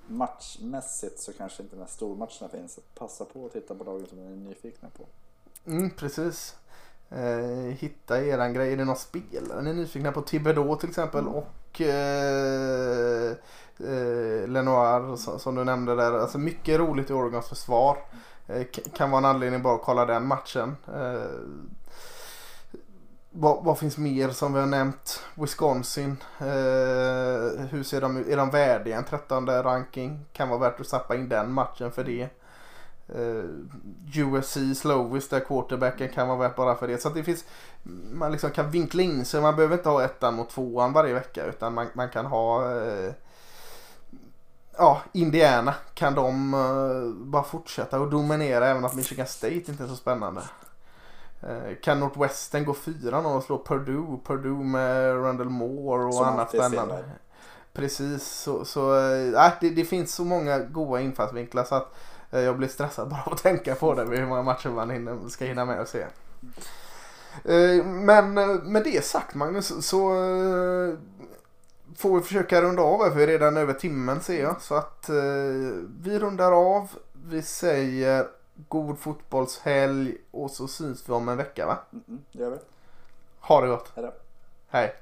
matchmässigt 0.07 1.19
så 1.19 1.33
kanske 1.33 1.63
inte 1.63 1.75
de 1.75 1.79
här 1.79 1.89
stormatcherna 1.89 2.49
finns. 2.51 2.79
Passa 2.95 3.25
på 3.25 3.45
att 3.45 3.53
titta 3.53 3.75
på 3.75 3.83
lagen 3.83 4.07
som 4.07 4.17
ni 4.17 4.25
är 4.25 4.35
nyfikna 4.49 4.89
på. 4.97 5.05
Mm, 5.67 5.89
precis. 5.89 6.55
Eh, 7.09 7.73
hitta 7.77 8.21
eran 8.21 8.53
grej. 8.53 8.73
Är 8.73 8.77
det 8.77 8.85
någon 8.85 8.95
spelare 8.95 9.61
ni 9.61 9.69
är 9.69 9.73
nyfikna 9.73 10.11
på? 10.11 10.21
Thibodeau 10.21 10.75
till 10.75 10.89
exempel 10.89 11.21
Mm. 11.21 11.33
och 11.33 11.81
eh, 11.81 13.31
eh, 13.79 14.47
Lenoir 14.47 15.15
som, 15.15 15.39
som 15.39 15.55
du 15.55 15.63
nämnde 15.63 15.95
där. 15.95 16.13
Alltså 16.13 16.37
mycket 16.37 16.79
roligt 16.79 17.09
i 17.09 17.13
Oregons 17.13 17.49
försvar. 17.49 17.97
Eh, 18.47 18.63
kan 18.95 19.11
vara 19.11 19.19
en 19.19 19.25
anledning 19.25 19.61
bara 19.61 19.75
att 19.75 19.81
kolla 19.83 20.05
den 20.05 20.27
matchen. 20.27 20.75
Eh, 20.95 21.39
vad, 23.31 23.63
vad 23.63 23.79
finns 23.79 23.97
mer 23.97 24.29
som 24.29 24.53
vi 24.53 24.59
har 24.59 24.67
nämnt? 24.67 25.19
Wisconsin. 25.35 26.17
Eh, 26.39 27.65
hur 27.69 27.83
ser 27.83 28.01
de 28.01 28.17
ut? 28.17 28.27
Är 28.27 28.37
de 28.37 28.49
värdiga 28.49 28.97
en 28.97 29.03
13 29.03 29.47
ranking? 29.63 30.25
Kan 30.33 30.49
vara 30.49 30.59
värt 30.59 30.79
att 30.79 30.87
sappa 30.87 31.15
in 31.15 31.29
den 31.29 31.51
matchen 31.51 31.91
för 31.91 32.03
det. 32.03 32.29
Uh, 33.15 33.43
USC, 34.15 34.57
Slovis 34.75 35.29
där 35.29 35.39
quarterbacken 35.39 36.09
kan 36.09 36.27
vara 36.27 36.37
värt 36.37 36.55
bara 36.55 36.75
för 36.75 36.87
det. 36.87 37.01
Så 37.01 37.07
att 37.07 37.13
det 37.13 37.23
finns, 37.23 37.45
man 38.11 38.31
liksom 38.31 38.51
kan 38.51 38.71
vinkla 38.71 39.03
in 39.03 39.25
sig. 39.25 39.41
Man 39.41 39.55
behöver 39.55 39.77
inte 39.77 39.89
ha 39.89 40.03
ettan 40.03 40.33
mot 40.33 40.49
tvåan 40.49 40.93
varje 40.93 41.13
vecka 41.13 41.45
utan 41.45 41.73
man, 41.73 41.87
man 41.93 42.09
kan 42.09 42.25
ha 42.25 42.75
eh, 42.81 43.11
Ja, 44.77 45.01
Indiana 45.11 45.75
kan 45.93 46.15
de 46.15 46.53
eh, 46.53 47.25
bara 47.25 47.43
fortsätta 47.43 47.99
och 47.99 48.09
dominera 48.09 48.67
även 48.67 48.85
att 48.85 48.95
Michigan 48.95 49.27
State 49.27 49.53
inte 49.53 49.83
är 49.83 49.87
så 49.87 49.95
spännande. 49.95 50.41
Eh, 51.41 51.75
kan 51.83 51.99
Northwestern 51.99 52.65
gå 52.65 52.73
4-0 52.73 53.35
och 53.35 53.43
slå 53.43 53.57
Purdue? 53.57 54.17
Purdue 54.25 54.63
med 54.63 55.23
Randall 55.23 55.49
Moore 55.49 56.05
och 56.05 56.13
Som 56.13 56.25
annat 56.25 56.49
spännande. 56.49 57.03
Precis, 57.73 58.27
så, 58.27 58.65
så 58.65 58.95
äh, 58.95 59.51
det, 59.61 59.69
det 59.69 59.85
finns 59.85 60.15
så 60.15 60.25
många 60.25 60.59
goda 60.59 61.01
infallsvinklar 61.01 61.63
så 61.63 61.75
att 61.75 61.83
eh, 61.83 61.97
jag 62.29 62.57
blir 62.57 62.67
stressad 62.67 63.09
bara 63.09 63.23
av 63.25 63.33
att 63.33 63.43
tänka 63.43 63.75
på 63.75 63.93
det 63.93 64.03
hur 64.03 64.25
många 64.25 64.41
matcher 64.41 64.69
man 64.69 64.89
hinner, 64.89 65.29
ska 65.29 65.45
hinna 65.45 65.65
med 65.65 65.79
och 65.81 65.87
se. 65.87 66.05
Eh, 67.45 67.85
Men 67.85 68.37
eh, 68.37 68.47
med 68.47 68.83
det 68.83 69.05
sagt 69.05 69.35
Magnus 69.35 69.85
så 69.87 70.11
eh, 70.13 70.93
får 71.97 72.15
vi 72.15 72.21
försöka 72.21 72.61
runda 72.61 72.81
av 72.81 73.03
här 73.03 73.09
för 73.09 73.17
vi 73.17 73.23
är 73.23 73.27
redan 73.27 73.57
över 73.57 73.73
timmen 73.73 74.21
ser 74.21 74.41
jag. 74.43 74.61
Så 74.61 74.75
att 74.75 75.09
eh, 75.09 75.15
vi 76.01 76.19
rundar 76.19 76.51
av. 76.51 76.89
Vi 77.29 77.41
säger 77.41 78.27
god 78.67 78.99
fotbollshelg 78.99 80.17
och 80.31 80.51
så 80.51 80.67
syns 80.67 81.09
vi 81.09 81.13
om 81.13 81.29
en 81.29 81.37
vecka 81.37 81.65
va? 81.65 81.77
Mm, 81.91 82.21
det 82.31 82.39
gör 82.39 82.49
vi. 82.49 82.57
Ha 83.39 83.61
det 83.61 83.67
gott. 83.67 83.91
Hej 83.95 84.03
då. 84.05 84.13
Hej. 84.69 84.95